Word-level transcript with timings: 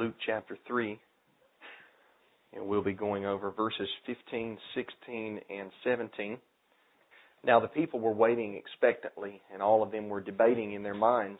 Luke 0.00 0.14
chapter 0.24 0.56
3. 0.66 0.98
And 2.54 2.66
we'll 2.66 2.82
be 2.82 2.94
going 2.94 3.26
over 3.26 3.50
verses 3.50 3.86
15, 4.06 4.56
16, 4.74 5.40
and 5.50 5.70
17. 5.84 6.38
Now 7.44 7.60
the 7.60 7.68
people 7.68 8.00
were 8.00 8.10
waiting 8.10 8.54
expectantly, 8.54 9.42
and 9.52 9.60
all 9.60 9.82
of 9.82 9.92
them 9.92 10.08
were 10.08 10.22
debating 10.22 10.72
in 10.72 10.82
their 10.82 10.94
minds 10.94 11.38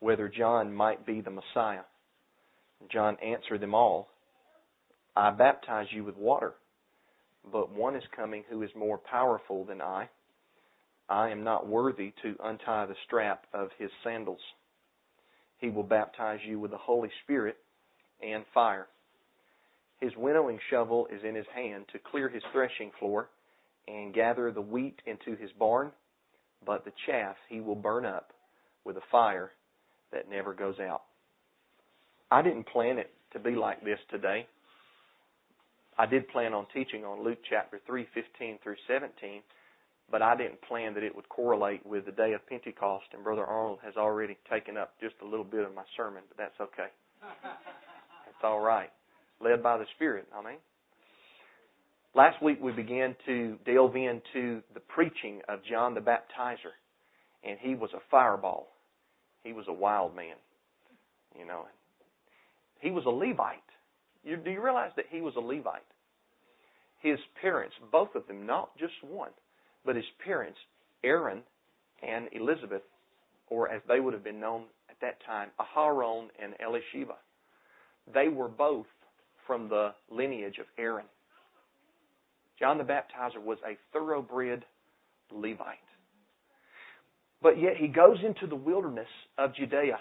whether 0.00 0.28
John 0.28 0.74
might 0.74 1.06
be 1.06 1.20
the 1.20 1.30
Messiah. 1.30 1.84
John 2.90 3.16
answered 3.24 3.60
them 3.60 3.72
all, 3.72 4.08
I 5.14 5.30
baptize 5.30 5.86
you 5.92 6.02
with 6.02 6.16
water, 6.16 6.54
but 7.52 7.70
one 7.70 7.94
is 7.94 8.02
coming 8.16 8.42
who 8.50 8.64
is 8.64 8.70
more 8.76 8.98
powerful 8.98 9.64
than 9.64 9.80
I. 9.80 10.08
I 11.08 11.30
am 11.30 11.44
not 11.44 11.68
worthy 11.68 12.12
to 12.22 12.34
untie 12.42 12.86
the 12.86 12.96
strap 13.06 13.46
of 13.54 13.68
his 13.78 13.90
sandals. 14.02 14.40
He 15.58 15.70
will 15.70 15.84
baptize 15.84 16.40
you 16.44 16.58
with 16.58 16.72
the 16.72 16.78
Holy 16.78 17.10
Spirit 17.22 17.58
and 18.22 18.44
fire. 18.54 18.86
His 20.00 20.12
winnowing 20.16 20.58
shovel 20.70 21.06
is 21.12 21.22
in 21.26 21.34
his 21.34 21.46
hand 21.54 21.84
to 21.92 21.98
clear 21.98 22.28
his 22.28 22.42
threshing 22.52 22.90
floor 22.98 23.28
and 23.86 24.14
gather 24.14 24.50
the 24.50 24.60
wheat 24.60 25.00
into 25.06 25.40
his 25.40 25.50
barn, 25.58 25.92
but 26.64 26.84
the 26.84 26.92
chaff 27.06 27.36
he 27.48 27.60
will 27.60 27.76
burn 27.76 28.04
up 28.04 28.32
with 28.84 28.96
a 28.96 29.02
fire 29.10 29.52
that 30.12 30.28
never 30.28 30.54
goes 30.54 30.78
out. 30.80 31.02
I 32.30 32.42
didn't 32.42 32.66
plan 32.66 32.98
it 32.98 33.10
to 33.32 33.38
be 33.38 33.54
like 33.54 33.84
this 33.84 33.98
today. 34.10 34.46
I 35.98 36.06
did 36.06 36.28
plan 36.28 36.54
on 36.54 36.66
teaching 36.72 37.04
on 37.04 37.22
Luke 37.22 37.38
chapter 37.48 37.80
3, 37.86 38.06
15 38.14 38.58
through 38.62 38.76
17, 38.88 39.42
but 40.10 40.22
I 40.22 40.36
didn't 40.36 40.60
plan 40.62 40.94
that 40.94 41.02
it 41.02 41.14
would 41.14 41.28
correlate 41.28 41.84
with 41.84 42.06
the 42.06 42.12
day 42.12 42.32
of 42.32 42.46
Pentecost, 42.46 43.06
and 43.12 43.22
Brother 43.22 43.44
Arnold 43.44 43.78
has 43.84 43.96
already 43.96 44.36
taken 44.50 44.76
up 44.76 44.94
just 45.00 45.14
a 45.22 45.26
little 45.26 45.44
bit 45.44 45.64
of 45.64 45.74
my 45.74 45.84
sermon, 45.96 46.22
but 46.28 46.38
that's 46.38 46.60
okay. 46.60 46.88
It's 48.42 48.48
all 48.48 48.58
right. 48.58 48.90
Led 49.40 49.62
by 49.62 49.78
the 49.78 49.84
Spirit, 49.94 50.26
I 50.36 50.42
mean. 50.42 50.58
Last 52.12 52.42
week 52.42 52.58
we 52.60 52.72
began 52.72 53.14
to 53.24 53.56
delve 53.64 53.94
into 53.94 54.62
the 54.74 54.80
preaching 54.80 55.42
of 55.48 55.60
John 55.70 55.94
the 55.94 56.00
Baptizer, 56.00 56.74
and 57.44 57.56
he 57.60 57.76
was 57.76 57.90
a 57.94 58.00
fireball. 58.10 58.66
He 59.44 59.52
was 59.52 59.66
a 59.68 59.72
wild 59.72 60.16
man, 60.16 60.34
you 61.38 61.46
know. 61.46 61.66
He 62.80 62.90
was 62.90 63.04
a 63.06 63.10
Levite. 63.10 63.62
You, 64.24 64.38
do 64.38 64.50
you 64.50 64.60
realize 64.60 64.90
that 64.96 65.04
he 65.08 65.20
was 65.20 65.34
a 65.36 65.40
Levite? 65.40 65.86
His 67.00 67.20
parents, 67.40 67.76
both 67.92 68.16
of 68.16 68.26
them, 68.26 68.44
not 68.44 68.76
just 68.76 68.94
one, 69.08 69.30
but 69.86 69.94
his 69.94 70.04
parents, 70.24 70.58
Aaron 71.04 71.42
and 72.02 72.28
Elizabeth, 72.32 72.82
or 73.46 73.70
as 73.70 73.82
they 73.86 74.00
would 74.00 74.14
have 74.14 74.24
been 74.24 74.40
known 74.40 74.64
at 74.90 74.96
that 75.00 75.18
time, 75.24 75.50
Aharon 75.60 76.26
and 76.42 76.54
Elisheva, 76.54 77.14
they 78.12 78.28
were 78.28 78.48
both 78.48 78.86
from 79.46 79.68
the 79.68 79.94
lineage 80.10 80.58
of 80.58 80.66
Aaron. 80.78 81.06
John 82.58 82.78
the 82.78 82.84
Baptizer 82.84 83.42
was 83.42 83.58
a 83.66 83.76
thoroughbred 83.92 84.64
Levite. 85.32 85.78
But 87.40 87.60
yet 87.60 87.76
he 87.76 87.88
goes 87.88 88.18
into 88.24 88.46
the 88.46 88.54
wilderness 88.56 89.08
of 89.36 89.54
Judea 89.54 89.98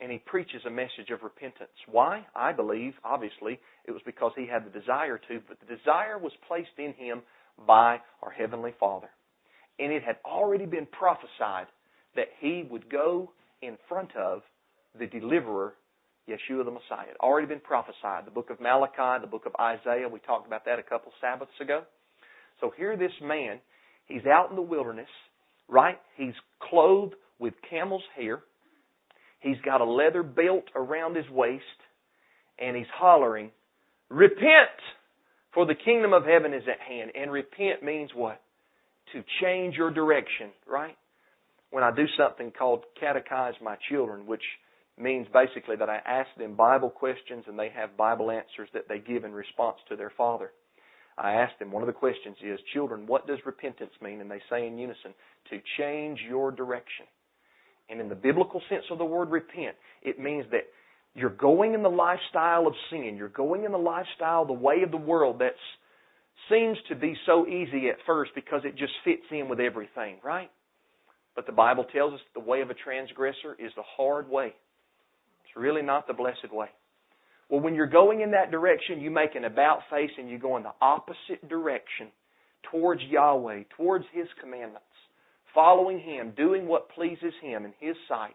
and 0.00 0.10
he 0.10 0.18
preaches 0.18 0.62
a 0.66 0.70
message 0.70 1.10
of 1.12 1.22
repentance. 1.22 1.70
Why? 1.90 2.26
I 2.34 2.52
believe, 2.52 2.94
obviously, 3.04 3.58
it 3.84 3.92
was 3.92 4.02
because 4.04 4.32
he 4.36 4.46
had 4.46 4.64
the 4.66 4.78
desire 4.78 5.18
to, 5.28 5.40
but 5.48 5.58
the 5.60 5.76
desire 5.76 6.18
was 6.18 6.32
placed 6.46 6.78
in 6.78 6.92
him 6.94 7.22
by 7.66 8.00
our 8.22 8.30
Heavenly 8.30 8.74
Father. 8.78 9.08
And 9.78 9.92
it 9.92 10.02
had 10.02 10.16
already 10.24 10.66
been 10.66 10.86
prophesied 10.86 11.66
that 12.16 12.28
he 12.40 12.66
would 12.68 12.90
go 12.90 13.32
in 13.62 13.76
front 13.88 14.14
of 14.16 14.42
the 14.98 15.06
deliverer, 15.06 15.74
Yeshua 16.28 16.64
the 16.64 16.70
Messiah. 16.70 17.06
It 17.06 17.16
had 17.20 17.26
already 17.26 17.46
been 17.46 17.60
prophesied. 17.60 18.26
The 18.26 18.30
book 18.30 18.50
of 18.50 18.60
Malachi, 18.60 19.20
the 19.20 19.30
book 19.30 19.46
of 19.46 19.52
Isaiah, 19.60 20.08
we 20.08 20.20
talked 20.20 20.46
about 20.46 20.64
that 20.64 20.78
a 20.78 20.82
couple 20.82 21.12
Sabbaths 21.20 21.52
ago. 21.60 21.82
So 22.60 22.72
here 22.76 22.96
this 22.96 23.12
man, 23.22 23.60
he's 24.06 24.24
out 24.26 24.50
in 24.50 24.56
the 24.56 24.62
wilderness, 24.62 25.08
right? 25.68 25.98
He's 26.16 26.34
clothed 26.60 27.14
with 27.38 27.54
camel's 27.68 28.04
hair. 28.16 28.40
He's 29.40 29.60
got 29.64 29.80
a 29.80 29.84
leather 29.84 30.22
belt 30.22 30.64
around 30.74 31.16
his 31.16 31.28
waist, 31.30 31.64
and 32.58 32.76
he's 32.76 32.86
hollering, 32.94 33.50
Repent, 34.08 34.78
for 35.52 35.66
the 35.66 35.74
kingdom 35.74 36.12
of 36.12 36.24
heaven 36.24 36.54
is 36.54 36.62
at 36.68 36.80
hand. 36.80 37.12
And 37.14 37.30
repent 37.30 37.82
means 37.82 38.10
what? 38.14 38.40
To 39.12 39.22
change 39.42 39.76
your 39.76 39.90
direction, 39.90 40.50
right? 40.66 40.96
When 41.70 41.84
I 41.84 41.90
do 41.94 42.06
something 42.16 42.52
called 42.56 42.84
catechize 43.02 43.60
my 43.62 43.76
children, 43.90 44.26
which 44.26 44.42
means 44.98 45.26
basically 45.32 45.76
that 45.76 45.90
I 45.90 45.98
ask 46.06 46.28
them 46.38 46.54
Bible 46.54 46.90
questions 46.90 47.44
and 47.48 47.58
they 47.58 47.70
have 47.74 47.96
Bible 47.96 48.30
answers 48.30 48.68
that 48.74 48.88
they 48.88 48.98
give 48.98 49.24
in 49.24 49.32
response 49.32 49.78
to 49.88 49.96
their 49.96 50.12
father. 50.16 50.50
I 51.16 51.34
ask 51.34 51.56
them, 51.58 51.70
one 51.70 51.82
of 51.82 51.86
the 51.86 51.92
questions 51.92 52.36
is, 52.42 52.58
Children, 52.72 53.06
what 53.06 53.26
does 53.26 53.38
repentance 53.46 53.92
mean? 54.02 54.20
And 54.20 54.30
they 54.30 54.42
say 54.50 54.66
in 54.66 54.78
unison, 54.78 55.14
To 55.50 55.60
change 55.78 56.20
your 56.28 56.50
direction. 56.50 57.06
And 57.88 58.00
in 58.00 58.08
the 58.08 58.14
biblical 58.14 58.62
sense 58.68 58.84
of 58.90 58.98
the 58.98 59.04
word 59.04 59.30
repent, 59.30 59.76
it 60.02 60.18
means 60.18 60.46
that 60.50 60.64
you're 61.14 61.30
going 61.30 61.74
in 61.74 61.82
the 61.82 61.90
lifestyle 61.90 62.66
of 62.66 62.74
sin. 62.90 63.14
You're 63.16 63.28
going 63.28 63.64
in 63.64 63.72
the 63.72 63.78
lifestyle, 63.78 64.44
the 64.44 64.52
way 64.52 64.82
of 64.82 64.90
the 64.90 64.96
world 64.96 65.40
that 65.40 65.54
seems 66.50 66.76
to 66.88 66.96
be 66.96 67.14
so 67.26 67.46
easy 67.46 67.88
at 67.88 67.96
first 68.06 68.32
because 68.34 68.62
it 68.64 68.76
just 68.76 68.92
fits 69.04 69.22
in 69.30 69.48
with 69.48 69.60
everything, 69.60 70.16
right? 70.24 70.50
But 71.36 71.46
the 71.46 71.52
Bible 71.52 71.84
tells 71.84 72.14
us 72.14 72.20
the 72.34 72.40
way 72.40 72.60
of 72.60 72.70
a 72.70 72.74
transgressor 72.74 73.56
is 73.58 73.72
the 73.76 73.82
hard 73.96 74.28
way. 74.28 74.54
Really 75.56 75.82
not 75.82 76.06
the 76.06 76.14
blessed 76.14 76.52
way. 76.52 76.68
Well, 77.48 77.60
when 77.60 77.74
you're 77.74 77.86
going 77.86 78.20
in 78.20 78.32
that 78.32 78.50
direction, 78.50 79.00
you 79.00 79.10
make 79.10 79.34
an 79.34 79.44
about 79.44 79.80
face 79.90 80.10
and 80.18 80.28
you 80.28 80.38
go 80.38 80.56
in 80.56 80.62
the 80.62 80.72
opposite 80.80 81.48
direction 81.48 82.08
towards 82.70 83.02
Yahweh, 83.02 83.64
towards 83.76 84.04
His 84.12 84.26
commandments 84.40 84.86
following 85.54 86.00
Him, 86.00 86.32
doing 86.36 86.66
what 86.66 86.90
pleases 86.90 87.32
Him 87.40 87.64
in 87.64 87.72
His 87.80 87.96
sight. 88.08 88.34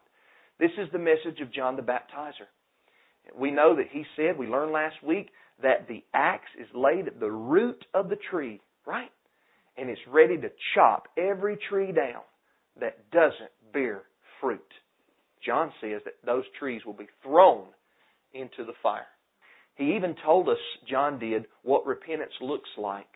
This 0.60 0.72
is 0.78 0.88
the 0.92 1.00
message 1.00 1.42
of 1.42 1.54
John 1.54 1.76
the 1.76 1.82
Baptizer. 1.82 2.48
We 3.38 3.52
know 3.52 3.76
that 3.76 3.88
he 3.92 4.06
said, 4.16 4.38
we 4.38 4.48
learned 4.48 4.72
last 4.72 4.96
week, 5.06 5.30
that 5.62 5.88
the 5.88 6.04
axe 6.14 6.50
is 6.60 6.68
laid 6.74 7.08
at 7.08 7.20
the 7.20 7.32
root 7.32 7.86
of 7.94 8.10
the 8.10 8.18
tree, 8.32 8.62
right? 8.88 9.12
And 9.78 9.90
it's 9.90 10.02
ready 10.08 10.38
to 10.38 10.50
chop 10.74 11.08
every 11.18 11.58
tree 11.70 11.92
down 11.92 12.22
that 12.80 13.12
doesn't 13.12 13.52
bear 13.72 14.04
fruit. 14.42 14.62
John 15.46 15.72
says 15.82 16.02
that 16.06 16.16
those 16.26 16.44
trees 16.58 16.82
will 16.86 16.94
be 16.94 17.08
thrown 17.24 17.66
into 18.34 18.66
the 18.66 18.74
fire. 18.84 19.08
He 19.76 19.96
even 19.96 20.16
told 20.26 20.50
us, 20.50 20.58
John 20.90 21.20
did, 21.20 21.46
what 21.64 21.86
repentance 21.86 22.34
looks 22.42 22.70
like. 22.78 23.08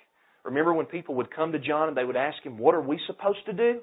Remember 0.45 0.73
when 0.73 0.85
people 0.85 1.16
would 1.16 1.34
come 1.34 1.51
to 1.51 1.59
John 1.59 1.89
and 1.89 1.97
they 1.97 2.06
would 2.06 2.16
ask 2.16 2.41
him, 2.44 2.57
What 2.57 2.75
are 2.75 2.81
we 2.81 3.00
supposed 3.07 3.45
to 3.45 3.53
do? 3.53 3.81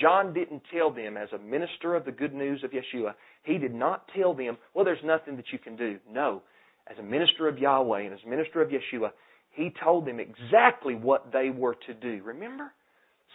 John 0.00 0.32
didn't 0.32 0.62
tell 0.72 0.90
them 0.90 1.16
as 1.16 1.28
a 1.32 1.38
minister 1.38 1.94
of 1.94 2.04
the 2.04 2.12
good 2.12 2.32
news 2.32 2.64
of 2.64 2.70
Yeshua, 2.70 3.14
he 3.42 3.58
did 3.58 3.74
not 3.74 4.08
tell 4.16 4.34
them, 4.34 4.56
well, 4.72 4.84
there's 4.84 5.04
nothing 5.04 5.36
that 5.36 5.52
you 5.52 5.58
can 5.58 5.76
do. 5.76 5.98
No. 6.10 6.42
As 6.90 6.98
a 6.98 7.02
minister 7.02 7.46
of 7.46 7.58
Yahweh 7.58 8.02
and 8.02 8.14
as 8.14 8.20
a 8.24 8.28
minister 8.28 8.62
of 8.62 8.70
Yeshua, 8.70 9.10
he 9.50 9.72
told 9.84 10.06
them 10.06 10.18
exactly 10.18 10.94
what 10.94 11.30
they 11.32 11.50
were 11.50 11.76
to 11.86 11.94
do. 11.94 12.22
Remember? 12.24 12.72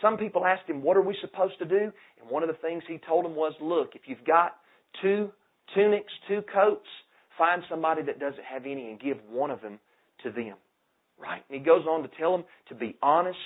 Some 0.01 0.17
people 0.17 0.45
asked 0.45 0.69
him, 0.69 0.81
what 0.83 0.97
are 0.97 1.01
we 1.01 1.15
supposed 1.21 1.57
to 1.59 1.65
do? 1.65 1.91
And 2.19 2.29
one 2.29 2.43
of 2.43 2.49
the 2.49 2.55
things 2.55 2.83
he 2.87 2.99
told 3.07 3.25
them 3.25 3.35
was, 3.35 3.53
look, 3.61 3.91
if 3.95 4.01
you've 4.05 4.25
got 4.25 4.55
two 5.01 5.31
tunics, 5.73 6.11
two 6.27 6.41
coats, 6.53 6.87
find 7.37 7.63
somebody 7.69 8.03
that 8.03 8.19
doesn't 8.19 8.43
have 8.43 8.65
any 8.65 8.89
and 8.89 8.99
give 8.99 9.17
one 9.29 9.51
of 9.51 9.61
them 9.61 9.79
to 10.23 10.31
them. 10.31 10.55
Right? 11.19 11.41
And 11.49 11.59
he 11.59 11.65
goes 11.65 11.85
on 11.87 12.03
to 12.03 12.09
tell 12.19 12.31
them 12.31 12.45
to 12.69 12.75
be 12.75 12.95
honest, 13.01 13.37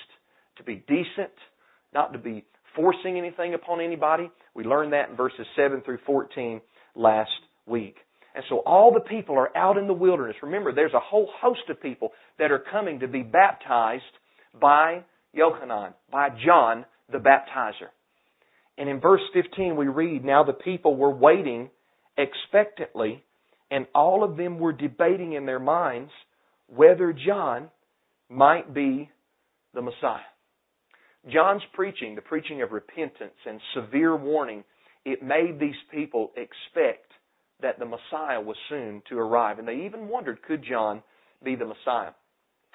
to 0.58 0.62
be 0.62 0.84
decent, 0.86 1.32
not 1.94 2.12
to 2.12 2.18
be 2.18 2.44
forcing 2.76 3.18
anything 3.18 3.54
upon 3.54 3.80
anybody. 3.80 4.30
We 4.54 4.64
learned 4.64 4.92
that 4.92 5.10
in 5.10 5.16
verses 5.16 5.46
7 5.56 5.82
through 5.82 5.98
14 6.06 6.60
last 6.94 7.30
week. 7.66 7.96
And 8.34 8.44
so 8.48 8.58
all 8.60 8.92
the 8.92 9.00
people 9.00 9.36
are 9.36 9.54
out 9.56 9.76
in 9.76 9.86
the 9.86 9.92
wilderness. 9.92 10.36
Remember, 10.42 10.72
there's 10.72 10.94
a 10.94 11.00
whole 11.00 11.28
host 11.40 11.62
of 11.68 11.80
people 11.80 12.12
that 12.38 12.50
are 12.50 12.62
coming 12.70 13.00
to 13.00 13.08
be 13.08 13.22
baptized 13.22 14.02
by 14.58 15.04
Yochanan, 15.36 15.94
by 16.10 16.28
John 16.44 16.84
the 17.10 17.18
baptizer. 17.18 17.88
And 18.78 18.88
in 18.88 19.00
verse 19.00 19.22
15 19.32 19.76
we 19.76 19.86
read, 19.86 20.24
Now 20.24 20.44
the 20.44 20.52
people 20.52 20.96
were 20.96 21.14
waiting 21.14 21.70
expectantly, 22.16 23.24
and 23.70 23.86
all 23.94 24.24
of 24.24 24.36
them 24.36 24.58
were 24.58 24.72
debating 24.72 25.32
in 25.32 25.46
their 25.46 25.58
minds 25.58 26.10
whether 26.66 27.12
John 27.12 27.68
might 28.28 28.72
be 28.72 29.10
the 29.74 29.82
Messiah. 29.82 30.20
John's 31.30 31.62
preaching, 31.74 32.14
the 32.14 32.22
preaching 32.22 32.62
of 32.62 32.72
repentance 32.72 33.36
and 33.46 33.60
severe 33.74 34.16
warning, 34.16 34.64
it 35.04 35.22
made 35.22 35.58
these 35.60 35.74
people 35.90 36.32
expect 36.36 37.12
that 37.60 37.78
the 37.78 37.84
Messiah 37.84 38.40
was 38.40 38.56
soon 38.68 39.02
to 39.08 39.18
arrive. 39.18 39.58
And 39.58 39.68
they 39.68 39.84
even 39.86 40.08
wondered, 40.08 40.42
could 40.42 40.64
John 40.68 41.02
be 41.44 41.54
the 41.54 41.66
Messiah? 41.66 42.10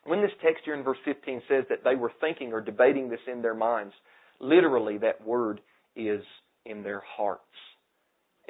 When 0.07 0.21
this 0.21 0.31
text 0.41 0.63
here 0.65 0.73
in 0.73 0.83
verse 0.83 0.97
15 1.05 1.41
says 1.49 1.65
that 1.69 1.83
they 1.83 1.95
were 1.95 2.11
thinking 2.21 2.53
or 2.53 2.61
debating 2.61 3.09
this 3.09 3.19
in 3.31 3.41
their 3.41 3.53
minds, 3.53 3.93
literally 4.39 4.97
that 4.99 5.25
word 5.25 5.59
is 5.95 6.23
in 6.65 6.81
their 6.81 7.03
hearts. 7.17 7.41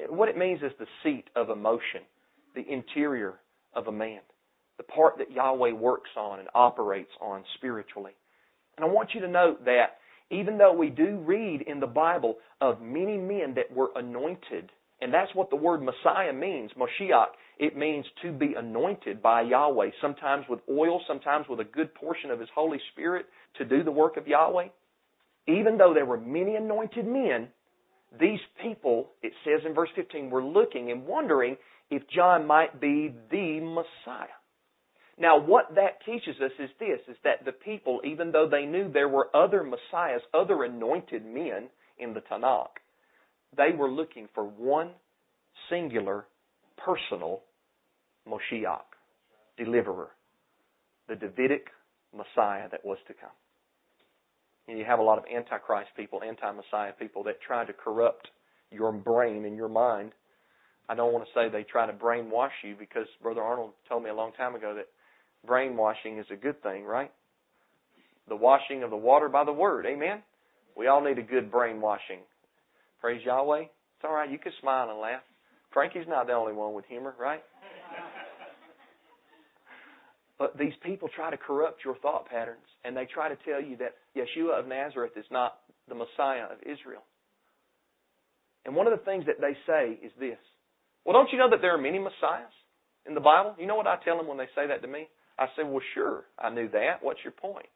What 0.10 0.30
it 0.30 0.38
means 0.38 0.62
is 0.62 0.72
the 0.78 0.86
seat 1.04 1.26
of 1.36 1.50
emotion. 1.50 2.02
the 2.58 2.74
interior 2.74 3.36
of 3.74 3.88
a 3.88 3.92
man, 3.92 4.20
the 4.78 4.84
part 4.84 5.18
that 5.20 5.32
Yahweh 5.32 5.72
works 5.74 6.10
on 6.18 6.40
and 6.40 6.50
operates 6.56 7.12
on 7.22 7.44
spiritually. 7.56 8.14
And 8.76 8.86
I 8.86 8.90
want 8.90 9.10
you 9.14 9.22
to 9.22 9.28
note 9.28 9.64
that 9.66 9.98
even 10.30 10.58
though 10.58 10.74
we 10.74 10.90
do 10.90 11.20
read 11.26 11.62
in 11.62 11.80
the 11.80 11.88
Bible 11.88 12.36
of 12.60 12.82
many 12.82 13.18
men 13.18 13.54
that 13.56 13.72
were 13.74 13.92
anointed, 13.96 14.72
and 15.02 15.14
that's 15.14 15.34
what 15.36 15.50
the 15.50 15.56
word 15.56 15.82
Messiah 15.82 16.34
means, 16.34 16.72
Moshiach, 16.78 17.28
it 17.60 17.78
means 17.78 18.06
to 18.24 18.32
be 18.32 18.54
anointed 18.58 19.22
by 19.22 19.42
Yahweh, 19.42 19.90
sometimes 20.02 20.46
with 20.50 20.60
oil, 20.70 21.02
sometimes 21.08 21.46
with 21.50 21.60
a 21.60 21.64
good 21.64 21.94
portion 21.96 22.32
of 22.32 22.40
His 22.40 22.50
Holy 22.54 22.80
Spirit 22.92 23.26
to 23.58 23.66
do 23.66 23.84
the 23.84 23.92
work 23.92 24.18
of 24.18 24.28
Yahweh. 24.28 24.68
Even 25.48 25.78
though 25.78 25.94
there 25.94 26.06
were 26.06 26.20
many 26.20 26.56
anointed 26.56 27.08
men, 27.08 27.48
these 28.20 28.40
people, 28.62 29.12
it 29.22 29.34
says 29.44 29.62
in 29.66 29.74
verse 29.74 29.90
15, 29.96 30.30
were 30.30 30.44
looking 30.44 30.92
and 30.92 31.06
wondering 31.06 31.58
if 31.90 32.04
John 32.14 32.46
might 32.46 32.80
be 32.82 33.14
the 33.32 33.60
Messiah. 33.62 34.28
Now, 35.20 35.40
what 35.40 35.74
that 35.76 36.06
teaches 36.06 36.36
us 36.44 36.52
is 36.60 36.70
this, 36.80 37.00
is 37.08 37.18
that 37.24 37.44
the 37.44 37.52
people, 37.52 38.02
even 38.04 38.32
though 38.32 38.48
they 38.50 38.66
knew 38.66 38.92
there 38.92 39.10
were 39.10 39.36
other 39.36 39.64
messiahs, 39.64 40.22
other 40.34 40.64
anointed 40.64 41.26
men 41.26 41.70
in 41.98 42.14
the 42.14 42.22
Tanakh, 42.22 42.78
they 43.56 43.72
were 43.76 43.90
looking 43.90 44.28
for 44.34 44.44
one 44.44 44.92
singular, 45.70 46.26
personal 46.78 47.42
Moshiach, 48.28 48.82
deliverer, 49.58 50.10
the 51.08 51.16
Davidic 51.16 51.68
Messiah 52.16 52.70
that 52.70 52.86
was 52.86 52.98
to 53.08 53.14
come. 53.14 53.30
And 54.68 54.78
you 54.78 54.86
have 54.86 55.00
a 55.00 55.04
lot 55.04 55.18
of 55.18 55.24
antichrist 55.34 55.90
people, 55.96 56.22
anti-Messiah 56.24 56.92
people 57.00 57.24
that 57.24 57.40
try 57.42 57.64
to 57.66 57.74
corrupt 57.74 58.28
your 58.72 58.92
brain 58.92 59.46
and 59.46 59.56
your 59.56 59.70
mind. 59.70 60.12
I 60.90 60.96
don't 60.96 61.14
want 61.14 61.26
to 61.26 61.32
say 61.34 61.50
they 61.50 61.64
try 61.64 61.86
to 61.86 61.94
brainwash 61.94 62.52
you 62.64 62.76
because 62.78 63.08
Brother 63.22 63.42
Arnold 63.42 63.72
told 63.88 64.04
me 64.04 64.10
a 64.10 64.14
long 64.14 64.34
time 64.34 64.56
ago 64.56 64.74
that 64.76 64.88
brainwashing 65.46 66.18
is 66.18 66.26
a 66.32 66.36
good 66.36 66.62
thing, 66.64 66.84
right? 66.84 67.12
The 68.28 68.36
washing 68.36 68.84
of 68.84 68.90
the 68.90 68.98
water 68.98 69.30
by 69.30 69.46
the 69.46 69.54
word. 69.54 69.86
Amen? 69.86 70.22
We 70.76 70.88
all 70.88 71.02
need 71.02 71.18
a 71.18 71.24
good 71.24 71.50
brainwashing. 71.50 72.20
Praise 73.02 73.22
Yahweh. 73.26 73.62
It's 73.62 74.04
all 74.04 74.14
right. 74.14 74.30
You 74.30 74.38
can 74.38 74.52
smile 74.62 74.90
and 74.90 75.00
laugh. 75.00 75.22
Frankie's 75.74 76.08
not 76.08 76.28
the 76.28 76.34
only 76.34 76.54
one 76.54 76.74
with 76.74 76.86
humor, 76.86 77.14
right? 77.20 77.44
But 80.40 80.58
these 80.58 80.74
people 80.84 81.10
try 81.16 81.32
to 81.32 81.38
corrupt 81.38 81.84
your 81.84 81.96
thought 81.98 82.30
patterns, 82.30 82.66
and 82.86 82.96
they 82.96 83.06
try 83.12 83.28
to 83.30 83.38
tell 83.44 83.62
you 83.62 83.78
that 83.78 83.96
Yeshua 84.16 84.60
of 84.60 84.68
Nazareth 84.68 85.14
is 85.16 85.26
not 85.32 85.58
the 85.90 85.96
Messiah 85.96 86.46
of 86.52 86.60
Israel. 86.62 87.02
And 88.66 88.76
one 88.76 88.86
of 88.86 88.98
the 88.98 89.04
things 89.04 89.26
that 89.26 89.42
they 89.42 89.58
say 89.66 89.98
is 90.06 90.12
this 90.20 90.38
Well, 91.06 91.14
don't 91.14 91.32
you 91.32 91.40
know 91.40 91.50
that 91.50 91.62
there 91.62 91.74
are 91.74 91.82
many 91.82 91.98
Messiahs 91.98 92.54
in 93.08 93.16
the 93.16 93.20
Bible? 93.20 93.56
You 93.58 93.66
know 93.66 93.76
what 93.76 93.88
I 93.88 93.98
tell 94.04 94.18
them 94.18 94.28
when 94.28 94.38
they 94.38 94.50
say 94.54 94.68
that 94.68 94.82
to 94.82 94.88
me? 94.88 95.08
I 95.40 95.48
say, 95.56 95.64
Well, 95.64 95.82
sure, 95.96 96.26
I 96.38 96.50
knew 96.50 96.70
that. 96.70 97.02
What's 97.02 97.24
your 97.24 97.34
point? 97.34 97.68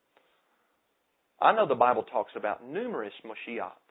I 1.41 1.53
know 1.53 1.68
the 1.68 1.75
Bible 1.75 2.03
talks 2.03 2.33
about 2.35 2.63
numerous 2.68 3.13
Moshiachs. 3.25 3.91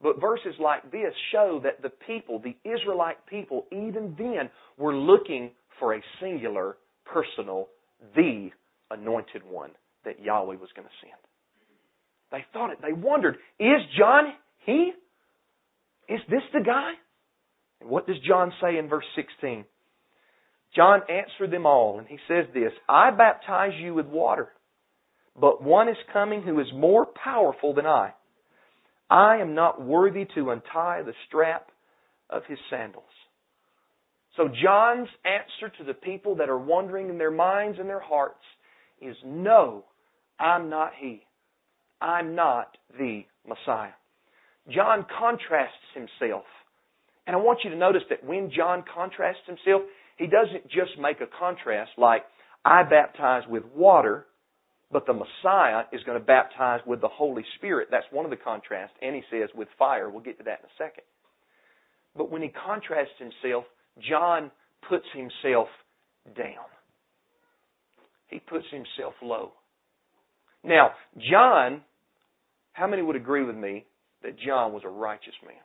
But 0.00 0.20
verses 0.20 0.54
like 0.60 0.90
this 0.92 1.12
show 1.32 1.60
that 1.64 1.82
the 1.82 1.90
people, 1.90 2.40
the 2.40 2.56
Israelite 2.64 3.24
people, 3.26 3.66
even 3.72 4.14
then 4.16 4.50
were 4.76 4.94
looking 4.94 5.50
for 5.78 5.94
a 5.94 6.00
singular 6.20 6.76
personal, 7.04 7.68
the 8.14 8.50
anointed 8.90 9.42
one 9.44 9.70
that 10.04 10.20
Yahweh 10.22 10.56
was 10.56 10.68
going 10.76 10.86
to 10.86 10.94
send. 11.00 11.14
They 12.30 12.44
thought 12.52 12.70
it. 12.70 12.78
They 12.82 12.92
wondered, 12.92 13.36
is 13.58 13.80
John 13.98 14.32
he? 14.64 14.92
Is 16.08 16.20
this 16.30 16.42
the 16.52 16.60
guy? 16.64 16.92
And 17.80 17.90
what 17.90 18.06
does 18.06 18.16
John 18.26 18.52
say 18.60 18.78
in 18.78 18.88
verse 18.88 19.04
16? 19.16 19.64
John 20.76 21.00
answered 21.08 21.50
them 21.50 21.66
all, 21.66 21.98
and 21.98 22.06
he 22.06 22.18
says 22.28 22.44
this 22.54 22.72
I 22.88 23.10
baptize 23.10 23.72
you 23.80 23.94
with 23.94 24.06
water, 24.06 24.48
but 25.38 25.62
one 25.62 25.88
is 25.88 25.96
coming 26.12 26.42
who 26.42 26.60
is 26.60 26.66
more 26.74 27.06
powerful 27.06 27.74
than 27.74 27.86
I. 27.86 28.12
I 29.10 29.38
am 29.38 29.54
not 29.54 29.80
worthy 29.80 30.26
to 30.34 30.50
untie 30.50 31.02
the 31.02 31.14
strap 31.26 31.70
of 32.30 32.42
his 32.46 32.58
sandals. 32.70 33.04
So 34.36 34.48
John's 34.48 35.08
answer 35.24 35.74
to 35.78 35.84
the 35.84 35.94
people 35.94 36.36
that 36.36 36.48
are 36.48 36.58
wondering 36.58 37.08
in 37.08 37.18
their 37.18 37.30
minds 37.30 37.78
and 37.80 37.88
their 37.88 38.00
hearts 38.00 38.44
is 39.00 39.16
no, 39.24 39.84
I'm 40.38 40.70
not 40.70 40.92
he. 40.98 41.22
I'm 42.00 42.34
not 42.34 42.76
the 42.96 43.22
Messiah. 43.46 43.92
John 44.70 45.06
contrasts 45.18 45.74
himself. 45.94 46.44
And 47.26 47.34
I 47.34 47.38
want 47.38 47.60
you 47.64 47.70
to 47.70 47.76
notice 47.76 48.02
that 48.10 48.24
when 48.24 48.50
John 48.54 48.84
contrasts 48.94 49.40
himself, 49.46 49.82
he 50.16 50.26
doesn't 50.26 50.64
just 50.68 50.98
make 51.00 51.20
a 51.20 51.26
contrast 51.38 51.90
like, 51.98 52.22
I 52.64 52.82
baptize 52.84 53.42
with 53.48 53.64
water, 53.74 54.26
but 54.90 55.06
the 55.06 55.12
Messiah 55.12 55.82
is 55.92 56.02
going 56.04 56.18
to 56.18 56.24
baptize 56.24 56.80
with 56.86 57.00
the 57.00 57.08
Holy 57.08 57.44
Spirit. 57.56 57.88
That's 57.90 58.06
one 58.10 58.24
of 58.24 58.30
the 58.30 58.36
contrasts. 58.36 58.94
And 59.02 59.14
he 59.14 59.22
says 59.30 59.50
with 59.54 59.68
fire. 59.78 60.08
We'll 60.08 60.22
get 60.22 60.38
to 60.38 60.44
that 60.44 60.60
in 60.60 60.66
a 60.66 60.78
second. 60.78 61.04
But 62.16 62.30
when 62.30 62.42
he 62.42 62.48
contrasts 62.48 63.12
himself, 63.18 63.64
John 64.08 64.50
puts 64.88 65.04
himself 65.14 65.68
down. 66.36 66.66
He 68.28 68.40
puts 68.40 68.64
himself 68.70 69.14
low. 69.22 69.52
Now, 70.64 70.92
John, 71.30 71.82
how 72.72 72.86
many 72.86 73.02
would 73.02 73.16
agree 73.16 73.44
with 73.44 73.56
me 73.56 73.84
that 74.22 74.38
John 74.38 74.72
was 74.72 74.82
a 74.84 74.88
righteous 74.88 75.34
man? 75.44 75.56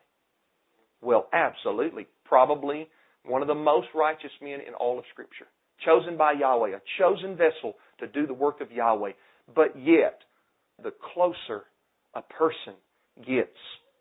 Well, 1.01 1.27
absolutely. 1.33 2.07
Probably 2.25 2.87
one 3.25 3.41
of 3.41 3.47
the 3.47 3.55
most 3.55 3.87
righteous 3.95 4.31
men 4.41 4.59
in 4.65 4.73
all 4.73 4.99
of 4.99 5.05
Scripture. 5.11 5.47
Chosen 5.85 6.17
by 6.17 6.33
Yahweh, 6.33 6.75
a 6.75 6.81
chosen 6.97 7.35
vessel 7.35 7.75
to 7.99 8.07
do 8.07 8.25
the 8.25 8.33
work 8.33 8.61
of 8.61 8.71
Yahweh. 8.71 9.11
But 9.53 9.77
yet, 9.77 10.21
the 10.81 10.93
closer 11.13 11.63
a 12.13 12.21
person 12.21 12.73
gets 13.25 13.57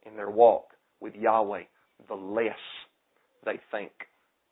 in 0.06 0.16
their 0.16 0.30
walk 0.30 0.68
with 1.00 1.14
Yahweh, 1.14 1.62
the 2.08 2.14
less 2.14 2.54
they 3.44 3.58
think 3.70 3.92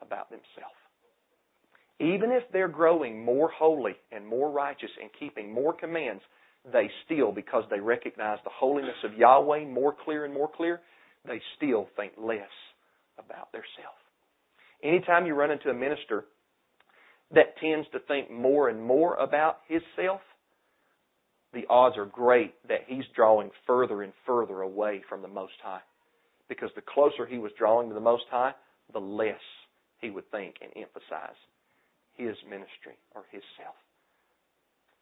about 0.02 0.30
themselves. 0.30 0.74
Even 2.00 2.30
if 2.32 2.44
they're 2.52 2.68
growing 2.68 3.24
more 3.24 3.50
holy 3.50 3.94
and 4.10 4.26
more 4.26 4.50
righteous 4.50 4.90
and 5.00 5.10
keeping 5.18 5.52
more 5.52 5.74
commands, 5.74 6.22
they 6.72 6.90
still, 7.04 7.30
because 7.30 7.64
they 7.70 7.80
recognize 7.80 8.38
the 8.44 8.50
holiness 8.50 8.96
of 9.04 9.14
Yahweh 9.14 9.66
more 9.66 9.94
clear 10.04 10.24
and 10.24 10.32
more 10.32 10.50
clear, 10.54 10.80
they 11.26 11.40
still 11.56 11.88
think 11.96 12.12
less 12.18 12.48
about 13.18 13.52
theirself. 13.52 13.94
Anytime 14.82 15.26
you 15.26 15.34
run 15.34 15.50
into 15.50 15.68
a 15.68 15.74
minister 15.74 16.24
that 17.34 17.56
tends 17.58 17.86
to 17.92 18.00
think 18.00 18.30
more 18.30 18.68
and 18.68 18.82
more 18.82 19.14
about 19.14 19.58
his 19.68 19.82
self, 19.96 20.20
the 21.52 21.66
odds 21.68 21.96
are 21.96 22.06
great 22.06 22.54
that 22.68 22.84
he's 22.86 23.04
drawing 23.14 23.50
further 23.66 24.02
and 24.02 24.12
further 24.26 24.62
away 24.62 25.02
from 25.08 25.22
the 25.22 25.28
Most 25.28 25.54
High. 25.62 25.80
Because 26.48 26.70
the 26.74 26.82
closer 26.82 27.26
he 27.26 27.38
was 27.38 27.52
drawing 27.58 27.88
to 27.88 27.94
the 27.94 28.00
Most 28.00 28.24
High, 28.30 28.52
the 28.92 29.00
less 29.00 29.40
he 30.00 30.10
would 30.10 30.30
think 30.30 30.56
and 30.60 30.70
emphasize 30.76 31.36
his 32.16 32.36
ministry 32.44 32.98
or 33.14 33.24
his 33.30 33.42
self. 33.56 33.74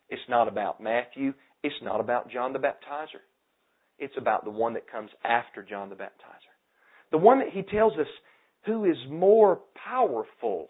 It's 0.09 0.23
not 0.29 0.49
about 0.49 0.83
Matthew. 0.83 1.35
It's 1.63 1.75
not 1.83 2.01
about 2.01 2.31
John 2.31 2.53
the 2.53 2.59
Baptizer. 2.59 3.23
It's 3.99 4.15
about 4.17 4.45
the 4.45 4.51
one 4.51 4.75
that 4.75 4.91
comes 4.91 5.11
after 5.25 5.63
John 5.63 5.91
the 5.91 5.97
Baptizer. 5.97 6.55
The 7.11 7.19
one 7.19 7.39
that 7.41 7.49
he 7.53 7.63
tells 7.63 7.95
us 7.95 8.07
who 8.65 8.85
is 8.85 8.97
more 9.11 9.61
powerful 9.85 10.69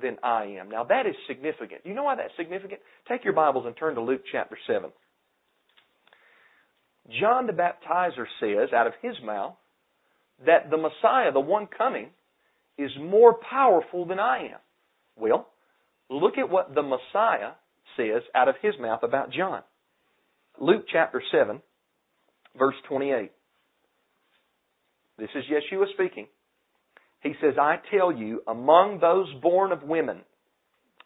than 0.00 0.16
I 0.22 0.56
am. 0.60 0.70
Now 0.70 0.84
that 0.84 1.06
is 1.06 1.14
significant. 1.26 1.82
You 1.84 1.94
know 1.94 2.04
why 2.04 2.16
that's 2.16 2.32
significant? 2.36 2.80
Take 3.08 3.24
your 3.24 3.32
Bibles 3.32 3.66
and 3.66 3.76
turn 3.76 3.94
to 3.94 4.00
Luke 4.00 4.22
chapter 4.30 4.58
7. 4.66 4.90
John 7.20 7.46
the 7.46 7.52
Baptizer 7.52 8.26
says 8.40 8.72
out 8.74 8.86
of 8.86 8.92
his 9.00 9.14
mouth 9.24 9.54
that 10.44 10.70
the 10.70 10.76
Messiah, 10.76 11.32
the 11.32 11.40
one 11.40 11.66
coming, 11.66 12.10
is 12.76 12.90
more 13.00 13.34
powerful 13.34 14.04
than 14.06 14.18
I 14.20 14.48
am. 14.52 14.58
Well, 15.16 15.48
look 16.10 16.36
at 16.38 16.50
what 16.50 16.74
the 16.74 16.82
Messiah 16.82 17.52
says 17.96 18.22
out 18.34 18.48
of 18.48 18.56
his 18.60 18.74
mouth 18.80 19.02
about 19.02 19.30
John. 19.32 19.62
Luke 20.60 20.84
chapter 20.92 21.22
7, 21.32 21.62
verse 22.58 22.74
28. 22.88 23.30
This 25.18 25.28
is 25.34 25.44
Yeshua 25.44 25.86
speaking. 25.94 26.26
He 27.26 27.34
says, 27.40 27.54
I 27.60 27.76
tell 27.90 28.12
you, 28.12 28.42
among 28.46 29.00
those 29.00 29.26
born 29.42 29.72
of 29.72 29.82
women, 29.82 30.20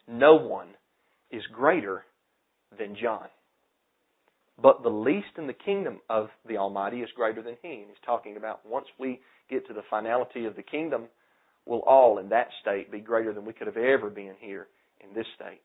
no 0.06 0.34
one 0.34 0.68
is 1.30 1.42
greater 1.54 2.04
than 2.78 2.94
John. 3.00 3.26
But 4.60 4.82
the 4.82 4.90
least 4.90 5.38
in 5.38 5.46
the 5.46 5.54
kingdom 5.54 6.00
of 6.10 6.28
the 6.46 6.58
Almighty 6.58 6.98
is 6.98 7.08
greater 7.16 7.42
than 7.42 7.56
he. 7.62 7.68
And 7.68 7.86
he's 7.88 8.04
talking 8.04 8.36
about 8.36 8.66
once 8.68 8.86
we 8.98 9.20
get 9.48 9.66
to 9.68 9.72
the 9.72 9.80
finality 9.88 10.44
of 10.44 10.56
the 10.56 10.62
kingdom, 10.62 11.04
we'll 11.64 11.80
all 11.80 12.18
in 12.18 12.28
that 12.28 12.48
state 12.60 12.92
be 12.92 13.00
greater 13.00 13.32
than 13.32 13.46
we 13.46 13.54
could 13.54 13.66
have 13.66 13.78
ever 13.78 14.10
been 14.10 14.34
here 14.40 14.66
in 15.00 15.14
this 15.14 15.26
state. 15.36 15.62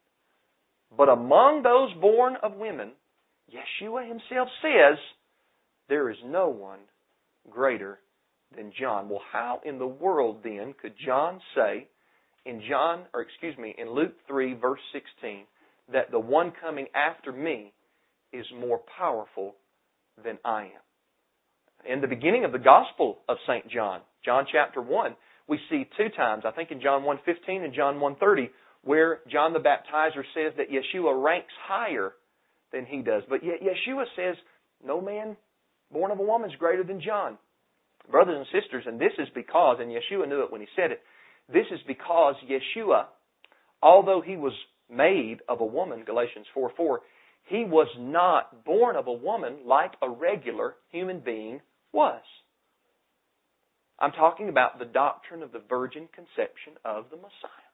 But 0.95 1.09
among 1.09 1.63
those 1.63 1.91
born 1.99 2.35
of 2.41 2.53
women, 2.53 2.91
Yeshua 3.51 4.07
himself 4.07 4.47
says, 4.61 4.97
there 5.89 6.09
is 6.09 6.17
no 6.25 6.47
one 6.47 6.79
greater 7.49 7.99
than 8.55 8.71
John. 8.79 9.09
Well, 9.09 9.21
how 9.31 9.61
in 9.65 9.79
the 9.79 9.87
world 9.87 10.39
then 10.43 10.73
could 10.81 10.93
John 11.05 11.39
say 11.55 11.87
in 12.45 12.61
John, 12.69 13.03
or 13.13 13.21
excuse 13.21 13.57
me, 13.57 13.75
in 13.77 13.91
Luke 13.91 14.13
3, 14.27 14.53
verse 14.53 14.79
16, 14.93 15.45
that 15.91 16.11
the 16.11 16.19
one 16.19 16.51
coming 16.61 16.87
after 16.93 17.31
me 17.31 17.73
is 18.31 18.45
more 18.59 18.81
powerful 18.97 19.55
than 20.23 20.37
I 20.45 20.63
am. 20.63 21.91
In 21.91 22.01
the 22.01 22.07
beginning 22.07 22.45
of 22.45 22.51
the 22.51 22.59
Gospel 22.59 23.19
of 23.29 23.37
St. 23.47 23.69
John, 23.69 24.01
John 24.23 24.45
chapter 24.51 24.81
1, 24.81 25.15
we 25.47 25.59
see 25.69 25.87
two 25.97 26.09
times, 26.15 26.43
I 26.45 26.51
think 26.51 26.71
in 26.71 26.81
John 26.81 27.03
1.15 27.03 27.63
and 27.63 27.73
John 27.73 27.95
1.30, 27.95 28.49
where 28.83 29.19
John 29.31 29.53
the 29.53 29.59
Baptizer 29.59 30.23
says 30.33 30.53
that 30.57 30.67
Yeshua 30.71 31.23
ranks 31.23 31.53
higher 31.67 32.13
than 32.71 32.85
he 32.85 33.01
does. 33.01 33.23
But 33.29 33.43
yet 33.43 33.61
Yeshua 33.61 34.05
says, 34.15 34.35
no 34.85 35.01
man 35.01 35.37
born 35.91 36.11
of 36.11 36.19
a 36.19 36.23
woman 36.23 36.49
is 36.49 36.55
greater 36.57 36.83
than 36.83 37.01
John. 37.01 37.37
Brothers 38.09 38.37
and 38.37 38.61
sisters, 38.61 38.83
and 38.87 38.99
this 38.99 39.13
is 39.17 39.27
because, 39.33 39.77
and 39.79 39.91
Yeshua 39.91 40.27
knew 40.27 40.43
it 40.43 40.51
when 40.51 40.61
he 40.61 40.67
said 40.75 40.91
it, 40.91 41.01
this 41.51 41.65
is 41.71 41.79
because 41.87 42.35
Yeshua, 42.49 43.05
although 43.81 44.21
he 44.21 44.37
was 44.37 44.53
made 44.89 45.37
of 45.47 45.61
a 45.61 45.65
woman, 45.65 46.03
Galatians 46.05 46.45
4 46.53 46.71
4, 46.75 47.01
he 47.45 47.63
was 47.63 47.87
not 47.99 48.65
born 48.65 48.95
of 48.95 49.07
a 49.07 49.13
woman 49.13 49.57
like 49.65 49.93
a 50.01 50.09
regular 50.09 50.75
human 50.91 51.19
being 51.19 51.61
was. 51.91 52.21
I'm 53.99 54.11
talking 54.11 54.49
about 54.49 54.79
the 54.79 54.85
doctrine 54.85 55.41
of 55.41 55.51
the 55.51 55.61
virgin 55.69 56.09
conception 56.13 56.73
of 56.83 57.05
the 57.09 57.17
Messiah. 57.17 57.69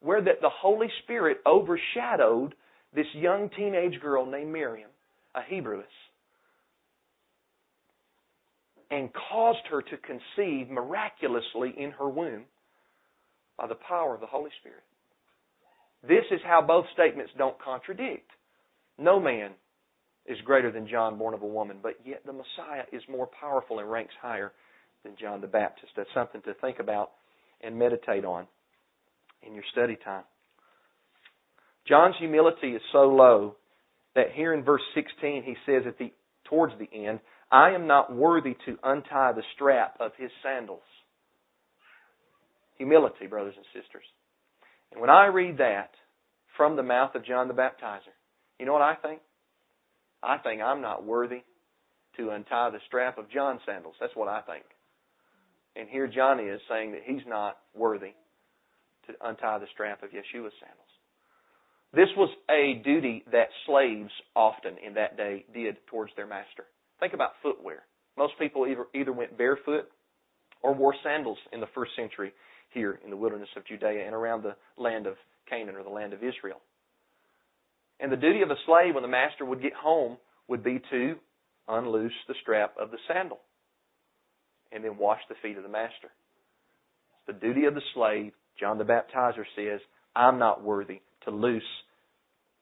Where 0.00 0.22
that 0.22 0.40
the 0.40 0.50
Holy 0.50 0.88
Spirit 1.04 1.38
overshadowed 1.46 2.54
this 2.94 3.06
young 3.14 3.48
teenage 3.56 4.00
girl 4.00 4.26
named 4.26 4.52
Miriam, 4.52 4.90
a 5.34 5.40
Hebrewess, 5.40 5.86
and 8.92 9.08
caused 9.30 9.66
her 9.70 9.80
to 9.80 9.96
conceive 9.96 10.68
miraculously 10.68 11.74
in 11.78 11.92
her 11.92 12.08
womb 12.08 12.44
by 13.56 13.66
the 13.66 13.74
power 13.74 14.14
of 14.14 14.20
the 14.20 14.26
Holy 14.26 14.50
Spirit. 14.60 14.84
This 16.06 16.24
is 16.30 16.40
how 16.44 16.60
both 16.60 16.84
statements 16.92 17.32
don't 17.38 17.58
contradict. 17.58 18.30
No 18.98 19.18
man 19.18 19.52
is 20.26 20.36
greater 20.44 20.70
than 20.70 20.86
John 20.86 21.16
born 21.16 21.32
of 21.32 21.40
a 21.40 21.46
woman, 21.46 21.78
but 21.82 21.94
yet 22.04 22.22
the 22.26 22.34
Messiah 22.34 22.84
is 22.92 23.02
more 23.10 23.28
powerful 23.40 23.78
and 23.78 23.90
ranks 23.90 24.12
higher 24.20 24.52
than 25.04 25.14
John 25.18 25.40
the 25.40 25.46
Baptist. 25.46 25.92
That's 25.96 26.08
something 26.12 26.42
to 26.42 26.52
think 26.54 26.78
about 26.78 27.12
and 27.62 27.78
meditate 27.78 28.26
on 28.26 28.46
in 29.42 29.54
your 29.54 29.64
study 29.72 29.96
time. 30.04 30.24
John's 31.88 32.14
humility 32.18 32.74
is 32.74 32.82
so 32.92 33.08
low 33.08 33.56
that 34.14 34.32
here 34.34 34.52
in 34.52 34.62
verse 34.62 34.82
16 34.94 35.44
he 35.44 35.56
says 35.64 35.84
at 35.86 35.98
the 35.98 36.12
towards 36.44 36.74
the 36.78 36.88
end, 36.94 37.20
I 37.52 37.72
am 37.72 37.86
not 37.86 38.14
worthy 38.14 38.56
to 38.64 38.78
untie 38.82 39.32
the 39.32 39.42
strap 39.54 39.96
of 40.00 40.12
his 40.16 40.30
sandals. 40.42 40.80
Humility, 42.78 43.26
brothers 43.26 43.54
and 43.56 43.66
sisters. 43.66 44.04
And 44.90 45.00
when 45.00 45.10
I 45.10 45.26
read 45.26 45.58
that 45.58 45.90
from 46.56 46.76
the 46.76 46.82
mouth 46.82 47.14
of 47.14 47.26
John 47.26 47.48
the 47.48 47.54
Baptizer, 47.54 48.16
you 48.58 48.64
know 48.64 48.72
what 48.72 48.80
I 48.80 48.94
think? 48.94 49.20
I 50.22 50.38
think 50.38 50.62
I'm 50.62 50.80
not 50.80 51.04
worthy 51.04 51.42
to 52.16 52.30
untie 52.30 52.70
the 52.70 52.78
strap 52.86 53.18
of 53.18 53.30
John's 53.30 53.60
sandals. 53.66 53.96
That's 54.00 54.16
what 54.16 54.28
I 54.28 54.40
think. 54.40 54.64
And 55.76 55.88
here 55.88 56.06
John 56.06 56.40
is 56.40 56.60
saying 56.70 56.92
that 56.92 57.02
he's 57.04 57.26
not 57.26 57.58
worthy 57.74 58.14
to 59.06 59.12
untie 59.22 59.58
the 59.58 59.66
strap 59.74 60.02
of 60.02 60.10
Yeshua's 60.10 60.52
sandals. 60.60 60.88
This 61.94 62.08
was 62.16 62.30
a 62.50 62.82
duty 62.82 63.24
that 63.32 63.48
slaves 63.66 64.10
often 64.34 64.76
in 64.84 64.94
that 64.94 65.18
day 65.18 65.44
did 65.52 65.76
towards 65.86 66.12
their 66.16 66.26
master. 66.26 66.64
Think 67.02 67.14
about 67.14 67.32
footwear. 67.42 67.82
Most 68.16 68.34
people 68.38 68.64
either, 68.64 68.86
either 68.94 69.12
went 69.12 69.36
barefoot 69.36 69.88
or 70.62 70.72
wore 70.72 70.94
sandals 71.02 71.38
in 71.52 71.58
the 71.58 71.66
first 71.74 71.90
century 71.96 72.32
here 72.72 73.00
in 73.02 73.10
the 73.10 73.16
wilderness 73.16 73.48
of 73.56 73.66
Judea 73.66 74.06
and 74.06 74.14
around 74.14 74.44
the 74.44 74.54
land 74.80 75.08
of 75.08 75.14
Canaan 75.50 75.74
or 75.74 75.82
the 75.82 75.90
land 75.90 76.12
of 76.12 76.22
Israel. 76.22 76.60
And 77.98 78.12
the 78.12 78.16
duty 78.16 78.42
of 78.42 78.52
a 78.52 78.56
slave 78.66 78.94
when 78.94 79.02
the 79.02 79.08
master 79.08 79.44
would 79.44 79.60
get 79.60 79.72
home 79.72 80.16
would 80.46 80.62
be 80.62 80.80
to 80.92 81.16
unloose 81.66 82.12
the 82.28 82.34
strap 82.40 82.76
of 82.80 82.92
the 82.92 82.98
sandal 83.08 83.40
and 84.70 84.84
then 84.84 84.96
wash 84.96 85.20
the 85.28 85.34
feet 85.42 85.56
of 85.56 85.64
the 85.64 85.68
master. 85.68 86.12
It's 87.16 87.26
the 87.40 87.46
duty 87.46 87.64
of 87.64 87.74
the 87.74 87.82
slave. 87.94 88.32
John 88.60 88.78
the 88.78 88.84
Baptizer 88.84 89.44
says, 89.56 89.80
I'm 90.14 90.38
not 90.38 90.62
worthy 90.62 91.00
to 91.24 91.32
loose 91.32 91.62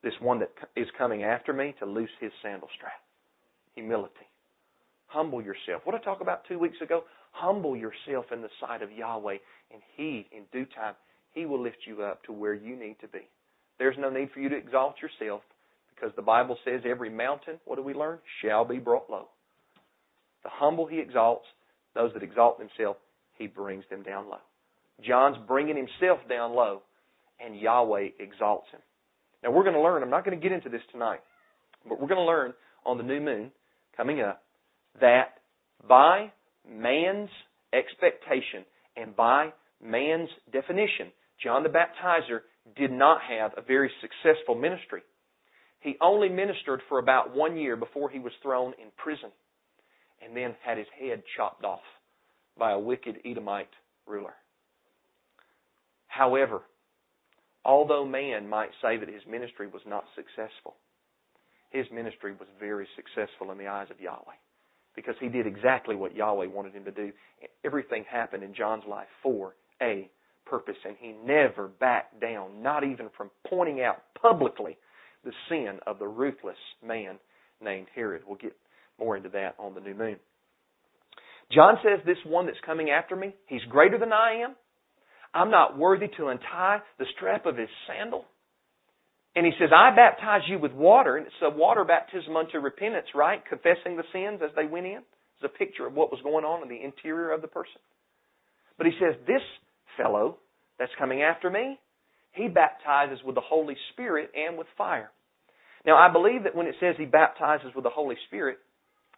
this 0.03 0.15
one 0.19 0.39
that 0.39 0.51
is 0.77 0.87
coming 0.97 1.25
after 1.25 1.53
me, 1.53 1.75
to 1.79 1.85
loose 1.85 2.09
his 2.23 2.33
sandal 2.43 2.69
strap. 2.75 2.93
Humility. 3.75 4.30
Humble 5.11 5.43
yourself. 5.43 5.83
What 5.85 5.97
I 5.97 5.99
talked 5.99 6.23
about 6.23 6.43
two 6.47 6.59
weeks 6.59 6.77
ago? 6.81 7.03
Humble 7.33 7.77
yourself 7.77 8.27
in 8.33 8.43
the 8.43 8.49
sight 8.61 8.81
of 8.81 8.93
Yahweh, 8.93 9.39
and 9.73 9.83
He, 9.97 10.29
in 10.31 10.45
due 10.53 10.67
time, 10.67 10.95
He 11.33 11.47
will 11.47 11.61
lift 11.61 11.79
you 11.85 12.03
up 12.03 12.23
to 12.25 12.33
where 12.33 12.55
you 12.55 12.77
need 12.77 12.97
to 13.01 13.09
be. 13.09 13.29
There's 13.79 13.97
no 13.99 14.09
need 14.09 14.31
for 14.33 14.39
you 14.39 14.49
to 14.49 14.57
exalt 14.57 14.95
yourself 15.03 15.43
because 15.93 16.15
the 16.15 16.23
Bible 16.23 16.57
says 16.65 16.83
every 16.89 17.11
mountain, 17.11 17.59
what 17.65 17.75
do 17.75 17.83
we 17.83 17.93
learn? 17.93 18.19
Shall 18.41 18.65
be 18.65 18.79
brought 18.79 19.11
low. 19.11 19.27
The 20.45 20.51
humble 20.51 20.87
He 20.87 21.01
exalts, 21.01 21.47
those 21.95 22.13
that 22.15 22.23
exalt 22.23 22.59
themselves, 22.59 23.01
He 23.37 23.49
brings 23.49 23.85
them 23.91 24.05
down 24.05 24.29
low. 24.29 24.39
John's 25.05 25.39
bringing 25.49 25.77
himself 25.77 26.21
down 26.29 26.55
low, 26.55 26.83
and 27.45 27.59
Yahweh 27.59 28.11
exalts 28.21 28.69
him. 28.71 28.81
Now 29.43 29.51
we're 29.51 29.65
going 29.65 29.75
to 29.75 29.81
learn, 29.81 30.03
I'm 30.03 30.11
not 30.11 30.25
going 30.25 30.39
to 30.39 30.43
get 30.43 30.53
into 30.53 30.69
this 30.69 30.83
tonight, 30.93 31.21
but 31.89 32.01
we're 32.01 32.09
going 32.09 32.21
to 32.21 32.25
learn 32.25 32.53
on 32.85 32.99
the 32.99 33.03
new 33.03 33.21
moon 33.21 33.51
coming 33.97 34.21
up 34.21 34.43
that 35.01 35.35
by 35.89 36.33
man's 36.69 37.31
expectation 37.73 38.65
and 38.97 39.15
by 39.15 39.53
man's 39.83 40.29
definition, 40.53 41.13
John 41.43 41.63
the 41.63 41.69
Baptizer 41.69 42.41
did 42.77 42.93
not 42.93 43.21
have 43.23 43.53
a 43.57 43.63
very 43.63 43.91
successful 44.01 44.55
ministry. 44.55 45.03
He 45.81 45.97
only 46.01 46.29
ministered 46.29 46.83
for 46.89 46.99
about 46.99 47.35
one 47.35 47.57
year 47.57 47.77
before 47.77 48.11
he 48.11 48.19
was 48.19 48.33
thrown 48.43 48.75
in 48.75 48.89
prison 49.03 49.31
and 50.23 50.37
then 50.37 50.55
had 50.63 50.77
his 50.77 50.87
head 50.99 51.23
chopped 51.37 51.65
off 51.65 51.81
by 52.59 52.73
a 52.73 52.79
wicked 52.79 53.17
Edomite 53.25 53.71
ruler. 54.07 54.35
However, 56.09 56.61
although 57.65 58.05
man 58.05 58.47
might 58.47 58.71
say 58.83 58.99
that 58.99 59.09
his 59.09 59.23
ministry 59.27 59.67
was 59.67 59.81
not 59.87 60.05
successful, 60.15 60.77
his 61.71 61.87
ministry 61.91 62.33
was 62.33 62.49
very 62.59 62.87
successful 62.97 63.51
in 63.51 63.57
the 63.57 63.69
eyes 63.69 63.87
of 63.91 64.01
Yahweh 64.01 64.37
because 65.01 65.15
he 65.19 65.29
did 65.29 65.47
exactly 65.47 65.97
what 65.97 66.15
Yahweh 66.15 66.47
wanted 66.47 66.75
him 66.75 66.85
to 66.85 66.91
do. 66.91 67.11
Everything 67.65 68.05
happened 68.11 68.43
in 68.43 68.55
John's 68.55 68.85
life 68.87 69.07
for 69.23 69.55
a 69.81 70.11
purpose, 70.45 70.77
and 70.85 70.95
he 71.01 71.15
never 71.25 71.69
backed 71.69 72.21
down, 72.21 72.63
not 72.63 72.85
even 72.85 73.09
from 73.17 73.31
pointing 73.49 73.81
out 73.81 74.03
publicly 74.21 74.77
the 75.25 75.33
sin 75.49 75.79
of 75.87 75.99
the 75.99 76.07
ruthless 76.07 76.57
man 76.87 77.19
named 77.63 77.87
Herod. 77.95 78.23
We'll 78.27 78.37
get 78.37 78.55
more 78.99 79.17
into 79.17 79.31
that 79.31 79.55
on 79.59 79.75
the 79.75 79.81
new 79.81 79.95
moon. 79.95 80.17
John 81.51 81.77
says, 81.83 82.01
This 82.05 82.19
one 82.27 82.45
that's 82.45 82.59
coming 82.67 82.91
after 82.91 83.17
me, 83.17 83.35
he's 83.47 83.65
greater 83.71 83.99
than 83.99 84.13
I 84.13 84.43
am. 84.45 84.55
I'm 85.33 85.51
not 85.51 85.79
worthy 85.79 86.09
to 86.19 86.29
untie 86.29 86.81
the 86.99 87.07
strap 87.17 87.47
of 87.47 87.57
his 87.57 87.69
sandal. 87.87 88.27
And 89.37 89.47
he 89.47 89.53
says, 89.59 89.71
I 89.75 89.95
baptize 89.95 90.43
you 90.49 90.59
with 90.59 90.73
water. 90.73 91.17
And 91.17 91.27
it's 91.27 91.37
a 91.43 91.51
water 91.51 91.85
baptism 91.85 92.37
unto 92.37 92.59
repentance, 92.59 93.07
right? 93.15 93.43
Confessing 93.49 93.97
the 93.97 94.05
sins 94.13 94.41
as 94.43 94.51
they 94.57 94.67
went 94.67 94.87
in. 94.87 95.03
It's 95.37 95.45
a 95.45 95.59
picture 95.59 95.87
of 95.87 95.95
what 95.95 96.11
was 96.11 96.21
going 96.23 96.45
on 96.45 96.63
in 96.63 96.69
the 96.69 96.83
interior 96.83 97.33
of 97.33 97.43
the 97.43 97.49
person. 97.49 97.81
But 98.77 98.87
he 98.87 98.93
says, 99.01 99.15
This 99.27 99.43
fellow 99.97 100.39
that's 100.79 100.93
coming 100.99 101.23
after 101.23 101.49
me, 101.49 101.79
he 102.33 102.49
baptizes 102.49 103.19
with 103.25 103.35
the 103.35 103.41
Holy 103.41 103.77
Spirit 103.93 104.31
and 104.35 104.59
with 104.59 104.67
fire. 104.77 105.11
Now, 105.87 105.97
I 105.97 106.13
believe 106.13 106.45
that 106.45 106.55
when 106.55 106.67
it 106.67 106.75
says 106.81 106.95
he 106.99 107.07
baptizes 107.07 107.73
with 107.75 107.85
the 107.85 107.91
Holy 107.91 108.17
Spirit, 108.27 108.59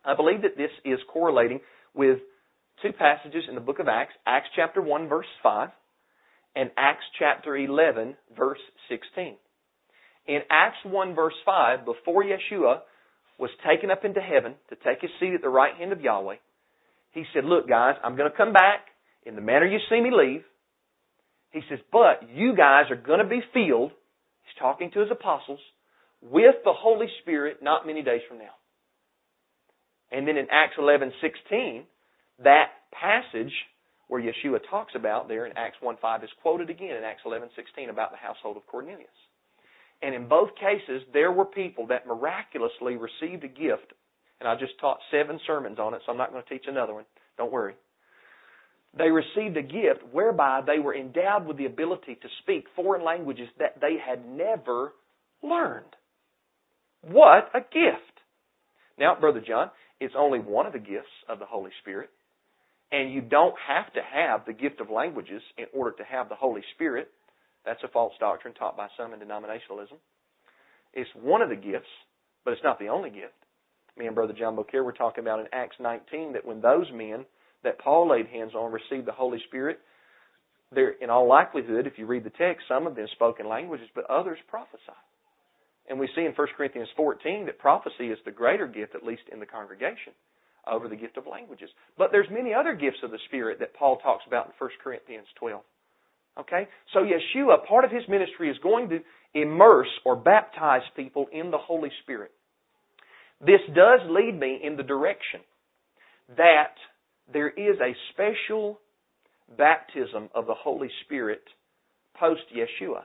I 0.05 0.15
believe 0.15 0.43
that 0.43 0.57
this 0.57 0.71
is 0.85 0.99
correlating 1.13 1.61
with 1.95 2.19
two 2.83 2.93
passages 2.93 3.45
in 3.49 3.55
the 3.55 3.61
book 3.61 3.79
of 3.79 3.89
Acts, 3.89 4.15
Acts 4.27 4.49
chapter 4.57 4.81
1 4.81 5.09
verse 5.09 5.27
5 5.43 5.69
and 6.57 6.71
Acts 6.77 7.05
chapter 7.19 7.57
11 7.57 8.17
verse 8.37 8.59
16. 8.89 9.37
In 10.27 10.41
Acts 10.51 10.79
1 10.85 11.15
verse 11.15 11.35
5, 11.45 11.85
before 11.85 12.25
Yeshua 12.25 12.81
was 13.39 13.51
taken 13.67 13.91
up 13.91 14.05
into 14.05 14.21
heaven 14.21 14.55
to 14.69 14.77
take 14.77 15.01
his 15.01 15.11
seat 15.19 15.35
at 15.35 15.43
the 15.43 15.49
right 15.49 15.75
hand 15.77 15.93
of 15.93 16.01
Yahweh, 16.01 16.37
he 17.13 17.25
said, 17.35 17.45
look 17.45 17.69
guys, 17.69 17.97
I'm 18.03 18.17
going 18.17 18.31
to 18.31 18.37
come 18.37 18.53
back 18.53 18.87
in 19.27 19.35
the 19.35 19.41
manner 19.41 19.67
you 19.67 19.79
see 19.89 20.01
me 20.01 20.11
leave. 20.13 20.43
He 21.51 21.61
says, 21.69 21.79
but 21.91 22.29
you 22.35 22.57
guys 22.57 22.91
are 22.91 22.97
going 22.97 23.19
to 23.19 23.29
be 23.29 23.41
filled, 23.53 23.91
he's 23.91 24.59
talking 24.59 24.91
to 24.93 25.01
his 25.01 25.11
apostles, 25.11 25.61
with 26.23 26.55
the 26.65 26.73
Holy 26.73 27.09
Spirit 27.21 27.59
not 27.63 27.87
many 27.87 28.03
days 28.03 28.23
from 28.29 28.39
now. 28.39 28.55
And 30.11 30.29
then 30.29 30.37
in 30.37 30.47
Acts 30.51 30.77
11:16, 30.79 31.83
that 32.45 32.69
passage 32.93 33.53
where 34.09 34.23
Yeshua 34.23 34.61
talks 34.71 34.93
about 34.95 35.27
there 35.27 35.47
in 35.47 35.57
Acts 35.57 35.79
1 35.81 35.97
5 36.01 36.25
is 36.25 36.31
quoted 36.43 36.71
again 36.71 36.97
in 36.97 37.03
Acts 37.03 37.23
11:16 37.27 37.89
about 37.91 38.11
the 38.13 38.19
household 38.19 38.57
of 38.57 38.67
Cornelius. 38.67 39.09
And 40.03 40.15
in 40.15 40.29
both 40.29 40.51
cases, 40.57 41.03
there 41.13 41.31
were 41.33 41.45
people 41.45 41.87
that 41.89 42.07
miraculously 42.07 42.97
received 42.97 43.45
a 43.45 43.49
gift. 43.49 43.93
And 44.41 44.49
I 44.49 44.57
just 44.57 44.73
taught 44.81 44.99
seven 45.11 45.39
sermons 45.47 45.79
on 45.79 45.95
it, 45.95 46.01
so 46.05 46.13
I'm 46.13 46.19
not 46.19 46.33
going 46.33 46.43
to 46.43 46.49
teach 46.49 46.65
another 46.67 46.95
one. 46.95 47.05
Don't 47.39 47.53
worry. 47.53 47.75
they 48.99 49.09
received 49.11 49.57
a 49.57 49.63
gift 49.63 50.03
whereby 50.13 50.61
they 50.67 50.79
were 50.79 50.95
endowed 50.95 51.47
with 51.47 51.57
the 51.57 51.67
ability 51.67 52.17
to 52.17 52.29
speak 52.43 52.65
foreign 52.77 53.05
languages 53.05 53.49
that 53.59 53.81
they 53.81 53.97
had 54.05 54.27
never 54.29 54.93
learned. 55.43 55.87
What 57.03 57.51
a 57.55 57.61
gift! 57.61 58.21
Now, 58.99 59.17
Brother 59.19 59.43
John, 59.47 59.71
it's 60.01 60.15
only 60.17 60.41
one 60.41 60.67
of 60.67 60.73
the 60.73 60.79
gifts 60.79 61.09
of 61.29 61.39
the 61.39 61.47
Holy 61.47 61.71
Spirit. 61.81 62.11
And 62.91 63.13
you 63.13 63.23
don't 63.23 63.55
have 63.67 63.93
to 63.95 64.01
have 64.03 64.45
the 64.47 64.53
gift 64.53 64.81
of 64.81 64.91
languages 64.91 65.43
in 65.57 65.67
order 65.73 65.97
to 65.97 66.05
have 66.05 66.29
the 66.29 66.35
Holy 66.35 66.63
Spirit. 66.75 67.09
That's 67.65 67.83
a 67.85 67.89
false 67.89 68.15
doctrine 68.19 68.55
taught 68.55 68.77
by 68.77 68.89
some 68.97 69.13
in 69.13 69.21
denominationalism. 69.21 69.99
It's 70.93 71.11
one 71.15 71.43
of 71.43 71.49
the 71.49 71.57
gifts, 71.57 71.87
but 72.45 72.53
it's 72.53 72.65
not 72.65 72.79
the 72.79 72.89
only 72.89 73.11
gift. 73.11 73.35
Me 73.97 74.07
and 74.07 74.15
Brother 74.15 74.35
John 74.37 74.57
Bocare 74.57 74.85
were 74.85 74.93
talking 74.93 75.23
about 75.23 75.41
in 75.41 75.47
Acts 75.53 75.77
19 75.79 76.33
that 76.33 76.45
when 76.45 76.61
those 76.61 76.87
men 76.93 77.25
that 77.63 77.79
Paul 77.79 78.09
laid 78.09 78.27
hands 78.27 78.53
on 78.55 78.73
received 78.73 79.07
the 79.07 79.13
Holy 79.13 79.39
Spirit, 79.49 79.79
there, 80.75 80.91
in 80.91 81.11
all 81.11 81.29
likelihood, 81.29 81.87
if 81.87 81.99
you 81.99 82.07
read 82.07 82.25
the 82.25 82.31
text, 82.31 82.67
some 82.67 82.87
of 82.87 82.97
them 82.97 83.07
spoke 83.13 83.41
in 83.41 83.49
languages, 83.49 83.89
but 83.95 84.09
others 84.11 84.39
prophesied. 84.49 84.97
And 85.89 85.99
we 85.99 86.09
see 86.15 86.25
in 86.25 86.33
1 86.33 86.49
Corinthians 86.57 86.89
14 86.97 87.47
that 87.47 87.59
prophecy 87.59 88.09
is 88.09 88.19
the 88.25 88.31
greater 88.31 88.67
gift, 88.67 88.95
at 88.95 89.05
least 89.05 89.23
in 89.31 89.41
the 89.41 89.47
congregation, 89.47 90.15
over 90.67 90.89
the 90.89 90.97
gift 90.97 91.17
of 91.17 91.27
languages. 91.27 91.69
But 91.99 92.13
there's 92.13 92.31
many 92.31 92.55
other 92.55 92.75
gifts 92.75 93.03
of 93.03 93.11
the 93.11 93.19
Spirit 93.27 93.59
that 93.59 93.75
Paul 93.75 93.99
talks 93.99 94.25
about 94.27 94.47
in 94.47 94.53
1 94.59 94.71
Corinthians 94.83 95.27
12. 95.39 95.61
Okay? 96.39 96.69
So 96.93 97.01
Yeshua, 97.01 97.67
part 97.67 97.85
of 97.85 97.91
his 97.91 98.03
ministry 98.09 98.51
is 98.51 98.57
going 98.63 98.89
to 98.91 99.01
immerse 99.35 99.89
or 100.05 100.17
baptize 100.17 100.83
people 100.97 101.27
in 101.33 101.51
the 101.51 101.59
Holy 101.59 101.91
Spirit. 102.03 102.31
This 103.41 103.61
does 103.75 104.01
lead 104.09 104.39
me 104.39 104.61
in 104.63 104.77
the 104.77 104.83
direction 104.83 105.41
that 106.37 106.75
there 107.33 107.49
is 107.49 107.77
a 107.81 107.95
special 108.13 108.79
baptism 109.57 110.29
of 110.35 110.47
the 110.47 110.55
Holy 110.55 110.91
Spirit 111.05 111.43
post 112.19 112.43
Yeshua. 112.55 113.03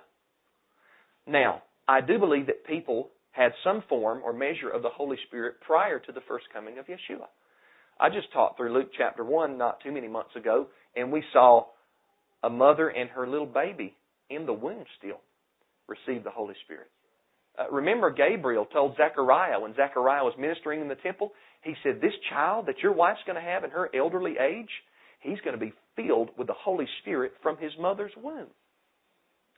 Now, 1.25 1.63
I 1.87 2.01
do 2.01 2.19
believe 2.19 2.47
that 2.47 2.65
people 2.65 3.09
had 3.31 3.51
some 3.63 3.83
form 3.87 4.21
or 4.23 4.33
measure 4.33 4.69
of 4.69 4.81
the 4.81 4.89
Holy 4.89 5.17
Spirit 5.27 5.55
prior 5.61 5.99
to 5.99 6.11
the 6.11 6.21
first 6.27 6.45
coming 6.53 6.77
of 6.77 6.85
Yeshua. 6.85 7.27
I 7.99 8.09
just 8.09 8.31
taught 8.31 8.57
through 8.57 8.73
Luke 8.73 8.89
chapter 8.97 9.23
1 9.23 9.57
not 9.57 9.79
too 9.81 9.91
many 9.91 10.07
months 10.07 10.35
ago, 10.35 10.67
and 10.95 11.11
we 11.11 11.23
saw 11.33 11.65
a 12.43 12.49
mother 12.49 12.89
and 12.89 13.09
her 13.09 13.27
little 13.27 13.47
baby 13.47 13.95
in 14.29 14.45
the 14.45 14.53
womb 14.53 14.83
still 14.97 15.21
received 15.87 16.25
the 16.25 16.31
Holy 16.31 16.55
Spirit. 16.65 16.87
Uh, 17.57 17.69
remember, 17.71 18.11
Gabriel 18.11 18.65
told 18.65 18.95
Zechariah 18.97 19.59
when 19.59 19.75
Zechariah 19.75 20.23
was 20.23 20.33
ministering 20.37 20.81
in 20.81 20.87
the 20.87 20.95
temple, 20.95 21.31
he 21.63 21.73
said, 21.81 21.99
This 22.01 22.13
child 22.29 22.67
that 22.67 22.79
your 22.83 22.93
wife's 22.93 23.21
going 23.25 23.41
to 23.41 23.49
have 23.49 23.63
in 23.63 23.71
her 23.71 23.89
elderly 23.95 24.35
age, 24.39 24.69
he's 25.21 25.39
going 25.43 25.57
to 25.57 25.65
be 25.65 25.73
filled 25.95 26.29
with 26.37 26.47
the 26.47 26.53
Holy 26.53 26.87
Spirit 27.01 27.33
from 27.41 27.57
his 27.57 27.71
mother's 27.79 28.11
womb. 28.21 28.47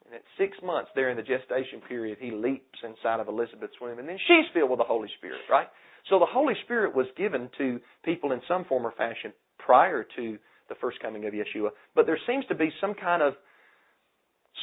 And 0.06 0.16
at 0.16 0.24
six 0.38 0.58
months, 0.64 0.90
there 0.96 1.10
in 1.10 1.18
the 1.18 1.24
gestation 1.24 1.82
period, 1.88 2.18
he 2.20 2.32
leaps 2.32 2.80
inside 2.84 3.20
of 3.20 3.28
Elizabeth's 3.28 3.80
womb, 3.82 4.00
and 4.00 4.08
then 4.08 4.18
she's 4.28 4.46
filled 4.54 4.70
with 4.70 4.80
the 4.80 4.86
Holy 4.86 5.10
Spirit, 5.18 5.42
right? 5.50 5.68
So 6.10 6.20
the 6.20 6.26
Holy 6.26 6.56
Spirit 6.64 6.96
was 6.96 7.06
given 7.18 7.50
to 7.58 7.80
people 8.04 8.32
in 8.32 8.42
some 8.48 8.66
form 8.66 8.88
or 8.88 8.94
fashion 8.94 9.34
prior 9.60 10.06
to 10.16 10.38
the 10.70 10.76
first 10.76 11.00
coming 11.02 11.26
of 11.26 11.34
Yeshua, 11.34 11.70
but 11.96 12.06
there 12.06 12.20
seems 12.28 12.46
to 12.48 12.56
be 12.56 12.70
some 12.80 12.94
kind 12.94 13.22
of 13.22 13.34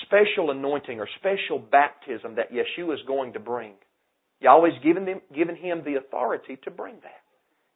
special 0.05 0.51
anointing 0.51 1.01
or 1.01 1.09
special 1.19 1.59
baptism 1.59 2.37
that 2.37 2.53
Yeshua 2.53 2.95
is 2.95 3.01
going 3.07 3.33
to 3.33 3.41
bring. 3.41 3.73
Yahweh's 4.41 4.79
given, 4.83 5.05
them, 5.05 5.21
given 5.35 5.57
him 5.57 5.83
the 5.85 5.95
authority 5.97 6.59
to 6.65 6.71
bring 6.71 6.95
that. 7.03 7.23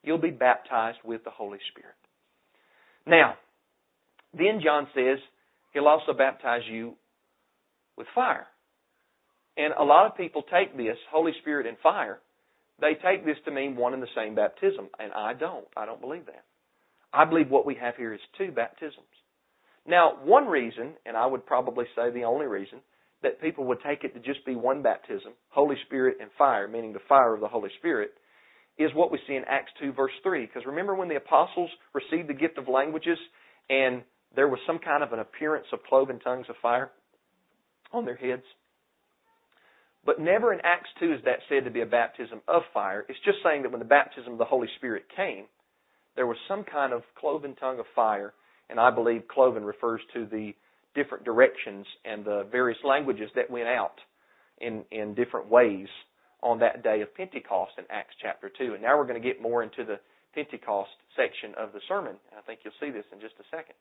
You'll 0.03 0.19
be 0.19 0.31
baptized 0.31 0.99
with 1.05 1.25
the 1.25 1.31
Holy 1.31 1.59
Spirit. 1.73 1.95
Now, 3.07 3.35
then 4.33 4.61
John 4.63 4.87
says 4.95 5.19
he'll 5.73 5.89
also 5.89 6.13
baptize 6.13 6.63
you 6.71 6.95
with 7.97 8.07
fire. 8.15 8.47
And 9.57 9.75
a 9.79 9.85
lot 9.85 10.07
of 10.07 10.17
people 10.17 10.43
take 10.43 10.77
this, 10.77 10.97
Holy 11.11 11.33
Spirit 11.41 11.67
and 11.67 11.77
fire, 11.83 12.21
they 12.81 12.93
take 12.95 13.27
this 13.27 13.37
to 13.45 13.51
mean 13.51 13.77
one 13.77 13.93
and 13.93 14.03
the 14.03 14.09
same 14.17 14.35
baptism. 14.35 14.89
And 14.99 15.13
I 15.13 15.35
don't. 15.35 15.67
I 15.77 15.87
don't 15.87 16.01
believe 16.01 16.27
that. 16.27 16.45
I 17.13 17.25
believe 17.25 17.51
what 17.51 17.67
we 17.67 17.75
have 17.77 17.97
here 17.97 18.15
is 18.15 18.21
two 18.39 18.53
baptisms. 18.53 19.07
Now, 19.87 20.19
one 20.23 20.47
reason, 20.47 20.95
and 21.07 21.17
I 21.17 21.27
would 21.27 21.47
probably 21.47 21.87
say 21.97 22.11
the 22.11 22.25
only 22.25 22.47
reason, 22.47 22.81
that 23.23 23.41
people 23.41 23.65
would 23.65 23.79
take 23.87 24.05
it 24.05 24.15
to 24.15 24.21
just 24.21 24.45
be 24.47 24.55
one 24.55 24.83
baptism, 24.83 25.33
Holy 25.51 25.77
Spirit 25.87 26.19
and 26.21 26.31
fire, 26.39 26.69
meaning 26.69 26.93
the 26.93 27.01
fire 27.09 27.35
of 27.35 27.41
the 27.41 27.49
Holy 27.49 27.71
Spirit, 27.79 28.13
is 28.79 28.91
what 28.95 29.13
we 29.13 29.19
see 29.27 29.35
in 29.35 29.45
Acts 29.49 29.73
2, 29.81 29.93
verse 29.93 30.13
3. 30.23 30.47
Because 30.47 30.63
remember 30.67 30.95
when 30.95 31.09
the 31.09 31.17
apostles 31.17 31.71
received 31.93 32.29
the 32.29 32.35
gift 32.35 32.57
of 32.57 32.69
languages 32.69 33.19
and 33.69 34.03
there 34.35 34.49
was 34.49 34.61
some 34.67 34.79
kind 34.79 35.03
of 35.03 35.13
an 35.13 35.19
appearance 35.19 35.67
of 35.73 35.81
cloven 35.89 36.19
tongues 36.21 36.47
of 36.49 36.57
fire 36.63 36.91
on 37.93 38.05
their 38.05 38.17
heads? 38.17 38.45
But 40.05 40.19
never 40.19 40.53
in 40.53 40.61
Acts 40.65 40.89
2 40.99 41.13
is 41.13 41.21
that 41.25 41.41
said 41.49 41.65
to 41.65 41.71
be 41.71 41.83
a 41.83 41.87
baptism 41.87 42.41
of 42.49 42.63
fire. 42.73 43.05
It's 43.09 43.19
just 43.25 43.39
saying 43.45 43.63
that 43.63 43.71
when 43.71 43.81
the 43.81 43.85
baptism 43.85 44.33
of 44.33 44.39
the 44.39 44.47
Holy 44.47 44.69
Spirit 44.79 45.05
came, 45.15 45.45
there 46.17 46.27
was 46.27 46.37
some 46.49 46.65
kind 46.65 46.93
of 46.93 47.03
cloven 47.19 47.55
tongue 47.57 47.79
of 47.79 47.87
fire, 47.95 48.33
and 48.69 48.79
I 48.79 48.91
believe 48.91 49.29
cloven 49.29 49.65
refers 49.65 50.01
to 50.15 50.27
the 50.27 50.53
different 50.95 51.25
directions 51.25 51.87
and 52.05 52.25
the 52.25 52.47
various 52.51 52.79
languages 52.85 53.31
that 53.37 53.51
went 53.51 53.69
out 53.69 53.95
in, 54.61 54.85
in 54.91 55.15
different 55.15 55.49
ways 55.49 55.89
on 56.43 56.59
that 56.61 56.83
day 56.83 57.01
of 57.03 57.15
Pentecost 57.15 57.73
in 57.79 57.85
Acts 57.91 58.15
chapter 58.21 58.51
2. 58.59 58.75
And 58.75 58.83
now 58.83 58.97
we're 58.99 59.07
going 59.07 59.21
to 59.21 59.27
get 59.27 59.43
more 59.43 59.63
into 59.63 59.85
the 59.85 60.01
Pentecost 60.35 60.91
section 61.17 61.55
of 61.59 61.73
the 61.73 61.81
sermon. 61.89 62.17
I 62.37 62.41
think 62.43 62.61
you'll 62.65 62.75
see 62.81 62.91
this 62.91 63.05
in 63.13 63.21
just 63.21 63.35
a 63.41 63.45
second. 63.51 63.75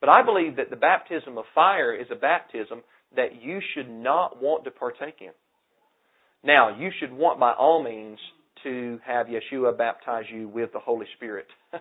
But 0.00 0.10
I 0.10 0.22
believe 0.22 0.56
that 0.56 0.70
the 0.70 0.76
baptism 0.76 1.38
of 1.38 1.44
fire 1.54 1.94
is 1.94 2.06
a 2.10 2.16
baptism 2.16 2.82
that 3.14 3.42
you 3.42 3.60
should 3.74 3.90
not 3.90 4.42
want 4.42 4.64
to 4.64 4.70
partake 4.70 5.16
in. 5.20 5.32
Now, 6.44 6.78
you 6.78 6.90
should 7.00 7.12
want 7.12 7.40
by 7.40 7.52
all 7.52 7.82
means 7.82 8.18
to 8.62 8.98
have 9.04 9.26
Yeshua 9.26 9.76
baptize 9.76 10.24
you 10.32 10.48
with 10.48 10.72
the 10.72 10.78
Holy 10.78 11.06
Spirit. 11.16 11.46
As 11.72 11.80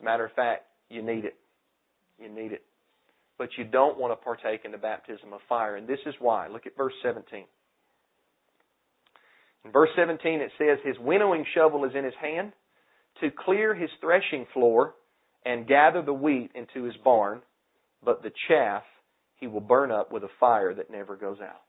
a 0.00 0.04
matter 0.04 0.24
of 0.24 0.32
fact, 0.32 0.64
you 0.88 1.02
need 1.02 1.24
it. 1.24 1.36
You 2.18 2.28
need 2.28 2.52
it. 2.52 2.62
But 3.38 3.48
you 3.56 3.64
don't 3.64 3.98
want 3.98 4.12
to 4.12 4.22
partake 4.22 4.62
in 4.64 4.72
the 4.72 4.78
baptism 4.78 5.32
of 5.32 5.40
fire. 5.48 5.76
And 5.76 5.88
this 5.88 6.00
is 6.06 6.14
why. 6.18 6.48
Look 6.48 6.66
at 6.66 6.76
verse 6.76 6.92
17. 7.02 7.44
In 9.64 9.72
verse 9.72 9.90
17 9.96 10.40
it 10.40 10.50
says, 10.58 10.78
His 10.84 10.96
winnowing 10.98 11.44
shovel 11.54 11.84
is 11.84 11.92
in 11.94 12.04
his 12.04 12.14
hand 12.20 12.52
to 13.20 13.30
clear 13.30 13.74
his 13.74 13.90
threshing 14.00 14.46
floor 14.52 14.94
and 15.44 15.66
gather 15.66 16.02
the 16.02 16.12
wheat 16.12 16.50
into 16.54 16.84
his 16.84 16.96
barn, 17.02 17.40
but 18.04 18.22
the 18.22 18.32
chaff 18.48 18.82
he 19.36 19.46
will 19.46 19.60
burn 19.60 19.90
up 19.90 20.12
with 20.12 20.22
a 20.22 20.28
fire 20.38 20.74
that 20.74 20.90
never 20.90 21.16
goes 21.16 21.38
out. 21.40 21.62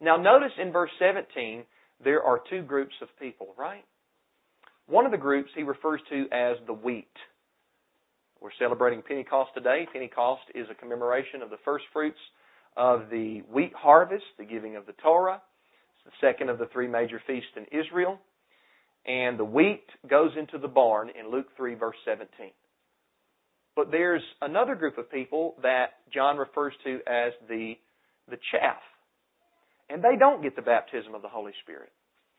Now 0.00 0.16
notice 0.16 0.52
in 0.60 0.72
verse 0.72 0.90
17, 0.98 1.64
there 2.02 2.22
are 2.22 2.40
two 2.50 2.62
groups 2.62 2.94
of 3.02 3.08
people, 3.20 3.54
right? 3.58 3.84
One 4.86 5.04
of 5.04 5.12
the 5.12 5.18
groups 5.18 5.50
he 5.54 5.62
refers 5.62 6.00
to 6.10 6.26
as 6.32 6.56
the 6.66 6.72
wheat. 6.72 7.08
We're 8.40 8.50
celebrating 8.58 9.02
Pentecost 9.02 9.50
today. 9.54 9.86
Pentecost 9.92 10.42
is 10.54 10.66
a 10.70 10.74
commemoration 10.74 11.42
of 11.42 11.50
the 11.50 11.58
first 11.64 11.84
fruits 11.92 12.18
of 12.76 13.10
the 13.10 13.42
wheat 13.52 13.72
harvest, 13.76 14.24
the 14.38 14.44
giving 14.44 14.76
of 14.76 14.86
the 14.86 14.92
Torah. 14.92 15.42
It's 15.96 16.14
the 16.14 16.26
second 16.26 16.48
of 16.48 16.58
the 16.58 16.66
three 16.72 16.86
major 16.86 17.20
feasts 17.26 17.50
in 17.56 17.66
Israel. 17.78 18.18
And 19.04 19.38
the 19.38 19.44
wheat 19.44 19.84
goes 20.08 20.30
into 20.38 20.58
the 20.58 20.68
barn 20.68 21.10
in 21.18 21.30
Luke 21.30 21.48
3, 21.56 21.74
verse 21.74 21.96
17. 22.04 22.50
But 23.74 23.90
there's 23.90 24.22
another 24.40 24.74
group 24.74 24.98
of 24.98 25.10
people 25.10 25.54
that 25.62 25.94
John 26.12 26.36
refers 26.36 26.72
to 26.84 27.00
as 27.06 27.32
the, 27.48 27.74
the 28.28 28.38
chaff. 28.52 28.78
And 29.90 30.02
they 30.02 30.16
don't 30.18 30.42
get 30.42 30.56
the 30.56 30.62
baptism 30.62 31.14
of 31.14 31.22
the 31.22 31.28
Holy 31.28 31.52
Spirit. 31.62 31.90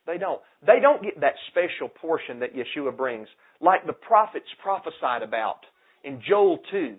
They 0.06 0.18
don't. 0.18 0.42
They 0.66 0.80
don't 0.82 1.04
get 1.04 1.20
that 1.22 1.36
special 1.52 1.90
portion 1.90 2.40
that 2.40 2.56
Yeshua 2.56 2.96
brings, 2.96 3.28
like 3.62 3.86
the 3.86 3.94
prophets 3.94 4.48
prophesied 4.62 5.24
about 5.24 5.60
in 6.04 6.22
Joel 6.28 6.60
2, 6.72 6.96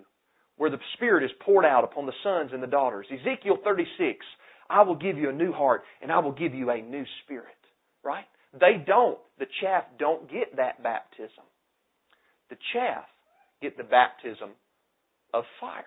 where 0.57 0.69
the 0.69 0.77
Spirit 0.95 1.23
is 1.23 1.31
poured 1.43 1.65
out 1.65 1.83
upon 1.83 2.05
the 2.05 2.13
sons 2.23 2.51
and 2.53 2.61
the 2.61 2.67
daughters. 2.67 3.07
Ezekiel 3.11 3.57
36, 3.63 4.25
I 4.69 4.83
will 4.83 4.95
give 4.95 5.17
you 5.17 5.29
a 5.29 5.33
new 5.33 5.51
heart 5.51 5.83
and 6.01 6.11
I 6.11 6.19
will 6.19 6.31
give 6.31 6.53
you 6.53 6.69
a 6.69 6.81
new 6.81 7.03
spirit. 7.23 7.47
Right? 8.03 8.25
They 8.53 8.83
don't. 8.85 9.19
The 9.39 9.47
chaff 9.61 9.83
don't 9.99 10.29
get 10.29 10.55
that 10.57 10.83
baptism. 10.83 11.43
The 12.49 12.57
chaff 12.73 13.05
get 13.61 13.77
the 13.77 13.83
baptism 13.83 14.51
of 15.33 15.43
fire 15.59 15.85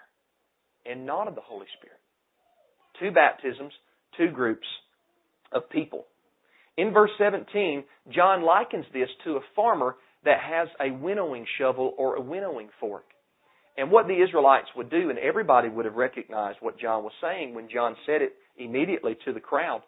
and 0.87 1.07
not 1.07 1.29
of 1.29 1.35
the 1.35 1.41
Holy 1.41 1.67
Spirit. 1.79 2.01
Two 3.01 3.11
baptisms, 3.11 3.73
two 4.17 4.31
groups 4.31 4.67
of 5.53 5.69
people. 5.71 6.07
In 6.77 6.93
verse 6.93 7.11
17, 7.19 7.85
John 8.13 8.43
likens 8.45 8.87
this 8.93 9.09
to 9.25 9.37
a 9.37 9.41
farmer 9.55 9.97
that 10.25 10.39
has 10.41 10.69
a 10.81 10.93
winnowing 10.93 11.47
shovel 11.59 11.95
or 11.99 12.17
a 12.17 12.21
winnowing 12.21 12.69
fork. 12.81 13.05
And 13.77 13.91
what 13.91 14.07
the 14.07 14.23
Israelites 14.23 14.69
would 14.77 14.91
do, 14.91 15.11
and 15.11 15.19
everybody 15.19 15.69
would 15.69 15.85
have 15.85 15.95
recognized 15.95 16.59
what 16.61 16.79
John 16.79 17.03
was 17.05 17.13
saying 17.21 17.55
when 17.55 17.69
John 17.69 17.97
said 18.07 18.23
it 18.23 18.35
immediately 18.57 19.17
to 19.25 19.33
the 19.33 19.41
crowd. 19.41 19.83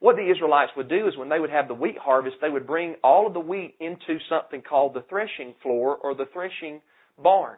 What 0.00 0.16
the 0.16 0.30
Israelites 0.30 0.72
would 0.76 0.88
do 0.88 1.08
is 1.08 1.16
when 1.16 1.30
they 1.30 1.40
would 1.40 1.50
have 1.50 1.68
the 1.68 1.74
wheat 1.74 1.96
harvest, 1.98 2.36
they 2.42 2.50
would 2.50 2.66
bring 2.66 2.96
all 3.02 3.26
of 3.26 3.32
the 3.32 3.40
wheat 3.40 3.74
into 3.80 4.18
something 4.28 4.62
called 4.62 4.94
the 4.94 5.04
threshing 5.08 5.54
floor 5.62 5.96
or 5.96 6.14
the 6.14 6.26
threshing 6.32 6.80
barn. 7.22 7.56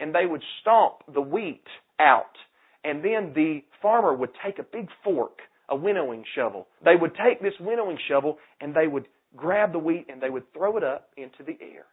and 0.00 0.14
they 0.14 0.26
would 0.26 0.42
stomp 0.60 0.96
the 1.14 1.20
wheat 1.20 1.64
out. 2.00 2.36
And 2.84 3.04
then 3.04 3.32
the 3.34 3.62
farmer 3.80 4.14
would 4.14 4.30
take 4.44 4.58
a 4.58 4.64
big 4.64 4.88
fork, 5.04 5.38
a 5.68 5.76
winnowing 5.76 6.24
shovel. 6.34 6.66
They 6.84 6.96
would 6.96 7.12
take 7.14 7.40
this 7.40 7.54
winnowing 7.60 7.98
shovel 8.08 8.38
and 8.60 8.74
they 8.74 8.86
would 8.86 9.06
grab 9.36 9.72
the 9.72 9.78
wheat 9.78 10.06
and 10.08 10.20
they 10.20 10.30
would 10.30 10.52
throw 10.52 10.76
it 10.76 10.84
up 10.84 11.10
into 11.16 11.42
the 11.44 11.56
air. 11.60 11.86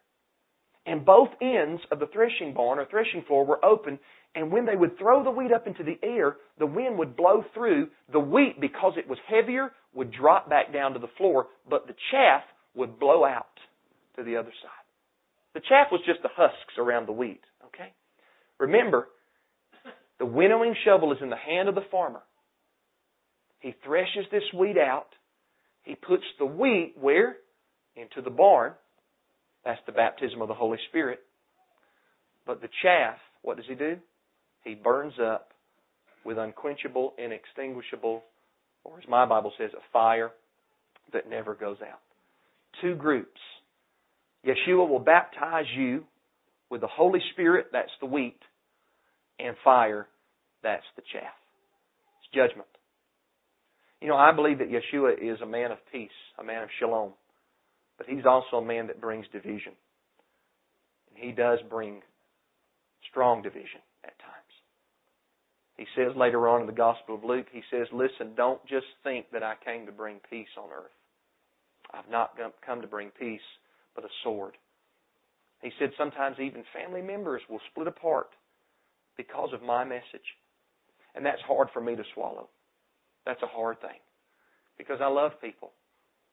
And 0.86 1.04
both 1.04 1.28
ends 1.40 1.82
of 1.92 2.00
the 2.00 2.06
threshing 2.06 2.54
barn 2.54 2.78
or 2.78 2.86
threshing 2.86 3.22
floor 3.26 3.44
were 3.44 3.64
open, 3.64 3.98
and 4.34 4.50
when 4.50 4.64
they 4.64 4.76
would 4.76 4.98
throw 4.98 5.22
the 5.22 5.30
wheat 5.30 5.52
up 5.52 5.66
into 5.66 5.82
the 5.84 5.98
air, 6.02 6.36
the 6.58 6.66
wind 6.66 6.98
would 6.98 7.16
blow 7.16 7.44
through. 7.52 7.88
The 8.12 8.20
wheat, 8.20 8.60
because 8.60 8.94
it 8.96 9.08
was 9.08 9.18
heavier, 9.28 9.72
would 9.92 10.10
drop 10.10 10.48
back 10.48 10.72
down 10.72 10.94
to 10.94 10.98
the 10.98 11.10
floor, 11.18 11.48
but 11.68 11.86
the 11.86 11.94
chaff 12.10 12.42
would 12.74 12.98
blow 12.98 13.24
out 13.24 13.46
to 14.16 14.22
the 14.22 14.36
other 14.36 14.52
side. 14.62 14.70
The 15.54 15.60
chaff 15.60 15.88
was 15.90 16.00
just 16.06 16.22
the 16.22 16.30
husks 16.34 16.78
around 16.78 17.06
the 17.06 17.12
wheat, 17.12 17.42
okay? 17.66 17.92
Remember, 18.58 19.08
the 20.20 20.26
winnowing 20.26 20.76
shovel 20.84 21.12
is 21.12 21.18
in 21.22 21.30
the 21.30 21.36
hand 21.36 21.68
of 21.68 21.74
the 21.74 21.80
farmer. 21.90 22.20
He 23.58 23.74
threshes 23.84 24.26
this 24.30 24.42
wheat 24.54 24.76
out. 24.76 25.08
He 25.82 25.94
puts 25.94 26.24
the 26.38 26.44
wheat 26.44 26.94
where? 27.00 27.38
Into 27.96 28.20
the 28.22 28.30
barn. 28.30 28.74
That's 29.64 29.80
the 29.86 29.92
baptism 29.92 30.42
of 30.42 30.48
the 30.48 30.54
Holy 30.54 30.78
Spirit. 30.90 31.20
But 32.46 32.60
the 32.60 32.68
chaff, 32.82 33.16
what 33.42 33.56
does 33.56 33.66
he 33.66 33.74
do? 33.74 33.96
He 34.62 34.74
burns 34.74 35.14
up 35.20 35.52
with 36.24 36.36
unquenchable, 36.36 37.14
inextinguishable, 37.18 38.22
or 38.84 38.98
as 38.98 39.08
my 39.08 39.24
Bible 39.24 39.52
says, 39.56 39.70
a 39.72 39.82
fire 39.90 40.32
that 41.14 41.30
never 41.30 41.54
goes 41.54 41.78
out. 41.82 42.00
Two 42.82 42.94
groups. 42.94 43.40
Yeshua 44.46 44.86
will 44.86 45.00
baptize 45.00 45.66
you 45.74 46.04
with 46.68 46.82
the 46.82 46.86
Holy 46.86 47.20
Spirit, 47.32 47.68
that's 47.72 47.90
the 48.00 48.06
wheat, 48.06 48.38
and 49.44 49.56
fire, 49.64 50.06
that's 50.62 50.84
the 50.96 51.02
chaff. 51.12 51.34
It's 52.20 52.34
judgment. 52.34 52.68
You 54.00 54.08
know, 54.08 54.16
I 54.16 54.32
believe 54.32 54.58
that 54.58 54.70
Yeshua 54.70 55.14
is 55.20 55.40
a 55.40 55.46
man 55.46 55.72
of 55.72 55.78
peace, 55.92 56.08
a 56.38 56.44
man 56.44 56.62
of 56.62 56.68
shalom. 56.78 57.12
But 57.98 58.08
he's 58.08 58.24
also 58.24 58.56
a 58.56 58.64
man 58.64 58.86
that 58.86 59.00
brings 59.00 59.26
division. 59.32 59.72
And 61.08 61.18
he 61.22 61.32
does 61.32 61.58
bring 61.68 62.00
strong 63.10 63.42
division 63.42 63.80
at 64.04 64.18
times. 64.18 64.36
He 65.76 65.86
says 65.96 66.16
later 66.16 66.48
on 66.48 66.62
in 66.62 66.66
the 66.66 66.72
Gospel 66.72 67.14
of 67.14 67.24
Luke, 67.24 67.46
he 67.52 67.62
says, 67.70 67.86
Listen, 67.92 68.34
don't 68.36 68.64
just 68.66 68.86
think 69.02 69.26
that 69.32 69.42
I 69.42 69.54
came 69.64 69.86
to 69.86 69.92
bring 69.92 70.16
peace 70.28 70.48
on 70.58 70.70
earth. 70.70 70.92
I've 71.92 72.10
not 72.10 72.36
come 72.64 72.80
to 72.80 72.86
bring 72.86 73.10
peace, 73.18 73.40
but 73.94 74.04
a 74.04 74.08
sword. 74.22 74.56
He 75.62 75.70
said 75.78 75.90
sometimes 75.98 76.36
even 76.38 76.64
family 76.72 77.02
members 77.02 77.42
will 77.50 77.60
split 77.70 77.86
apart 77.86 78.28
because 79.20 79.50
of 79.52 79.62
my 79.62 79.84
message. 79.84 80.28
And 81.14 81.26
that's 81.26 81.42
hard 81.46 81.68
for 81.72 81.80
me 81.80 81.96
to 81.96 82.04
swallow. 82.14 82.48
That's 83.26 83.42
a 83.42 83.46
hard 83.46 83.80
thing. 83.80 84.00
Because 84.78 84.98
I 85.02 85.08
love 85.08 85.32
people 85.40 85.72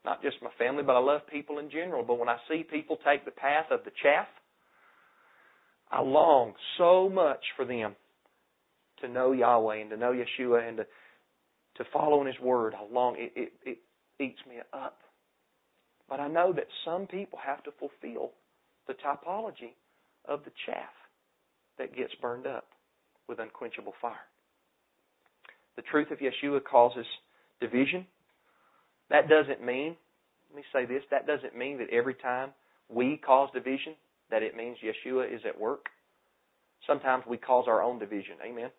not 0.08 0.22
just 0.22 0.38
my 0.42 0.50
family, 0.58 0.84
but 0.84 0.96
I 0.96 1.00
love 1.00 1.22
people 1.30 1.60
in 1.60 1.70
general. 1.70 2.02
But 2.02 2.18
when 2.18 2.30
I 2.30 2.38
see 2.50 2.64
people 2.64 2.98
take 3.06 3.26
the 3.26 3.32
path 3.32 3.66
of 3.72 3.82
the 3.84 3.92
chaff, 4.02 4.28
I 5.92 6.02
long 6.02 6.54
so 6.78 7.10
much 7.10 7.44
for 7.58 7.66
them 7.66 7.94
to 9.02 9.10
know 9.10 9.34
Yahweh 9.34 9.82
and 9.82 9.90
to 9.90 9.98
know 9.98 10.14
Yeshua 10.14 10.68
and 10.68 10.78
to 10.78 10.86
to 11.76 11.84
follow 11.94 12.22
in 12.22 12.28
His 12.28 12.40
Word. 12.40 12.74
I 12.74 12.92
long 12.92 13.16
it, 13.18 13.34
it, 13.36 13.52
it 13.66 13.78
eats 14.20 14.40
me 14.48 14.56
up. 14.74 15.00
But 16.10 16.22
I 16.22 16.28
know 16.30 16.54
that 16.54 16.68
some 16.86 17.06
people 17.06 17.38
have 17.46 17.62
to 17.66 17.72
fulfill 17.78 18.32
the 18.88 18.94
typology 18.94 19.76
of 20.26 20.44
the 20.46 20.52
chaff 20.66 20.90
that 21.78 21.96
gets 21.96 22.16
burned 22.22 22.48
up 22.48 22.66
with 23.28 23.40
unquenchable 23.40 23.94
fire. 24.02 24.16
The 25.76 25.82
truth 25.84 26.12
of 26.12 26.20
Yeshua 26.20 26.64
causes 26.64 27.06
division 27.60 28.06
that 29.10 29.30
doesn't 29.30 29.64
mean, 29.64 29.96
let 30.50 30.58
me 30.58 30.64
say 30.74 30.86
this, 30.86 31.04
that 31.12 31.28
doesn't 31.28 31.58
mean 31.58 31.78
that 31.78 31.90
every 31.92 32.14
time 32.14 32.50
we 32.90 33.18
cause 33.18 33.50
division, 33.54 33.96
that 34.30 34.44
it 34.44 34.56
means 34.56 34.78
Yeshua 34.84 35.34
is 35.34 35.42
at 35.48 35.60
work. 35.60 35.86
Sometimes 36.86 37.24
we 37.28 37.38
cause 37.38 37.66
our 37.68 37.82
own 37.82 38.00
division. 38.00 38.36
Amen. 38.46 38.70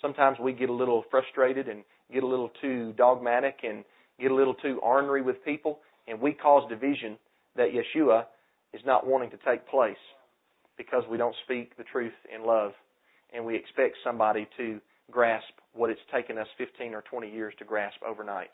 Sometimes 0.00 0.38
we 0.38 0.52
get 0.52 0.68
a 0.68 0.72
little 0.72 1.04
frustrated 1.10 1.68
and 1.68 1.84
get 2.12 2.22
a 2.22 2.26
little 2.26 2.50
too 2.60 2.92
dogmatic 2.96 3.60
and 3.62 3.84
get 4.20 4.30
a 4.30 4.34
little 4.34 4.54
too 4.54 4.78
ornery 4.82 5.22
with 5.22 5.44
people, 5.44 5.78
and 6.06 6.20
we 6.20 6.32
cause 6.32 6.68
division 6.68 7.16
that 7.56 7.68
Yeshua 7.68 8.26
is 8.72 8.82
not 8.84 9.06
wanting 9.06 9.30
to 9.30 9.38
take 9.48 9.66
place 9.68 9.96
because 10.76 11.04
we 11.08 11.16
don't 11.16 11.34
speak 11.44 11.76
the 11.76 11.84
truth 11.84 12.12
in 12.34 12.44
love 12.44 12.72
and 13.32 13.44
we 13.44 13.56
expect 13.56 13.96
somebody 14.04 14.46
to 14.56 14.80
grasp 15.10 15.52
what 15.72 15.90
it's 15.90 16.00
taken 16.12 16.38
us 16.38 16.46
15 16.58 16.94
or 16.94 17.02
20 17.02 17.30
years 17.30 17.54
to 17.58 17.64
grasp 17.64 17.96
overnight 18.06 18.50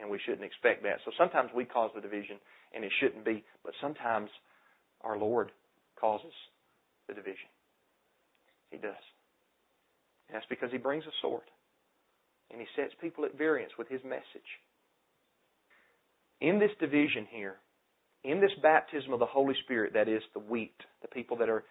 and 0.00 0.10
we 0.10 0.18
shouldn't 0.24 0.44
expect 0.44 0.82
that. 0.82 0.98
So 1.04 1.12
sometimes 1.16 1.50
we 1.54 1.64
cause 1.64 1.90
the 1.94 2.00
division, 2.00 2.36
and 2.74 2.84
it 2.84 2.92
shouldn't 3.00 3.24
be, 3.24 3.44
but 3.64 3.72
sometimes 3.80 4.30
our 5.02 5.18
Lord 5.18 5.52
causes 6.00 6.32
the 7.08 7.14
division. 7.14 7.48
He 8.70 8.78
does. 8.78 9.02
And 10.28 10.34
that's 10.34 10.46
because 10.48 10.70
He 10.72 10.78
brings 10.78 11.04
a 11.04 11.14
sword, 11.22 11.46
and 12.50 12.60
He 12.60 12.66
sets 12.76 12.92
people 13.00 13.24
at 13.24 13.38
variance 13.38 13.72
with 13.78 13.88
His 13.88 14.02
message. 14.04 14.50
In 16.40 16.58
this 16.58 16.72
division 16.80 17.26
here, 17.30 17.56
in 18.24 18.40
this 18.40 18.52
baptism 18.62 19.12
of 19.12 19.20
the 19.20 19.26
Holy 19.26 19.54
Spirit, 19.64 19.92
that 19.94 20.08
is 20.08 20.22
the 20.32 20.40
wheat, 20.40 20.74
the 21.02 21.08
people 21.08 21.36
that 21.36 21.48
are 21.48 21.64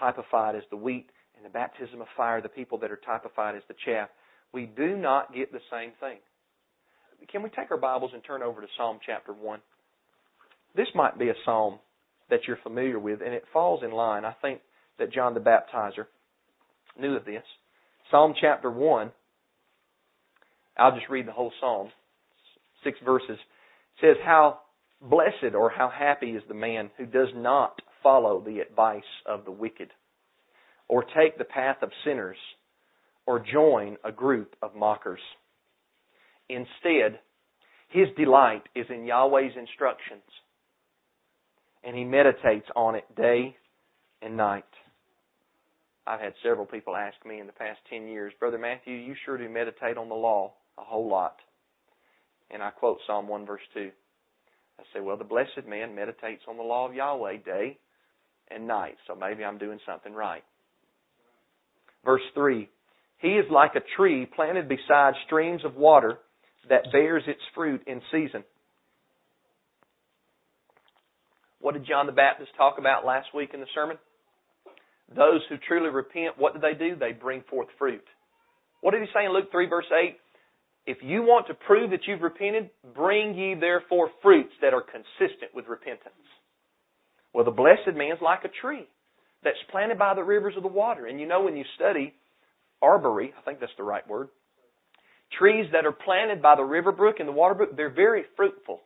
typified 0.00 0.56
as 0.56 0.62
the 0.70 0.76
wheat, 0.76 1.10
and 1.42 1.50
the 1.50 1.52
baptism 1.52 2.00
of 2.00 2.06
fire, 2.16 2.40
the 2.40 2.48
people 2.48 2.78
that 2.78 2.90
are 2.90 3.00
typified 3.04 3.56
as 3.56 3.62
the 3.68 3.74
chaff, 3.84 4.08
we 4.52 4.66
do 4.66 4.96
not 4.96 5.34
get 5.34 5.50
the 5.50 5.60
same 5.70 5.92
thing 5.98 6.18
can 7.30 7.42
we 7.42 7.50
take 7.50 7.70
our 7.70 7.76
Bibles 7.76 8.10
and 8.14 8.22
turn 8.24 8.42
over 8.42 8.60
to 8.60 8.66
Psalm 8.76 8.98
chapter 9.04 9.32
1? 9.32 9.60
This 10.74 10.88
might 10.94 11.18
be 11.18 11.28
a 11.28 11.34
psalm 11.44 11.78
that 12.30 12.40
you're 12.46 12.58
familiar 12.62 12.98
with, 12.98 13.20
and 13.20 13.34
it 13.34 13.44
falls 13.52 13.82
in 13.84 13.92
line. 13.92 14.24
I 14.24 14.34
think 14.40 14.60
that 14.98 15.12
John 15.12 15.34
the 15.34 15.40
Baptizer 15.40 16.06
knew 16.98 17.16
of 17.16 17.24
this. 17.24 17.42
Psalm 18.10 18.34
chapter 18.40 18.70
1, 18.70 19.12
I'll 20.78 20.94
just 20.94 21.08
read 21.10 21.26
the 21.26 21.32
whole 21.32 21.52
psalm, 21.60 21.90
six 22.84 22.98
verses. 23.04 23.38
Says, 24.00 24.16
How 24.24 24.60
blessed 25.00 25.54
or 25.54 25.70
how 25.70 25.90
happy 25.90 26.30
is 26.30 26.42
the 26.48 26.54
man 26.54 26.90
who 26.96 27.06
does 27.06 27.28
not 27.34 27.80
follow 28.02 28.42
the 28.44 28.60
advice 28.60 29.02
of 29.26 29.44
the 29.44 29.50
wicked, 29.50 29.88
or 30.92 31.04
take 31.16 31.38
the 31.38 31.44
path 31.44 31.78
of 31.80 31.90
sinners, 32.04 32.36
or 33.24 33.40
join 33.40 33.96
a 34.04 34.12
group 34.12 34.54
of 34.60 34.74
mockers 34.74 35.20
Instead, 36.48 37.18
his 37.88 38.08
delight 38.16 38.62
is 38.74 38.86
in 38.90 39.06
Yahweh's 39.06 39.56
instructions, 39.56 40.22
and 41.82 41.96
he 41.96 42.04
meditates 42.04 42.66
on 42.76 42.94
it 42.94 43.04
day 43.16 43.56
and 44.20 44.36
night. 44.36 44.64
I've 46.06 46.20
had 46.20 46.34
several 46.42 46.66
people 46.66 46.94
ask 46.94 47.16
me 47.24 47.40
in 47.40 47.46
the 47.46 47.52
past 47.52 47.78
10 47.88 48.08
years, 48.08 48.32
Brother 48.38 48.58
Matthew, 48.58 48.94
you 48.94 49.14
sure 49.24 49.38
do 49.38 49.48
meditate 49.48 49.96
on 49.96 50.08
the 50.08 50.14
law 50.14 50.52
a 50.78 50.82
whole 50.82 51.08
lot. 51.08 51.36
And 52.50 52.62
I 52.62 52.70
quote 52.70 52.98
Psalm 53.06 53.28
1 53.28 53.46
verse 53.46 53.62
2. 53.72 53.90
I 54.78 54.82
say, 54.92 55.00
well, 55.00 55.16
the 55.16 55.24
blessed 55.24 55.66
man 55.66 55.94
meditates 55.94 56.42
on 56.48 56.56
the 56.56 56.62
law 56.62 56.86
of 56.86 56.94
Yahweh 56.94 57.38
day 57.44 57.78
and 58.50 58.66
night, 58.66 58.96
so 59.06 59.14
maybe 59.14 59.44
I'm 59.44 59.58
doing 59.58 59.78
something 59.86 60.12
right. 60.12 60.42
Verse 62.04 62.22
3 62.34 62.68
He 63.18 63.28
is 63.28 63.46
like 63.50 63.74
a 63.74 63.96
tree 63.96 64.26
planted 64.26 64.68
beside 64.68 65.14
streams 65.26 65.64
of 65.64 65.76
water 65.76 66.18
that 66.68 66.92
bears 66.92 67.24
its 67.26 67.40
fruit 67.54 67.82
in 67.86 68.00
season. 68.10 68.44
What 71.60 71.74
did 71.74 71.86
John 71.86 72.06
the 72.06 72.12
Baptist 72.12 72.50
talk 72.56 72.78
about 72.78 73.04
last 73.04 73.28
week 73.34 73.50
in 73.54 73.60
the 73.60 73.66
sermon? 73.74 73.96
Those 75.14 75.40
who 75.48 75.56
truly 75.58 75.90
repent, 75.90 76.38
what 76.38 76.54
do 76.54 76.60
they 76.60 76.74
do? 76.76 76.96
They 76.96 77.12
bring 77.12 77.42
forth 77.48 77.68
fruit. 77.78 78.02
What 78.80 78.92
did 78.92 79.02
he 79.02 79.08
say 79.14 79.26
in 79.26 79.32
Luke 79.32 79.50
3, 79.52 79.68
verse 79.68 79.86
8? 79.92 80.16
If 80.86 80.98
you 81.02 81.22
want 81.22 81.46
to 81.46 81.54
prove 81.54 81.90
that 81.90 82.00
you've 82.08 82.22
repented, 82.22 82.70
bring 82.96 83.34
ye 83.36 83.54
therefore 83.54 84.10
fruits 84.20 84.52
that 84.60 84.74
are 84.74 84.82
consistent 84.82 85.54
with 85.54 85.68
repentance. 85.68 86.14
Well, 87.32 87.44
the 87.44 87.52
blessed 87.52 87.94
man's 87.96 88.20
like 88.20 88.44
a 88.44 88.50
tree 88.60 88.88
that's 89.44 89.56
planted 89.70 89.98
by 89.98 90.14
the 90.14 90.22
rivers 90.22 90.54
of 90.56 90.62
the 90.62 90.68
water. 90.68 91.06
And 91.06 91.20
you 91.20 91.26
know, 91.26 91.42
when 91.42 91.56
you 91.56 91.64
study 91.76 92.14
arbory, 92.80 93.32
I 93.38 93.42
think 93.42 93.60
that's 93.60 93.72
the 93.76 93.84
right 93.84 94.06
word, 94.08 94.28
Trees 95.38 95.66
that 95.72 95.86
are 95.86 95.92
planted 95.92 96.42
by 96.42 96.56
the 96.56 96.64
river 96.64 96.92
brook 96.92 97.16
and 97.18 97.28
the 97.28 97.32
water 97.32 97.54
brook, 97.54 97.76
they're 97.76 97.90
very 97.90 98.24
fruitful. 98.36 98.80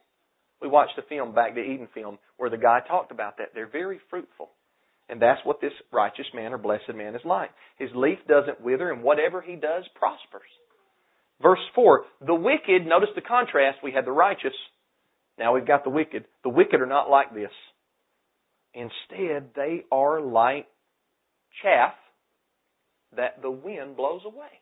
We 0.63 0.69
watched 0.69 0.97
the 0.97 1.03
film 1.03 1.35
back, 1.35 1.55
the 1.55 1.61
Eden 1.61 1.89
film, 1.93 2.19
where 2.37 2.51
the 2.51 2.57
guy 2.57 2.81
talked 2.87 3.11
about 3.11 3.39
that. 3.39 3.49
They're 3.55 3.69
very 3.69 4.01
fruitful. 4.11 4.51
And 5.09 5.21
that's 5.21 5.41
what 5.45 5.61
this 5.61 5.73
righteous 5.93 6.27
man 6.35 6.53
or 6.53 6.59
blessed 6.59 6.95
man 6.95 7.15
is 7.15 7.21
like. 7.25 7.51
His 7.79 7.91
leaf 7.95 8.19
doesn't 8.29 8.61
wither, 8.61 8.91
and 8.91 9.03
whatever 9.03 9.41
he 9.41 9.57
does 9.57 9.85
prospers. 9.95 10.49
Verse 11.43 11.61
4 11.75 12.05
The 12.27 12.35
wicked, 12.35 12.87
notice 12.87 13.11
the 13.15 13.23
contrast. 13.23 13.79
We 13.83 13.93
had 13.93 14.07
the 14.07 14.13
righteous, 14.13 14.55
now 15.39 15.55
we've 15.55 15.67
got 15.67 15.85
the 15.85 15.91
wicked. 15.91 16.25
The 16.43 16.49
wicked 16.49 16.81
are 16.81 16.87
not 16.87 17.11
like 17.11 17.35
this. 17.35 17.51
Instead, 18.77 19.49
they 19.57 19.85
are 19.91 20.21
like 20.21 20.67
chaff 21.63 21.95
that 23.17 23.41
the 23.41 23.51
wind 23.51 23.97
blows 23.97 24.21
away. 24.27 24.61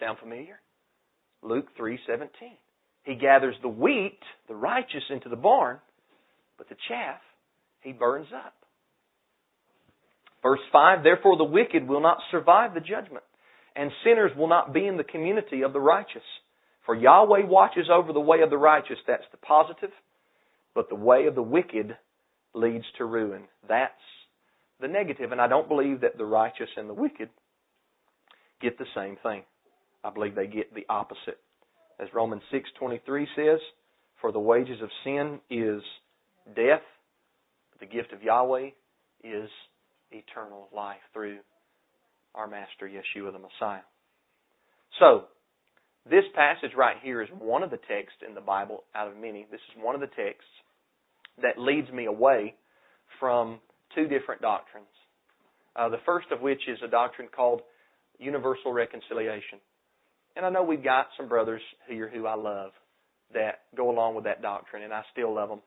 Sound 0.00 0.18
familiar? 0.18 0.60
Luke 1.40 1.68
3:17. 1.76 2.58
He 3.04 3.14
gathers 3.14 3.54
the 3.62 3.68
wheat, 3.68 4.18
the 4.48 4.56
righteous 4.56 5.04
into 5.08 5.28
the 5.28 5.36
barn, 5.36 5.80
but 6.56 6.68
the 6.68 6.76
chaff 6.88 7.20
he 7.80 7.92
burns 7.92 8.32
up. 8.34 8.54
Verse 10.42 10.60
5 10.72 11.04
Therefore 11.04 11.36
the 11.36 11.44
wicked 11.44 11.86
will 11.86 12.00
not 12.00 12.18
survive 12.32 12.74
the 12.74 12.80
judgment, 12.80 13.24
and 13.76 13.92
sinners 14.02 14.34
will 14.36 14.48
not 14.48 14.72
be 14.72 14.84
in 14.84 14.96
the 14.96 15.04
community 15.04 15.62
of 15.62 15.72
the 15.72 15.80
righteous. 15.80 16.24
For 16.84 16.96
Yahweh 16.96 17.44
watches 17.44 17.88
over 17.88 18.12
the 18.12 18.20
way 18.20 18.40
of 18.40 18.50
the 18.50 18.58
righteous, 18.58 18.98
that's 19.06 19.30
the 19.30 19.36
positive, 19.36 19.92
but 20.74 20.88
the 20.88 20.96
way 20.96 21.26
of 21.26 21.36
the 21.36 21.42
wicked 21.42 21.96
leads 22.58 22.84
to 22.98 23.04
ruin. 23.04 23.42
That's 23.68 23.92
the 24.80 24.88
negative, 24.88 25.32
and 25.32 25.40
I 25.40 25.48
don't 25.48 25.68
believe 25.68 26.00
that 26.02 26.18
the 26.18 26.24
righteous 26.24 26.68
and 26.76 26.88
the 26.88 26.94
wicked 26.94 27.30
get 28.60 28.78
the 28.78 28.86
same 28.94 29.16
thing. 29.22 29.42
I 30.04 30.10
believe 30.10 30.34
they 30.34 30.46
get 30.46 30.74
the 30.74 30.86
opposite. 30.88 31.38
As 31.98 32.12
Romans 32.14 32.42
6:23 32.52 33.26
says, 33.34 33.60
for 34.20 34.32
the 34.32 34.40
wages 34.40 34.80
of 34.82 34.90
sin 35.04 35.40
is 35.50 35.82
death, 36.54 36.82
but 37.70 37.80
the 37.80 37.86
gift 37.86 38.12
of 38.12 38.22
Yahweh 38.22 38.70
is 39.22 39.50
eternal 40.10 40.68
life 40.74 41.00
through 41.12 41.38
our 42.34 42.46
Master 42.46 42.88
Yeshua 42.88 43.32
the 43.32 43.38
Messiah. 43.38 43.82
So, 44.98 45.24
this 46.08 46.24
passage 46.34 46.74
right 46.76 46.96
here 47.02 47.22
is 47.22 47.28
one 47.38 47.62
of 47.62 47.70
the 47.70 47.76
texts 47.88 48.22
in 48.26 48.34
the 48.34 48.40
Bible 48.40 48.84
out 48.94 49.08
of 49.08 49.16
many. 49.16 49.46
This 49.50 49.60
is 49.68 49.82
one 49.82 49.94
of 49.94 50.00
the 50.00 50.06
texts 50.06 50.50
that 51.42 51.58
leads 51.58 51.90
me 51.90 52.06
away 52.06 52.54
from 53.20 53.60
two 53.94 54.06
different 54.06 54.40
doctrines. 54.42 54.86
Uh, 55.76 55.88
the 55.88 55.98
first 56.04 56.26
of 56.32 56.40
which 56.40 56.60
is 56.68 56.78
a 56.84 56.88
doctrine 56.88 57.28
called 57.34 57.62
universal 58.18 58.72
reconciliation. 58.72 59.58
And 60.36 60.44
I 60.44 60.50
know 60.50 60.62
we've 60.62 60.82
got 60.82 61.08
some 61.16 61.28
brothers 61.28 61.62
here 61.88 62.08
who 62.12 62.26
I 62.26 62.34
love 62.34 62.72
that 63.34 63.60
go 63.76 63.90
along 63.90 64.14
with 64.14 64.24
that 64.24 64.42
doctrine, 64.42 64.82
and 64.82 64.92
I 64.92 65.02
still 65.12 65.34
love 65.34 65.48
them. 65.48 65.60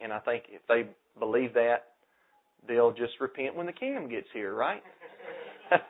And 0.00 0.12
I 0.12 0.20
think 0.20 0.44
if 0.48 0.62
they 0.68 0.88
believe 1.18 1.54
that, 1.54 1.84
they'll 2.66 2.92
just 2.92 3.14
repent 3.20 3.56
when 3.56 3.66
the 3.66 3.72
kingdom 3.72 4.08
gets 4.08 4.28
here, 4.32 4.54
right? 4.54 4.82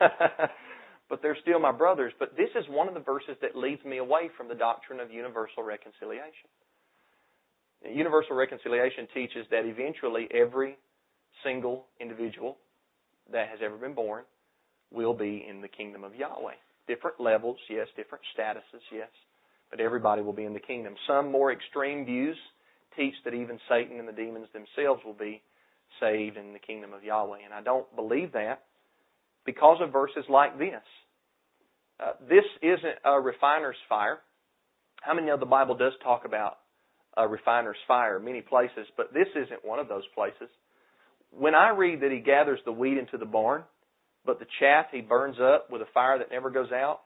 but 1.08 1.20
they're 1.22 1.36
still 1.42 1.60
my 1.60 1.72
brothers. 1.72 2.12
But 2.18 2.36
this 2.36 2.48
is 2.54 2.64
one 2.68 2.88
of 2.88 2.94
the 2.94 3.00
verses 3.00 3.36
that 3.42 3.56
leads 3.56 3.84
me 3.84 3.98
away 3.98 4.30
from 4.36 4.48
the 4.48 4.54
doctrine 4.54 5.00
of 5.00 5.10
universal 5.10 5.62
reconciliation. 5.62 6.48
Universal 7.90 8.36
reconciliation 8.36 9.08
teaches 9.12 9.46
that 9.50 9.64
eventually 9.64 10.28
every 10.32 10.76
single 11.44 11.86
individual 12.00 12.58
that 13.32 13.48
has 13.48 13.58
ever 13.64 13.76
been 13.76 13.94
born 13.94 14.24
will 14.92 15.14
be 15.14 15.44
in 15.48 15.60
the 15.60 15.68
kingdom 15.68 16.04
of 16.04 16.14
Yahweh. 16.14 16.54
Different 16.86 17.20
levels, 17.20 17.56
yes, 17.68 17.88
different 17.96 18.22
statuses, 18.36 18.82
yes, 18.92 19.08
but 19.70 19.80
everybody 19.80 20.22
will 20.22 20.32
be 20.32 20.44
in 20.44 20.52
the 20.52 20.60
kingdom. 20.60 20.94
Some 21.06 21.30
more 21.32 21.52
extreme 21.52 22.04
views 22.04 22.36
teach 22.96 23.14
that 23.24 23.34
even 23.34 23.58
Satan 23.68 23.98
and 23.98 24.06
the 24.06 24.12
demons 24.12 24.48
themselves 24.52 25.00
will 25.04 25.14
be 25.14 25.42
saved 26.00 26.36
in 26.36 26.52
the 26.52 26.58
kingdom 26.58 26.92
of 26.92 27.02
Yahweh. 27.02 27.38
And 27.44 27.54
I 27.54 27.62
don't 27.62 27.86
believe 27.96 28.32
that 28.32 28.62
because 29.44 29.78
of 29.80 29.92
verses 29.92 30.24
like 30.28 30.58
this. 30.58 30.82
Uh, 32.00 32.12
this 32.28 32.44
isn't 32.62 32.98
a 33.04 33.20
refiner's 33.20 33.76
fire. 33.88 34.18
How 35.00 35.14
many 35.14 35.26
know 35.28 35.36
the 35.36 35.46
Bible 35.46 35.76
does 35.76 35.92
talk 36.02 36.24
about 36.24 36.58
a 37.16 37.28
refiner's 37.28 37.76
fire 37.86 38.18
many 38.18 38.40
places, 38.40 38.86
but 38.96 39.12
this 39.12 39.28
isn't 39.34 39.64
one 39.64 39.78
of 39.78 39.88
those 39.88 40.04
places. 40.14 40.48
When 41.30 41.54
I 41.54 41.70
read 41.70 42.00
that 42.00 42.12
he 42.12 42.20
gathers 42.20 42.60
the 42.64 42.72
wheat 42.72 42.98
into 42.98 43.18
the 43.18 43.26
barn, 43.26 43.64
but 44.24 44.38
the 44.38 44.46
chaff 44.60 44.86
he 44.92 45.00
burns 45.00 45.36
up 45.40 45.70
with 45.70 45.82
a 45.82 45.88
fire 45.92 46.18
that 46.18 46.30
never 46.30 46.50
goes 46.50 46.70
out, 46.72 47.00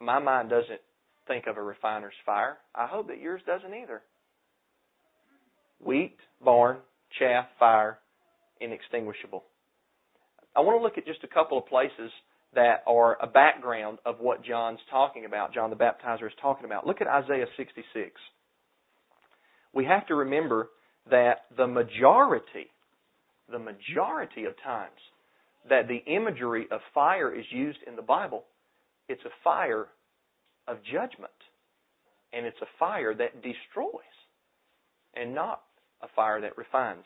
my 0.00 0.18
mind 0.18 0.50
doesn't 0.50 0.80
think 1.26 1.46
of 1.46 1.56
a 1.56 1.62
refiner's 1.62 2.14
fire. 2.24 2.58
I 2.74 2.86
hope 2.86 3.08
that 3.08 3.20
yours 3.20 3.42
doesn't 3.46 3.74
either. 3.74 4.02
Wheat, 5.84 6.16
barn, 6.42 6.78
chaff, 7.18 7.46
fire, 7.58 7.98
inextinguishable. 8.60 9.44
I 10.56 10.60
want 10.60 10.78
to 10.78 10.82
look 10.82 10.98
at 10.98 11.06
just 11.06 11.22
a 11.24 11.28
couple 11.28 11.58
of 11.58 11.66
places 11.66 12.10
that 12.54 12.82
are 12.86 13.18
a 13.22 13.26
background 13.26 13.98
of 14.06 14.16
what 14.20 14.44
John's 14.44 14.80
talking 14.90 15.24
about, 15.24 15.52
John 15.52 15.70
the 15.70 15.76
Baptizer 15.76 16.26
is 16.26 16.32
talking 16.40 16.64
about. 16.64 16.86
Look 16.86 17.00
at 17.00 17.06
Isaiah 17.06 17.46
66. 17.56 18.10
We 19.74 19.84
have 19.84 20.06
to 20.06 20.14
remember 20.14 20.70
that 21.10 21.46
the 21.56 21.66
majority, 21.66 22.70
the 23.50 23.58
majority 23.58 24.44
of 24.44 24.54
times 24.62 24.98
that 25.68 25.88
the 25.88 26.02
imagery 26.06 26.66
of 26.70 26.80
fire 26.94 27.34
is 27.34 27.44
used 27.50 27.78
in 27.86 27.96
the 27.96 28.02
Bible, 28.02 28.44
it's 29.08 29.24
a 29.24 29.42
fire 29.44 29.86
of 30.66 30.78
judgment. 30.84 31.32
And 32.32 32.44
it's 32.44 32.60
a 32.60 32.66
fire 32.78 33.14
that 33.14 33.42
destroys 33.42 34.02
and 35.14 35.34
not 35.34 35.62
a 36.02 36.08
fire 36.14 36.40
that 36.42 36.58
refines. 36.58 37.04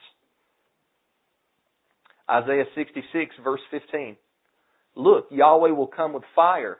Isaiah 2.29 2.65
66, 2.75 3.35
verse 3.43 3.61
15. 3.71 4.17
Look, 4.95 5.27
Yahweh 5.31 5.71
will 5.71 5.87
come 5.87 6.13
with 6.13 6.25
fire. 6.35 6.79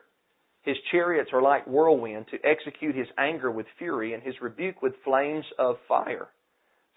His 0.63 0.77
chariots 0.91 1.29
are 1.33 1.41
like 1.41 1.67
whirlwind 1.67 2.27
to 2.31 2.37
execute 2.45 2.95
his 2.95 3.07
anger 3.17 3.51
with 3.51 3.65
fury 3.77 4.13
and 4.13 4.23
his 4.23 4.35
rebuke 4.41 4.81
with 4.81 4.93
flames 5.03 5.45
of 5.59 5.75
fire. 5.87 6.27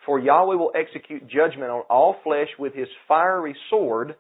For 0.05 0.21
Yahweh 0.21 0.55
will 0.55 0.73
execute 0.75 1.27
judgment 1.27 1.71
on 1.71 1.83
all 1.91 2.17
flesh 2.23 2.49
with 2.59 2.75
his 2.75 2.89
fiery 3.09 3.57
sword 3.69 4.15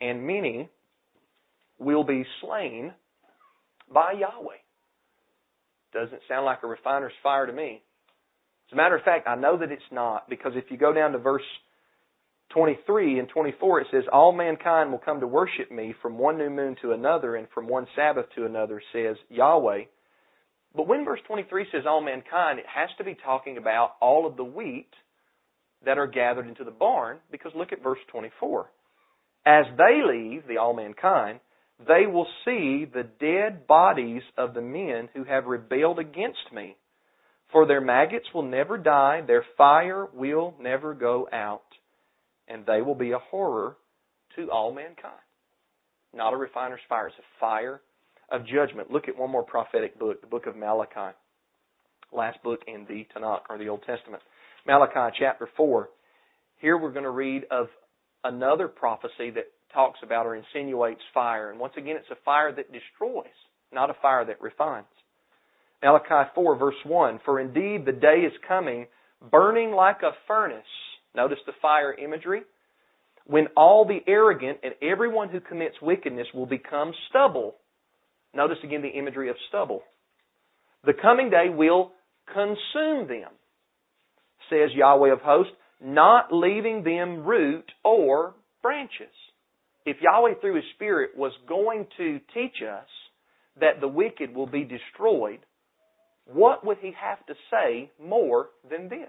and 0.00 0.26
many 0.26 0.68
will 1.78 2.04
be 2.04 2.24
slain 2.42 2.92
by 3.92 4.12
Yahweh. 4.12 4.56
Doesn't 5.94 6.20
sound 6.28 6.44
like 6.44 6.58
a 6.62 6.66
refiner's 6.66 7.12
fire 7.22 7.46
to 7.46 7.52
me. 7.52 7.82
As 8.68 8.72
a 8.72 8.76
matter 8.76 8.96
of 8.96 9.02
fact, 9.02 9.26
I 9.26 9.34
know 9.34 9.56
that 9.58 9.72
it's 9.72 9.82
not 9.90 10.28
because 10.28 10.52
if 10.56 10.64
you 10.70 10.76
go 10.76 10.92
down 10.92 11.12
to 11.12 11.18
verse 11.18 11.42
23 12.50 13.18
and 13.18 13.28
24, 13.28 13.80
it 13.80 13.86
says, 13.90 14.04
All 14.12 14.32
mankind 14.32 14.90
will 14.90 14.98
come 14.98 15.20
to 15.20 15.26
worship 15.26 15.70
me 15.72 15.94
from 16.00 16.18
one 16.18 16.38
new 16.38 16.50
moon 16.50 16.76
to 16.82 16.92
another 16.92 17.36
and 17.36 17.48
from 17.52 17.68
one 17.68 17.86
Sabbath 17.96 18.26
to 18.36 18.46
another, 18.46 18.80
says 18.92 19.16
Yahweh. 19.28 19.84
But 20.74 20.88
when 20.88 21.04
verse 21.04 21.20
23 21.26 21.66
says 21.70 21.82
all 21.86 22.00
mankind, 22.00 22.58
it 22.58 22.66
has 22.72 22.90
to 22.98 23.04
be 23.04 23.14
talking 23.14 23.58
about 23.58 23.92
all 24.00 24.26
of 24.26 24.36
the 24.36 24.44
wheat 24.44 24.90
that 25.84 25.98
are 25.98 26.06
gathered 26.06 26.48
into 26.48 26.64
the 26.64 26.70
barn 26.70 27.18
because 27.30 27.52
look 27.54 27.72
at 27.72 27.82
verse 27.82 27.98
24. 28.10 28.70
As 29.46 29.66
they 29.76 30.00
leave, 30.04 30.46
the 30.48 30.58
all 30.58 30.74
mankind, 30.74 31.40
they 31.86 32.06
will 32.06 32.26
see 32.44 32.86
the 32.92 33.08
dead 33.20 33.66
bodies 33.66 34.22
of 34.36 34.54
the 34.54 34.62
men 34.62 35.08
who 35.14 35.24
have 35.24 35.44
rebelled 35.46 35.98
against 35.98 36.52
me. 36.52 36.76
For 37.52 37.66
their 37.66 37.80
maggots 37.80 38.26
will 38.34 38.42
never 38.42 38.78
die, 38.78 39.20
their 39.26 39.44
fire 39.56 40.06
will 40.12 40.54
never 40.60 40.94
go 40.94 41.28
out, 41.32 41.62
and 42.48 42.64
they 42.66 42.82
will 42.82 42.94
be 42.94 43.12
a 43.12 43.18
horror 43.18 43.76
to 44.36 44.50
all 44.50 44.72
mankind. 44.72 45.14
Not 46.12 46.32
a 46.32 46.36
refiner's 46.36 46.80
fire, 46.88 47.08
it's 47.08 47.16
a 47.18 47.40
fire 47.40 47.80
of 48.30 48.46
judgment. 48.46 48.90
Look 48.90 49.08
at 49.08 49.18
one 49.18 49.30
more 49.30 49.42
prophetic 49.42 49.98
book, 49.98 50.20
the 50.20 50.26
book 50.26 50.46
of 50.46 50.56
Malachi. 50.56 51.16
Last 52.12 52.42
book 52.42 52.60
in 52.66 52.86
the 52.88 53.06
Tanakh, 53.14 53.40
or 53.50 53.58
the 53.58 53.68
Old 53.68 53.82
Testament. 53.84 54.22
Malachi 54.66 55.16
chapter 55.18 55.48
4. 55.56 55.88
Here 56.60 56.78
we're 56.78 56.92
going 56.92 57.04
to 57.04 57.10
read 57.10 57.44
of 57.50 57.66
another 58.22 58.68
prophecy 58.68 59.30
that 59.30 59.46
talks 59.72 59.98
about 60.02 60.24
or 60.24 60.36
insinuates 60.36 61.00
fire. 61.12 61.50
And 61.50 61.58
once 61.58 61.74
again, 61.76 61.96
it's 61.96 62.10
a 62.10 62.24
fire 62.24 62.54
that 62.54 62.72
destroys, 62.72 63.26
not 63.72 63.90
a 63.90 63.96
fire 64.00 64.24
that 64.24 64.40
refines. 64.40 64.86
Malachi 65.82 66.30
4, 66.34 66.56
verse 66.56 66.74
1 66.84 67.20
For 67.24 67.40
indeed 67.40 67.84
the 67.84 67.92
day 67.92 68.22
is 68.26 68.32
coming, 68.48 68.86
burning 69.30 69.72
like 69.72 70.02
a 70.02 70.12
furnace. 70.26 70.62
Notice 71.14 71.38
the 71.46 71.52
fire 71.62 71.94
imagery. 71.94 72.42
When 73.26 73.46
all 73.56 73.86
the 73.86 74.00
arrogant 74.06 74.58
and 74.62 74.74
everyone 74.82 75.30
who 75.30 75.40
commits 75.40 75.76
wickedness 75.80 76.26
will 76.34 76.46
become 76.46 76.92
stubble. 77.08 77.54
Notice 78.34 78.58
again 78.62 78.82
the 78.82 78.88
imagery 78.88 79.30
of 79.30 79.36
stubble. 79.48 79.82
The 80.84 80.92
coming 80.92 81.30
day 81.30 81.48
will 81.48 81.92
consume 82.32 83.08
them, 83.08 83.30
says 84.50 84.70
Yahweh 84.74 85.12
of 85.12 85.20
hosts 85.20 85.52
not 85.80 86.32
leaving 86.32 86.82
them 86.84 87.24
root 87.24 87.70
or 87.84 88.34
branches. 88.62 89.12
If 89.86 89.98
Yahweh 90.00 90.40
through 90.40 90.56
His 90.56 90.64
Spirit 90.74 91.10
was 91.16 91.32
going 91.48 91.86
to 91.98 92.20
teach 92.32 92.62
us 92.62 92.88
that 93.60 93.80
the 93.80 93.88
wicked 93.88 94.34
will 94.34 94.46
be 94.46 94.64
destroyed, 94.64 95.40
what 96.26 96.66
would 96.66 96.78
He 96.80 96.92
have 97.00 97.24
to 97.26 97.34
say 97.50 97.90
more 98.02 98.48
than 98.68 98.88
this? 98.88 99.08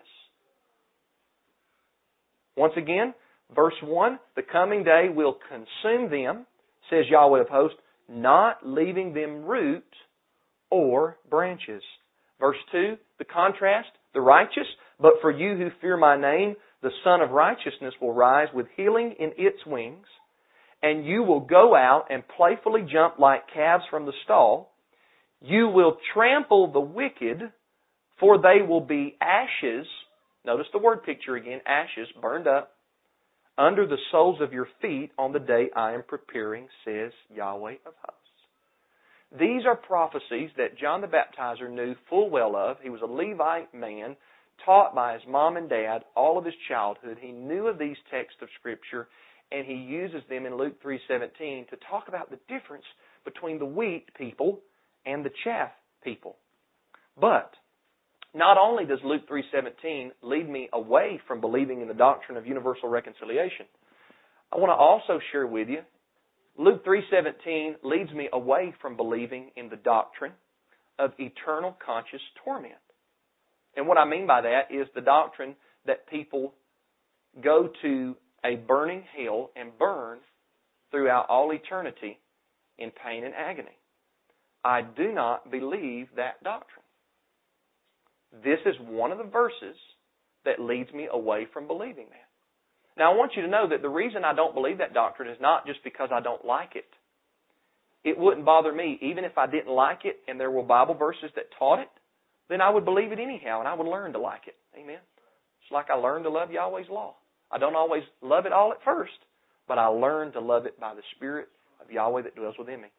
Once 2.58 2.74
again, 2.78 3.14
verse 3.56 3.74
1, 3.84 4.20
the 4.36 4.42
coming 4.44 4.84
day 4.84 5.08
will 5.14 5.38
consume 5.50 6.10
them, 6.10 6.46
says 6.90 7.06
Yahweh 7.10 7.42
of 7.42 7.50
hosts, 7.50 7.78
not 8.10 8.58
leaving 8.66 9.14
them 9.14 9.44
root 9.46 9.84
or 10.70 11.18
branches. 11.30 11.84
Verse 12.40 12.58
2, 12.72 12.96
the 13.20 13.26
contrast, 13.26 13.90
the 14.14 14.22
righteous, 14.22 14.68
but 15.00 15.14
for 15.22 15.32
you 15.32 15.56
who 15.58 15.70
fear 15.82 15.98
my 15.98 16.16
name, 16.20 16.56
the 16.82 16.92
Sun 17.04 17.22
of 17.22 17.32
Righteousness 17.32 17.94
will 18.00 18.14
rise 18.14 18.48
with 18.54 18.68
healing 18.76 19.16
in 19.20 19.32
its 19.38 19.66
wings. 19.66 20.06
and 20.86 21.06
you 21.06 21.24
will 21.24 21.40
go 21.40 21.76
out 21.76 22.06
and 22.12 22.24
playfully 22.38 22.82
jump 22.92 23.18
like 23.18 23.42
calves 23.54 23.84
from 23.90 24.06
the 24.06 24.14
stall. 24.24 24.72
You 25.42 25.68
will 25.68 25.98
trample 26.14 26.72
the 26.72 26.80
wicked, 26.80 27.42
for 28.20 28.38
they 28.38 28.62
will 28.68 28.82
be 28.82 29.18
ashes. 29.20 29.88
Notice 30.46 30.68
the 30.72 30.80
word 30.80 31.04
picture 31.04 31.36
again 31.36 31.62
ashes, 31.66 32.08
burned 32.22 32.48
up, 32.48 32.74
under 33.58 33.88
the 33.88 33.98
soles 34.12 34.42
of 34.42 34.54
your 34.54 34.68
feet 34.82 35.12
on 35.18 35.32
the 35.32 35.40
day 35.40 35.70
I 35.76 35.94
am 35.94 36.04
preparing, 36.08 36.68
says 36.84 37.12
Yahweh 37.34 37.76
of 37.86 37.94
hosts. 38.02 39.40
These 39.40 39.66
are 39.66 39.76
prophecies 39.76 40.52
that 40.58 40.78
John 40.78 41.02
the 41.02 41.08
Baptizer 41.08 41.70
knew 41.70 41.96
full 42.10 42.30
well 42.30 42.56
of. 42.56 42.78
He 42.82 42.90
was 42.90 43.02
a 43.02 43.06
Levite 43.06 43.74
man, 43.74 44.16
taught 44.66 44.94
by 44.94 45.14
his 45.14 45.24
mom 45.28 45.58
and 45.58 45.70
dad 45.70 46.04
all 46.16 46.38
of 46.38 46.46
his 46.46 46.54
childhood. 46.68 47.18
He 47.20 47.32
knew 47.32 47.68
of 47.68 47.80
these 47.80 47.98
texts 48.12 48.40
of 48.42 48.50
Scripture, 48.60 49.08
and 49.52 49.66
he 49.66 49.74
uses 49.74 50.22
them 50.30 50.46
in 50.46 50.58
Luke 50.58 50.82
3.17 50.84 51.70
to 51.70 51.78
talk 51.90 52.08
about 52.08 52.30
the 52.30 52.40
difference 52.48 52.86
between 53.24 53.58
the 53.58 53.66
wheat 53.66 54.06
people 54.18 54.60
and 55.06 55.26
the 55.26 55.32
chaff 55.44 55.72
people. 56.04 56.38
But 57.20 57.52
not 58.36 58.58
only 58.58 58.86
does 58.86 59.00
Luke 59.04 59.28
3:17 59.28 60.12
lead 60.22 60.50
me 60.50 60.70
away 60.74 61.20
from 61.28 61.40
believing 61.40 61.82
in 61.82 61.88
the 61.88 61.94
doctrine 61.94 62.38
of 62.38 62.46
universal 62.46 62.90
reconciliation, 62.90 63.66
I 64.52 64.58
want 64.58 64.70
to 64.70 64.76
also 64.76 65.20
share 65.32 65.48
with 65.48 65.70
you 65.70 65.82
Luke 66.58 66.86
3:17 66.86 67.78
leads 67.84 68.12
me 68.12 68.30
away 68.32 68.74
from 68.82 68.96
believing 68.96 69.52
in 69.56 69.70
the 69.70 69.76
doctrine 69.76 70.34
of 70.98 71.14
eternal 71.20 71.74
conscious 71.86 72.22
torment. 72.44 72.76
And 73.76 73.88
what 73.88 73.98
I 73.98 74.06
mean 74.06 74.26
by 74.26 74.42
that 74.42 74.72
is 74.72 74.88
the 74.96 75.02
doctrine 75.02 75.56
that 75.86 76.08
people 76.08 76.54
go 77.42 77.68
to 77.82 78.16
a 78.46 78.56
burning 78.56 79.04
hell 79.18 79.52
and 79.56 79.78
burn 79.78 80.20
throughout 80.92 81.28
all 81.28 81.52
eternity 81.52 82.20
in 82.78 82.92
pain 82.92 83.26
and 83.26 83.36
agony. 83.36 83.78
I 84.64 84.82
do 84.82 85.12
not 85.12 85.52
believe 85.52 86.08
that 86.16 86.42
doctrine. 86.44 86.85
This 88.44 88.60
is 88.66 88.76
one 88.88 89.12
of 89.12 89.18
the 89.18 89.24
verses 89.24 89.76
that 90.46 90.60
leads 90.60 90.92
me 90.94 91.08
away 91.12 91.48
from 91.52 91.68
believing 91.68 92.06
that. 92.10 92.30
Now, 92.98 93.12
I 93.12 93.16
want 93.16 93.34
you 93.36 93.42
to 93.42 93.48
know 93.48 93.68
that 93.70 93.82
the 93.82 93.90
reason 93.90 94.24
I 94.24 94.34
don't 94.34 94.54
believe 94.54 94.78
that 94.78 94.94
doctrine 94.94 95.30
is 95.30 95.38
not 95.42 95.66
just 95.66 95.84
because 95.84 96.10
I 96.14 96.22
don't 96.22 96.46
like 96.46 96.76
it. 96.76 96.86
It 98.04 98.18
wouldn't 98.18 98.46
bother 98.46 98.72
me, 98.72 99.00
even 99.02 99.26
if 99.26 99.38
I 99.38 99.48
didn't 99.48 99.74
like 99.74 100.06
it 100.06 100.20
and 100.28 100.40
there 100.40 100.52
were 100.52 100.64
Bible 100.64 100.94
verses 100.94 101.32
that 101.36 101.46
taught 101.58 101.80
it, 101.80 101.90
then 102.50 102.62
I 102.62 102.70
would 102.70 102.86
believe 102.86 103.12
it 103.12 103.20
anyhow 103.20 103.60
and 103.60 103.68
I 103.68 103.74
would 103.74 103.88
learn 103.88 104.14
to 104.14 104.20
like 104.20 104.48
it. 104.48 104.56
Amen. 104.80 105.00
It's 105.62 105.72
like 105.72 105.90
I 105.90 105.96
learned 105.96 106.26
to 106.26 106.30
love 106.30 106.52
Yahweh's 106.52 106.90
law. 106.90 107.16
I 107.52 107.58
don't 107.58 107.76
always 107.76 108.04
love 108.22 108.46
it 108.46 108.54
all 108.54 108.72
at 108.72 108.84
first, 108.86 109.18
but 109.68 109.80
I 109.80 109.88
learn 109.88 110.32
to 110.34 110.40
love 110.40 110.66
it 110.66 110.80
by 110.80 110.94
the 110.94 111.02
Spirit 111.16 111.48
of 111.82 111.92
Yahweh 111.92 112.22
that 112.22 112.36
dwells 112.36 112.56
within 112.60 112.82
me. 112.82 112.90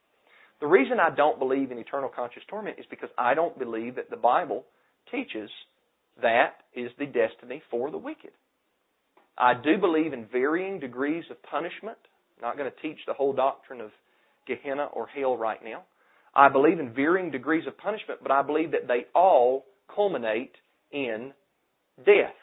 The 0.61 0.66
reason 0.66 0.99
I 0.99 1.14
don't 1.14 1.38
believe 1.38 1.70
in 1.70 1.79
eternal 1.79 2.09
conscious 2.09 2.42
torment 2.49 2.79
is 2.79 2.87
because 2.90 3.11
I 3.16 3.35
don't 3.35 3.59
believe 3.59 3.94
that 3.96 4.11
the 4.11 4.16
Bible 4.16 4.64
teaches 5.11 5.51
that 6.23 6.55
is 6.75 6.90
the 6.99 7.07
destiny 7.07 7.62
for 7.71 7.90
the 7.90 7.99
wicked. 7.99 8.31
I 9.38 9.53
do 9.55 9.77
believe 9.79 10.12
in 10.12 10.27
varying 10.27 10.81
degrees 10.81 11.25
of 11.31 11.42
punishment. 11.42 11.99
I'm 12.38 12.49
not 12.49 12.57
going 12.57 12.71
to 12.71 12.83
teach 12.83 12.99
the 13.07 13.12
whole 13.12 13.33
doctrine 13.33 13.81
of 13.81 13.90
Gehenna 14.47 14.87
or 14.87 15.07
hell 15.07 15.37
right 15.37 15.62
now. 15.62 15.83
I 16.35 16.49
believe 16.49 16.79
in 16.79 16.95
varying 16.95 17.31
degrees 17.31 17.66
of 17.66 17.77
punishment, 17.79 18.21
but 18.23 18.31
I 18.31 18.42
believe 18.42 18.73
that 18.73 18.88
they 18.88 19.07
all 19.14 19.64
culminate 19.95 20.53
in 20.92 21.33
death. 21.99 22.37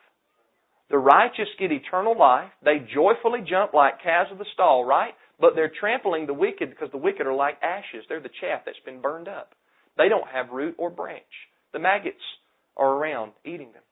The 0.90 0.98
righteous 0.98 1.48
get 1.60 1.72
eternal 1.72 2.18
life. 2.18 2.52
They 2.64 2.86
joyfully 2.94 3.40
jump 3.48 3.74
like 3.74 4.04
calves 4.04 4.32
of 4.32 4.38
the 4.38 4.46
stall, 4.54 4.86
right? 4.86 5.14
But 5.40 5.56
they're 5.56 5.72
trampling 5.80 6.28
the 6.28 6.34
wicked 6.34 6.70
because 6.70 6.90
the 6.92 6.98
wicked 6.98 7.26
are 7.26 7.34
like 7.34 7.58
ashes. 7.64 8.06
They're 8.08 8.22
the 8.22 8.30
chaff 8.42 8.62
that's 8.66 8.78
been 8.86 9.02
burned 9.02 9.28
up. 9.28 9.54
They 9.98 10.10
don't 10.10 10.28
have 10.28 10.50
root 10.52 10.76
or 10.78 10.90
branch. 10.90 11.24
The 11.72 11.80
maggots 11.80 12.22
are 12.78 12.94
around 12.94 13.34
eating 13.46 13.72
them. 13.72 13.84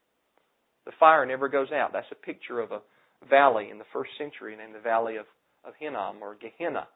The 0.85 0.91
fire 0.99 1.25
never 1.25 1.47
goes 1.47 1.71
out. 1.71 1.93
That's 1.93 2.11
a 2.11 2.15
picture 2.15 2.59
of 2.59 2.71
a 2.71 2.81
valley 3.29 3.69
in 3.69 3.77
the 3.77 3.85
first 3.93 4.11
century 4.17 4.55
named 4.55 4.75
the 4.75 4.79
Valley 4.79 5.17
of, 5.17 5.25
of 5.63 5.73
Hinnom 5.79 6.17
or 6.21 6.35
Gehenna, 6.35 6.87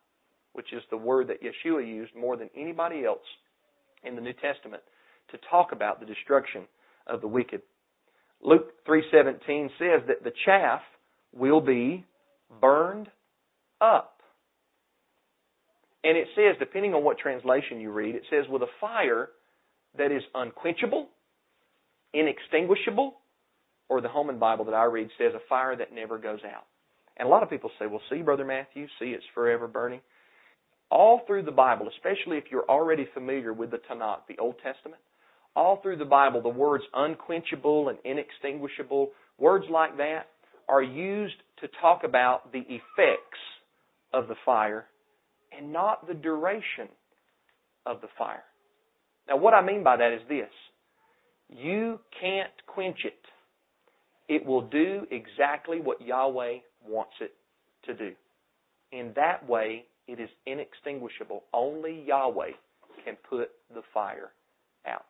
which 0.53 0.73
is 0.73 0.81
the 0.89 0.97
word 0.97 1.27
that 1.27 1.43
Yeshua 1.43 1.87
used 1.87 2.15
more 2.15 2.35
than 2.37 2.49
anybody 2.55 3.05
else 3.05 3.19
in 4.03 4.15
the 4.15 4.21
New 4.21 4.33
Testament 4.33 4.81
to 5.31 5.37
talk 5.49 5.71
about 5.71 5.99
the 5.99 6.05
destruction 6.05 6.63
of 7.07 7.21
the 7.21 7.27
wicked. 7.27 7.61
Luke 8.41 8.73
3:17 8.85 9.69
says 9.77 10.01
that 10.07 10.23
the 10.23 10.33
chaff 10.45 10.81
will 11.33 11.61
be 11.61 12.05
burned 12.61 13.09
up. 13.81 14.21
And 16.03 16.17
it 16.17 16.27
says 16.35 16.55
depending 16.59 16.93
on 16.93 17.03
what 17.03 17.17
translation 17.17 17.79
you 17.79 17.91
read, 17.91 18.15
it 18.15 18.23
says 18.29 18.47
with 18.47 18.61
a 18.61 18.69
fire 18.79 19.29
that 19.97 20.11
is 20.11 20.21
unquenchable, 20.33 21.09
inextinguishable, 22.15 23.15
or 23.89 24.01
the 24.01 24.07
Holman 24.07 24.39
Bible 24.39 24.65
that 24.65 24.73
I 24.73 24.85
read 24.85 25.09
says 25.17 25.33
a 25.35 25.47
fire 25.47 25.75
that 25.75 25.93
never 25.93 26.17
goes 26.17 26.39
out. 26.45 26.65
And 27.17 27.27
a 27.27 27.29
lot 27.29 27.43
of 27.43 27.49
people 27.49 27.69
say, 27.79 27.85
well, 27.85 28.01
see, 28.09 28.21
Brother 28.21 28.45
Matthew, 28.45 28.87
see, 28.99 29.11
it's 29.11 29.23
forever 29.33 29.67
burning. 29.67 30.01
All 30.89 31.21
through 31.27 31.43
the 31.43 31.51
Bible, 31.51 31.87
especially 31.87 32.37
if 32.37 32.45
you're 32.51 32.69
already 32.69 33.07
familiar 33.13 33.53
with 33.53 33.71
the 33.71 33.79
Tanakh, 33.89 34.21
the 34.27 34.37
Old 34.39 34.55
Testament, 34.63 35.01
all 35.55 35.79
through 35.81 35.97
the 35.97 36.05
Bible, 36.05 36.41
the 36.41 36.49
words 36.49 36.83
unquenchable 36.93 37.89
and 37.89 37.97
inextinguishable, 38.03 39.11
words 39.37 39.65
like 39.71 39.97
that, 39.97 40.27
are 40.67 40.83
used 40.83 41.35
to 41.61 41.67
talk 41.81 42.03
about 42.03 42.51
the 42.51 42.59
effects 42.59 43.39
of 44.13 44.27
the 44.27 44.35
fire 44.45 44.85
and 45.57 45.71
not 45.71 46.07
the 46.07 46.13
duration 46.13 46.89
of 47.85 48.01
the 48.01 48.07
fire. 48.17 48.43
Now, 49.27 49.37
what 49.37 49.53
I 49.53 49.65
mean 49.65 49.83
by 49.83 49.97
that 49.97 50.11
is 50.11 50.21
this 50.27 50.49
you 51.49 51.99
can't 52.19 52.51
quench 52.67 52.99
it 53.05 53.25
it 54.27 54.45
will 54.45 54.61
do 54.61 55.05
exactly 55.11 55.79
what 55.79 56.01
Yahweh 56.01 56.57
wants 56.87 57.13
it 57.21 57.33
to 57.85 57.93
do. 57.93 58.13
In 58.91 59.11
that 59.15 59.47
way, 59.47 59.85
it 60.07 60.19
is 60.19 60.29
inextinguishable. 60.45 61.43
Only 61.53 62.03
Yahweh 62.07 62.51
can 63.03 63.17
put 63.29 63.49
the 63.73 63.81
fire 63.93 64.31
out. 64.87 65.05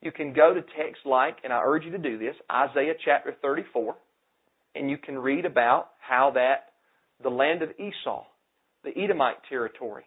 You 0.00 0.12
can 0.12 0.32
go 0.32 0.52
to 0.52 0.60
texts 0.60 1.04
like, 1.06 1.36
and 1.44 1.52
I 1.52 1.62
urge 1.62 1.84
you 1.84 1.92
to 1.92 1.98
do 1.98 2.18
this, 2.18 2.34
Isaiah 2.50 2.94
chapter 3.04 3.34
34, 3.40 3.94
and 4.74 4.90
you 4.90 4.98
can 4.98 5.18
read 5.18 5.46
about 5.46 5.90
how 6.00 6.32
that 6.34 6.72
the 7.22 7.30
land 7.30 7.62
of 7.62 7.70
Esau, 7.78 8.24
the 8.82 8.90
Edomite 8.98 9.36
territory, 9.48 10.04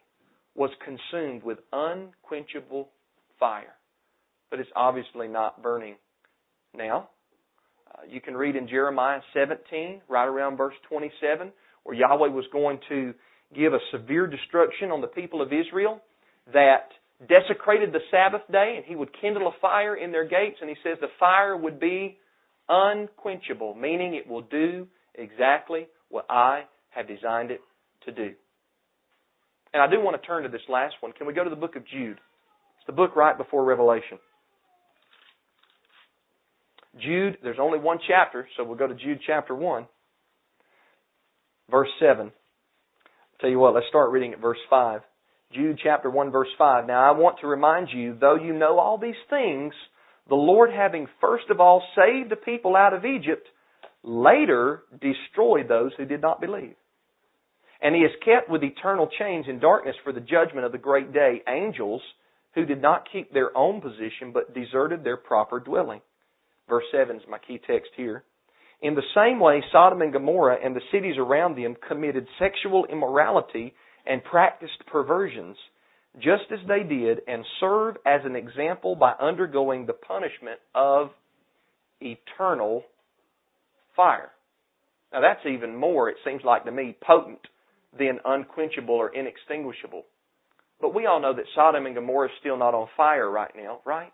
was 0.54 0.70
consumed 0.84 1.44
with 1.44 1.60
unquenchable 1.72 2.90
fire. 3.40 3.74
But 4.50 4.60
it's 4.60 4.70
obviously 4.76 5.28
not 5.28 5.62
burning 5.62 5.96
now. 6.76 7.10
Uh, 7.92 8.02
you 8.10 8.22
can 8.22 8.36
read 8.36 8.56
in 8.56 8.68
Jeremiah 8.68 9.22
17, 9.34 10.02
right 10.10 10.26
around 10.26 10.58
verse 10.58 10.76
27, 10.90 11.52
where 11.84 11.96
Yahweh 11.96 12.30
was 12.30 12.46
going 12.52 12.80
to 12.90 13.14
give 13.56 13.74
a 13.74 13.80
severe 13.92 14.28
destruction 14.28 14.92
on 14.92 15.02
the 15.02 15.08
people 15.08 15.42
of 15.42 15.50
Israel 15.54 16.02
that 16.54 16.90
desecrated 17.28 17.94
the 17.94 18.00
Sabbath 18.12 18.42
day, 18.52 18.76
and 18.78 18.86
he 18.86 18.96
would 18.96 19.10
kindle 19.22 19.48
a 19.48 19.60
fire 19.62 19.96
in 19.96 20.12
their 20.12 20.28
gates, 20.28 20.58
and 20.62 20.70
he 20.70 20.76
says 20.84 20.98
the 21.00 21.08
fire 21.20 21.56
would 21.56 21.80
be 21.80 22.18
unquenchable, 22.68 23.76
meaning 23.76 24.16
it 24.16 24.28
will 24.28 24.42
do 24.42 24.88
exactly 25.14 25.88
what 26.10 26.26
I 26.30 26.64
have 26.90 27.08
designed 27.08 27.52
it 27.52 27.62
to 28.06 28.12
do. 28.12 28.34
And 29.74 29.82
I 29.82 29.90
do 29.90 30.02
want 30.02 30.20
to 30.20 30.26
turn 30.26 30.44
to 30.44 30.50
this 30.50 30.62
last 30.70 30.96
one. 31.02 31.12
Can 31.14 31.28
we 31.28 31.34
go 31.34 31.44
to 31.44 31.50
the 31.50 31.56
book 31.56 31.76
of 31.76 31.86
Jude? 31.88 32.18
It's 32.78 32.88
the 32.88 32.94
book 32.94 33.16
right 33.16 33.38
before 33.38 33.66
Revelation. 33.66 34.20
Jude, 37.02 37.38
there's 37.44 37.58
only 37.60 37.80
one 37.80 38.00
chapter, 38.08 38.48
so 38.56 38.64
we'll 38.64 38.78
go 38.78 38.88
to 38.88 38.96
Jude 38.96 39.20
chapter 39.26 39.54
1, 39.54 39.86
verse 41.70 41.90
7. 42.00 42.32
tell 43.42 43.50
you 43.50 43.60
what, 43.60 43.74
let's 43.74 43.88
start 43.90 44.12
reading 44.12 44.34
at 44.34 44.40
verse 44.40 44.60
5. 44.70 45.02
Jude 45.54 45.80
chapter 45.84 46.10
1, 46.10 46.32
verse 46.32 46.48
5. 46.58 46.88
Now 46.88 47.02
I 47.02 47.18
want 47.18 47.38
to 47.42 47.48
remind 47.48 47.90
you, 47.94 48.18
though 48.20 48.36
you 48.36 48.54
know 48.54 48.80
all 48.80 48.98
these 48.98 49.14
things, 49.30 49.74
the 50.30 50.36
Lord 50.36 50.72
having 50.72 51.08
first 51.22 51.50
of 51.50 51.60
all 51.60 51.84
saved 51.96 52.32
the 52.32 52.38
people 52.38 52.76
out 52.76 52.94
of 52.94 53.06
Egypt, 53.06 53.48
later 54.04 54.84
destroyed 55.02 55.68
those 55.68 55.92
who 55.98 56.06
did 56.06 56.22
not 56.22 56.42
believe. 56.42 56.76
And 57.82 57.94
he 57.94 58.04
has 58.04 58.12
kept 58.24 58.50
with 58.50 58.64
eternal 58.64 59.10
chains 59.20 59.46
in 59.48 59.60
darkness 59.60 59.96
for 60.04 60.14
the 60.14 60.22
judgment 60.22 60.66
of 60.66 60.72
the 60.72 60.78
great 60.78 61.14
day 61.14 61.42
angels 61.48 62.02
who 62.56 62.66
did 62.66 62.82
not 62.82 63.08
keep 63.12 63.34
their 63.34 63.56
own 63.56 63.82
position 63.82 64.32
but 64.34 64.54
deserted 64.56 65.04
their 65.04 65.18
proper 65.18 65.60
dwelling. 65.60 66.02
Verse 66.68 66.86
7 66.92 67.16
is 67.16 67.22
my 67.30 67.38
key 67.38 67.60
text 67.68 67.92
here. 67.96 68.24
In 68.82 68.96
the 68.96 69.02
same 69.16 69.40
way, 69.40 69.64
Sodom 69.72 70.02
and 70.02 70.12
Gomorrah 70.12 70.58
and 70.64 70.76
the 70.76 70.82
cities 70.92 71.16
around 71.18 71.58
them 71.58 71.76
committed 71.88 72.28
sexual 72.40 72.86
immorality 72.86 73.74
and 74.06 74.24
practiced 74.24 74.86
perversions, 74.92 75.58
just 76.16 76.44
as 76.52 76.60
they 76.68 76.84
did, 76.84 77.22
and 77.28 77.46
serve 77.60 77.96
as 78.06 78.22
an 78.26 78.36
example 78.36 78.96
by 78.96 79.14
undergoing 79.20 79.86
the 79.86 79.94
punishment 79.94 80.60
of 80.74 81.10
eternal 82.02 82.84
fire. 83.96 84.32
Now 85.14 85.22
that's 85.22 85.46
even 85.46 85.76
more, 85.76 86.10
it 86.10 86.18
seems 86.26 86.42
like 86.44 86.66
to 86.66 86.72
me, 86.72 86.96
potent 87.06 87.40
then 87.98 88.20
unquenchable 88.26 88.94
or 88.94 89.16
inextinguishable. 89.16 90.04
But 90.82 90.94
we 90.94 91.06
all 91.06 91.22
know 91.22 91.34
that 91.34 91.46
Sodom 91.56 91.86
and 91.86 91.96
Gomorrah 91.96 92.28
is 92.28 92.34
still 92.40 92.58
not 92.58 92.74
on 92.74 92.88
fire 92.98 93.30
right 93.30 93.52
now, 93.56 93.80
right? 93.86 94.12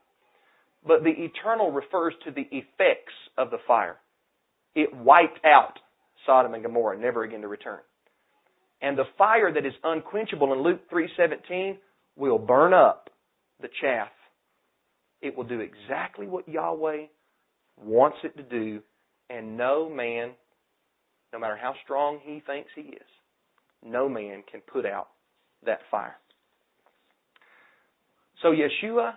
But 0.85 1.03
the 1.03 1.11
eternal 1.11 1.71
refers 1.71 2.13
to 2.25 2.31
the 2.31 2.47
effects 2.51 3.13
of 3.37 3.51
the 3.51 3.59
fire. 3.67 3.97
It 4.75 4.95
wiped 4.95 5.43
out 5.45 5.77
Sodom 6.25 6.53
and 6.53 6.63
Gomorrah, 6.63 6.97
never 6.97 7.23
again 7.23 7.41
to 7.41 7.47
return. 7.47 7.79
And 8.81 8.97
the 8.97 9.05
fire 9.17 9.53
that 9.53 9.65
is 9.65 9.73
unquenchable 9.83 10.53
in 10.53 10.61
Luke 10.61 10.89
3:17 10.89 11.77
will 12.15 12.39
burn 12.39 12.73
up 12.73 13.09
the 13.59 13.69
chaff. 13.81 14.11
It 15.21 15.37
will 15.37 15.43
do 15.43 15.59
exactly 15.59 16.25
what 16.25 16.47
Yahweh 16.47 17.05
wants 17.77 18.17
it 18.23 18.35
to 18.37 18.43
do, 18.43 18.81
and 19.29 19.55
no 19.55 19.87
man, 19.87 20.35
no 21.31 21.39
matter 21.39 21.55
how 21.55 21.75
strong 21.83 22.19
he 22.19 22.39
thinks 22.39 22.71
he 22.75 22.81
is, 22.81 23.07
no 23.83 24.09
man 24.09 24.43
can 24.43 24.61
put 24.61 24.85
out 24.85 25.09
that 25.63 25.79
fire. 25.91 26.17
So 28.41 28.51
Yeshua, 28.51 29.13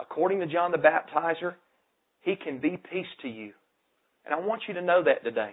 according 0.00 0.40
to 0.40 0.46
John 0.46 0.72
the 0.72 0.78
Baptizer, 0.78 1.54
he 2.20 2.36
can 2.36 2.58
be 2.58 2.78
peace 2.90 3.06
to 3.22 3.28
you. 3.28 3.52
And 4.24 4.34
I 4.34 4.40
want 4.40 4.62
you 4.66 4.74
to 4.74 4.82
know 4.82 5.02
that 5.04 5.22
today. 5.24 5.52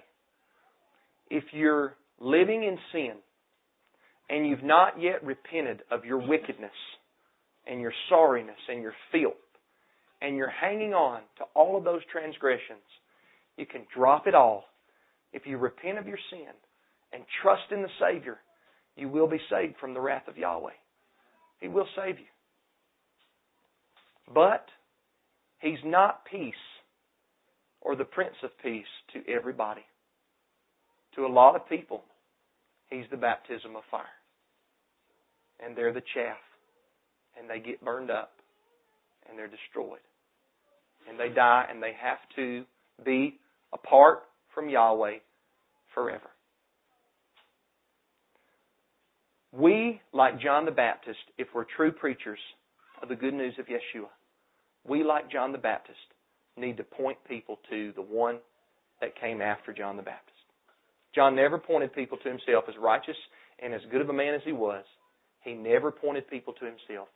If 1.30 1.44
you're 1.52 1.96
living 2.20 2.64
in 2.64 2.78
sin 2.92 3.14
and 4.30 4.48
you've 4.48 4.64
not 4.64 5.02
yet 5.02 5.24
repented 5.24 5.82
of 5.92 6.06
your 6.06 6.26
wickedness 6.26 6.72
and 7.68 7.82
your 7.82 7.94
sorriness 8.12 8.70
and 8.70 8.82
your 8.82 8.94
filth, 9.12 9.34
and 10.22 10.36
you're 10.38 10.50
hanging 10.50 10.94
on 10.94 11.22
to 11.38 11.44
all 11.56 11.78
of 11.78 11.84
those 11.84 12.02
transgressions, 12.12 12.86
you 13.58 13.66
can 13.66 13.82
drop 13.96 14.28
it 14.28 14.36
all. 14.36 14.66
If 15.34 15.44
you 15.46 15.58
repent 15.58 15.98
of 15.98 16.08
your 16.08 16.20
sin 16.30 16.54
and 17.12 17.24
trust 17.42 17.72
in 17.72 17.82
the 17.82 17.90
Savior, 18.00 18.38
you 18.96 19.10
will 19.10 19.28
be 19.28 19.40
saved 19.50 19.76
from 19.80 19.94
the 19.94 20.00
wrath 20.00 20.28
of 20.28 20.38
Yahweh. 20.38 20.72
He 21.60 21.68
will 21.68 21.88
save 21.96 22.20
you. 22.20 22.26
But 24.34 24.66
He's 25.60 25.80
not 25.86 26.26
peace 26.26 26.54
or 27.82 27.96
the 27.96 28.06
Prince 28.06 28.36
of 28.44 28.50
Peace 28.64 28.86
to 29.14 29.22
everybody. 29.32 29.86
To 31.16 31.26
a 31.26 31.28
lot 31.28 31.56
of 31.56 31.68
people, 31.68 32.04
He's 32.90 33.06
the 33.12 33.18
baptism 33.18 33.76
of 33.76 33.84
fire. 33.90 34.06
And 35.64 35.78
they're 35.78 35.94
the 35.94 36.04
chaff. 36.14 36.38
And 37.40 37.50
they 37.50 37.60
get 37.60 37.84
burned 37.84 38.12
up. 38.12 38.32
And 39.30 39.38
they're 39.38 39.48
destroyed. 39.48 40.00
And 41.10 41.20
they 41.20 41.30
die 41.30 41.66
and 41.70 41.82
they 41.82 41.94
have 42.00 42.20
to 42.36 42.64
be 43.06 43.40
apart 43.74 44.24
from 44.54 44.70
Yahweh 44.70 45.18
forever. 45.94 46.30
We, 49.52 50.02
like 50.14 50.40
John 50.40 50.66
the 50.66 50.72
Baptist, 50.72 51.20
if 51.38 51.48
we're 51.54 51.66
true 51.76 51.92
preachers 51.92 52.40
of 53.02 53.10
the 53.10 53.16
good 53.16 53.34
news 53.34 53.54
of 53.60 53.66
Yeshua, 53.66 54.08
we, 54.88 55.04
like 55.04 55.32
John 55.32 55.52
the 55.52 55.58
Baptist, 55.58 55.98
need 56.58 56.78
to 56.78 56.84
point 56.84 57.18
people 57.28 57.60
to 57.70 57.92
the 57.96 58.02
one 58.02 58.40
that 59.00 59.20
came 59.20 59.42
after 59.42 59.74
John 59.74 59.98
the 59.98 60.04
Baptist. 60.04 60.32
John 61.14 61.36
never 61.36 61.58
pointed 61.58 61.94
people 61.94 62.18
to 62.20 62.30
himself 62.30 62.66
as 62.68 62.76
righteous 62.80 63.18
and 63.60 63.74
as 63.74 63.82
good 63.92 64.02
of 64.02 64.10
a 64.10 64.14
man 64.14 64.34
as 64.34 64.42
he 64.46 64.54
was. 64.54 64.84
He 65.44 65.54
never 65.54 65.92
pointed 65.92 66.30
people 66.30 66.54
to 66.54 66.66
himself. 66.66 67.08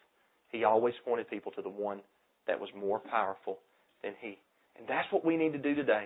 He 0.49 0.63
always 0.63 0.93
pointed 1.05 1.30
people 1.30 1.51
to 1.53 1.61
the 1.61 1.70
one 1.70 2.01
that 2.47 2.59
was 2.59 2.70
more 2.76 2.99
powerful 2.99 3.59
than 4.03 4.13
he. 4.20 4.38
And 4.78 4.88
that's 4.88 5.11
what 5.11 5.26
we 5.26 5.38
need 5.38 5.53
to 5.53 5.59
do 5.59 5.76
today. 5.76 6.05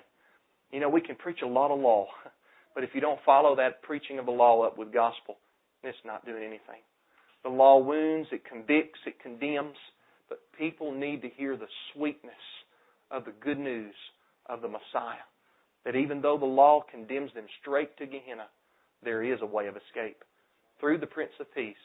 You 0.72 0.80
know, 0.80 0.89
we 0.89 1.01
can 1.01 1.16
preach 1.16 1.39
a 1.43 1.47
lot 1.47 1.72
of 1.72 1.80
law, 1.80 2.07
but 2.76 2.84
if 2.84 2.91
you 2.93 3.01
don't 3.01 3.20
follow 3.26 3.55
that 3.55 3.82
preaching 3.82 4.20
of 4.20 4.26
the 4.26 4.32
law 4.32 4.64
up 4.64 4.78
with 4.78 4.93
gospel, 4.93 5.38
it's 5.84 5.97
not 6.05 6.26
doing 6.26 6.43
anything. 6.43 6.82
The 7.43 7.49
law 7.49 7.80
wounds, 7.80 8.28
it 8.32 8.43
convicts, 8.45 8.99
it 9.05 9.20
condemns, 9.22 9.78
but 10.30 10.39
people 10.57 10.91
need 10.91 11.21
to 11.23 11.30
hear 11.30 11.57
the 11.57 11.67
sweetness 11.93 12.34
of 13.11 13.25
the 13.25 13.34
good 13.43 13.59
news 13.59 13.95
of 14.47 14.61
the 14.61 14.67
Messiah. 14.67 15.25
That 15.86 15.95
even 15.95 16.21
though 16.21 16.38
the 16.38 16.45
law 16.45 16.84
condemns 16.89 17.34
them 17.34 17.45
straight 17.61 17.97
to 17.97 18.05
Gehenna, 18.05 18.47
there 19.03 19.23
is 19.23 19.39
a 19.41 19.45
way 19.45 19.67
of 19.67 19.75
escape. 19.75 20.23
Through 20.80 20.99
the 20.99 21.07
Prince 21.07 21.32
of 21.39 21.53
Peace, 21.53 21.75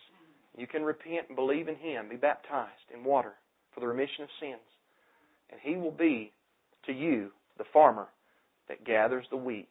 you 0.56 0.66
can 0.66 0.82
repent 0.82 1.26
and 1.28 1.36
believe 1.36 1.68
in 1.68 1.76
Him, 1.76 2.08
be 2.08 2.16
baptized 2.16 2.70
in 2.92 3.04
water 3.04 3.32
for 3.72 3.80
the 3.80 3.86
remission 3.86 4.24
of 4.24 4.28
sins. 4.40 4.60
And 5.50 5.60
He 5.62 5.76
will 5.76 5.90
be 5.90 6.32
to 6.86 6.92
you 6.92 7.30
the 7.58 7.64
farmer 7.72 8.08
that 8.68 8.84
gathers 8.84 9.26
the 9.30 9.36
wheat 9.36 9.68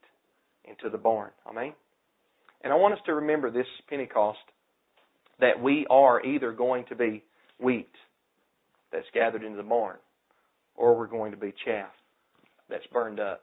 into 0.66 0.90
the 0.90 0.98
barn. 0.98 1.32
Amen? 1.48 1.74
And 2.64 2.72
I 2.72 2.76
want 2.78 2.94
us 2.94 3.00
to 3.06 3.14
remember 3.14 3.52
this 3.52 3.68
Pentecost 3.90 4.40
that 5.40 5.62
we 5.62 5.86
are 5.90 6.26
either 6.26 6.52
going 6.52 6.86
to 6.86 6.96
be 6.96 7.24
wheat 7.60 7.90
that's 8.94 9.08
gathered 9.14 9.44
into 9.44 9.58
the 9.58 9.64
barn, 9.64 9.98
or 10.76 10.96
we're 10.96 11.08
going 11.08 11.32
to 11.32 11.38
be 11.38 11.54
chaff 11.66 11.90
that's 12.70 12.86
burned 12.94 13.20
up 13.20 13.42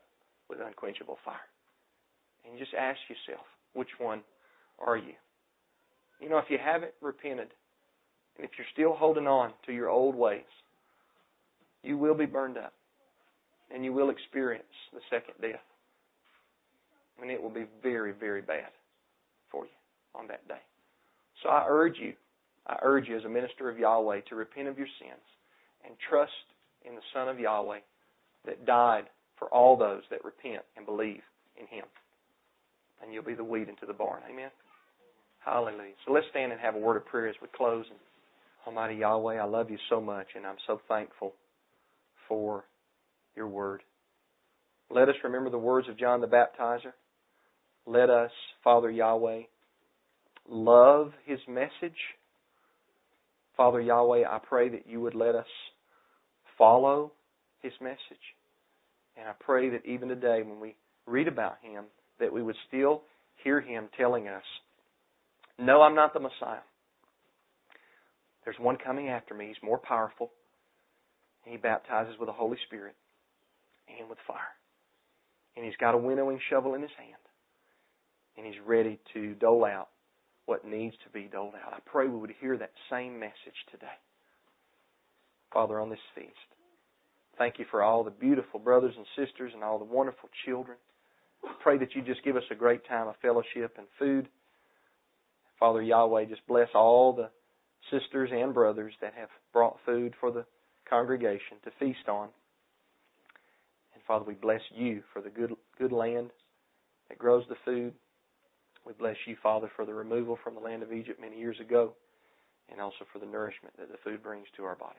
with 0.49 0.61
unquenchable 0.65 1.19
fire. 1.25 1.37
And 2.49 2.59
just 2.59 2.73
ask 2.73 2.99
yourself, 3.09 3.45
which 3.75 3.91
one 3.99 4.23
are 4.85 4.97
you? 4.97 5.13
You 6.21 6.29
know, 6.29 6.39
if 6.39 6.47
you 6.49 6.59
haven't 6.63 6.93
repented, 7.03 7.49
and 8.37 8.45
if 8.45 8.51
you're 8.57 8.67
still 8.73 8.95
holding 8.95 9.27
on 9.27 9.53
to 9.67 9.73
your 9.73 9.89
old 9.91 10.15
ways, 10.15 10.41
you 11.83 11.99
will 11.99 12.15
be 12.15 12.27
burned 12.27 12.57
up. 12.57 12.73
And 13.73 13.85
you 13.85 13.93
will 13.93 14.11
experience 14.11 14.65
the 14.93 15.01
second 15.11 15.35
death. 15.41 15.61
And 17.21 17.31
it 17.31 17.41
will 17.41 17.51
be 17.51 17.67
very, 17.83 18.13
very 18.13 18.43
bad 18.43 18.71
for 19.51 19.65
you 19.65 19.71
on 20.15 20.27
that 20.29 20.47
day. 20.49 20.63
So 21.43 21.51
I 21.51 21.65
urge 21.69 21.99
you, 21.99 22.15
I 22.67 22.79
urge 22.83 23.09
you 23.09 23.17
as 23.17 23.25
a 23.25 23.29
minister 23.29 23.69
of 23.69 23.79
Yahweh 23.79 24.23
to 24.29 24.35
repent 24.35 24.69
of 24.69 24.79
your 24.79 24.89
sins 24.99 25.21
and 25.85 25.95
trust 26.09 26.33
in 26.85 26.95
the 26.95 27.03
Son 27.15 27.29
of 27.29 27.39
Yahweh 27.39 27.81
that 28.47 28.67
died 28.67 29.05
for 29.39 29.49
all 29.49 29.77
those 29.77 30.03
that 30.11 30.25
repent 30.25 30.63
and 30.77 30.87
believe 30.87 31.23
in 31.59 31.67
Him. 31.67 31.85
And 33.03 33.13
you'll 33.13 33.25
be 33.25 33.35
the 33.35 33.45
wheat 33.45 33.69
into 33.69 33.87
the 33.87 33.93
barn. 33.93 34.23
Amen. 34.31 34.51
Hallelujah. 35.45 35.95
So 36.07 36.13
let's 36.13 36.27
stand 36.31 36.53
and 36.53 36.61
have 36.61 36.75
a 36.75 36.79
word 36.79 36.97
of 36.97 37.07
prayer 37.07 37.29
as 37.29 37.37
we 37.41 37.49
close. 37.57 37.87
And 37.89 37.99
Almighty 38.67 38.97
Yahweh, 38.97 39.37
I 39.37 39.45
love 39.45 39.71
you 39.71 39.79
so 39.89 40.01
much, 40.01 40.27
and 40.37 40.47
I'm 40.47 40.57
so 40.67 40.81
thankful 40.87 41.33
for 42.29 42.65
your 43.35 43.49
word. 43.49 43.83
Let 44.91 45.09
us 45.09 45.15
remember 45.25 45.51
the 45.51 45.59
words 45.59 45.89
of 45.89 45.99
John 45.99 46.21
the 46.21 46.27
Baptizer. 46.27 46.93
Let 47.87 48.11
us, 48.11 48.31
Father 48.63 48.91
Yahweh, 48.91 49.43
love 50.49 51.13
his 51.25 51.39
message. 51.49 51.97
Father 53.61 53.83
Yahweh, 53.83 54.25
I 54.27 54.39
pray 54.39 54.71
that 54.71 54.87
you 54.89 55.03
would 55.03 55.15
let 55.15 55.35
us 55.35 55.45
follow 56.57 57.13
his 57.61 57.75
message. 57.79 57.99
And 59.19 59.29
I 59.29 59.33
pray 59.39 59.69
that 59.69 59.85
even 59.85 60.09
today 60.09 60.41
when 60.43 60.61
we 60.61 60.77
read 61.05 61.29
about 61.29 61.57
him, 61.61 61.85
that 62.21 62.33
we 62.33 62.43
would 62.43 62.57
still 62.69 63.03
hear 63.45 63.61
him 63.61 63.91
telling 63.99 64.29
us, 64.29 64.45
No, 65.59 65.83
I'm 65.83 65.95
not 65.95 66.15
the 66.15 66.21
Messiah. 66.21 66.65
There's 68.47 68.57
one 68.59 68.79
coming 68.83 69.11
after 69.11 69.35
me. 69.35 69.49
He's 69.49 69.63
more 69.63 69.77
powerful. 69.77 70.31
And 71.45 71.53
he 71.53 71.59
baptizes 71.59 72.15
with 72.19 72.31
the 72.31 72.33
Holy 72.33 72.57
Spirit 72.67 72.95
and 74.01 74.09
with 74.09 74.17
fire. 74.27 74.39
And 75.55 75.67
he's 75.67 75.77
got 75.79 75.95
a 75.95 75.99
winnowing 75.99 76.41
shovel 76.49 76.77
in 76.77 76.81
his 76.81 76.91
hand. 76.97 77.13
And 78.39 78.47
he's 78.47 78.63
ready 78.67 78.99
to 79.13 79.35
dole 79.35 79.67
out 79.67 79.89
what 80.51 80.67
needs 80.67 80.97
to 81.05 81.11
be 81.11 81.29
doled 81.33 81.55
out. 81.65 81.73
I 81.73 81.79
pray 81.87 82.09
we 82.09 82.19
would 82.19 82.35
hear 82.41 82.59
that 82.59 82.73
same 82.91 83.21
message 83.21 83.55
today. 83.71 83.87
Father, 85.53 85.79
on 85.79 85.91
this 85.91 86.01
feast, 86.17 86.27
thank 87.39 87.61
you 87.61 87.67
for 87.71 87.85
all 87.85 88.03
the 88.03 88.11
beautiful 88.11 88.59
brothers 88.59 88.95
and 88.97 89.07
sisters 89.15 89.53
and 89.55 89.63
all 89.63 89.79
the 89.79 89.85
wonderful 89.85 90.29
children. 90.45 90.77
I 91.45 91.53
pray 91.63 91.79
that 91.79 91.95
you 91.95 92.03
just 92.03 92.25
give 92.25 92.35
us 92.35 92.43
a 92.51 92.57
great 92.57 92.85
time 92.89 93.07
of 93.07 93.15
fellowship 93.23 93.77
and 93.79 93.87
food. 93.97 94.27
Father 95.61 95.83
Yahweh, 95.83 96.25
just 96.25 96.45
bless 96.49 96.69
all 96.75 97.13
the 97.13 97.31
sisters 97.97 98.31
and 98.33 98.53
brothers 98.53 98.95
that 99.01 99.15
have 99.15 99.29
brought 99.53 99.77
food 99.87 100.15
for 100.19 100.33
the 100.33 100.45
congregation 100.89 101.59
to 101.63 101.71
feast 101.79 102.09
on. 102.09 102.29
And 103.95 104.03
Father, 104.05 104.25
we 104.25 104.35
bless 104.35 104.63
you 104.75 105.05
for 105.13 105.23
the 105.23 105.31
good 105.31 105.55
good 105.79 105.93
land 105.93 106.31
that 107.09 107.19
grows 107.19 107.45
the 107.49 107.57
food. 107.65 107.95
We 108.91 108.95
bless 108.99 109.17
you, 109.25 109.37
Father, 109.41 109.71
for 109.77 109.87
the 109.87 109.95
removal 109.95 110.37
from 110.43 110.55
the 110.55 110.61
land 110.61 110.83
of 110.83 110.93
Egypt 110.93 111.21
many 111.21 111.39
years 111.39 111.61
ago, 111.61 111.93
and 112.69 112.81
also 112.81 113.07
for 113.13 113.21
the 113.21 113.27
nourishment 113.27 113.73
that 113.79 113.89
the 113.89 113.99
food 114.03 114.21
brings 114.21 114.49
to 114.57 114.65
our 114.65 114.75
bodies. 114.75 114.99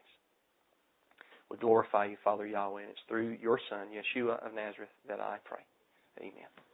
We 1.49 1.57
glorify 1.57 2.05
you, 2.05 2.17
Father 2.23 2.47
Yahweh, 2.47 2.83
and 2.83 2.89
it's 2.89 3.01
through 3.09 3.35
your 3.41 3.59
Son, 3.69 3.87
Yeshua 3.91 4.45
of 4.45 4.53
Nazareth, 4.53 4.95
that 5.09 5.19
I 5.19 5.39
pray. 5.43 5.59
Amen. 6.21 6.70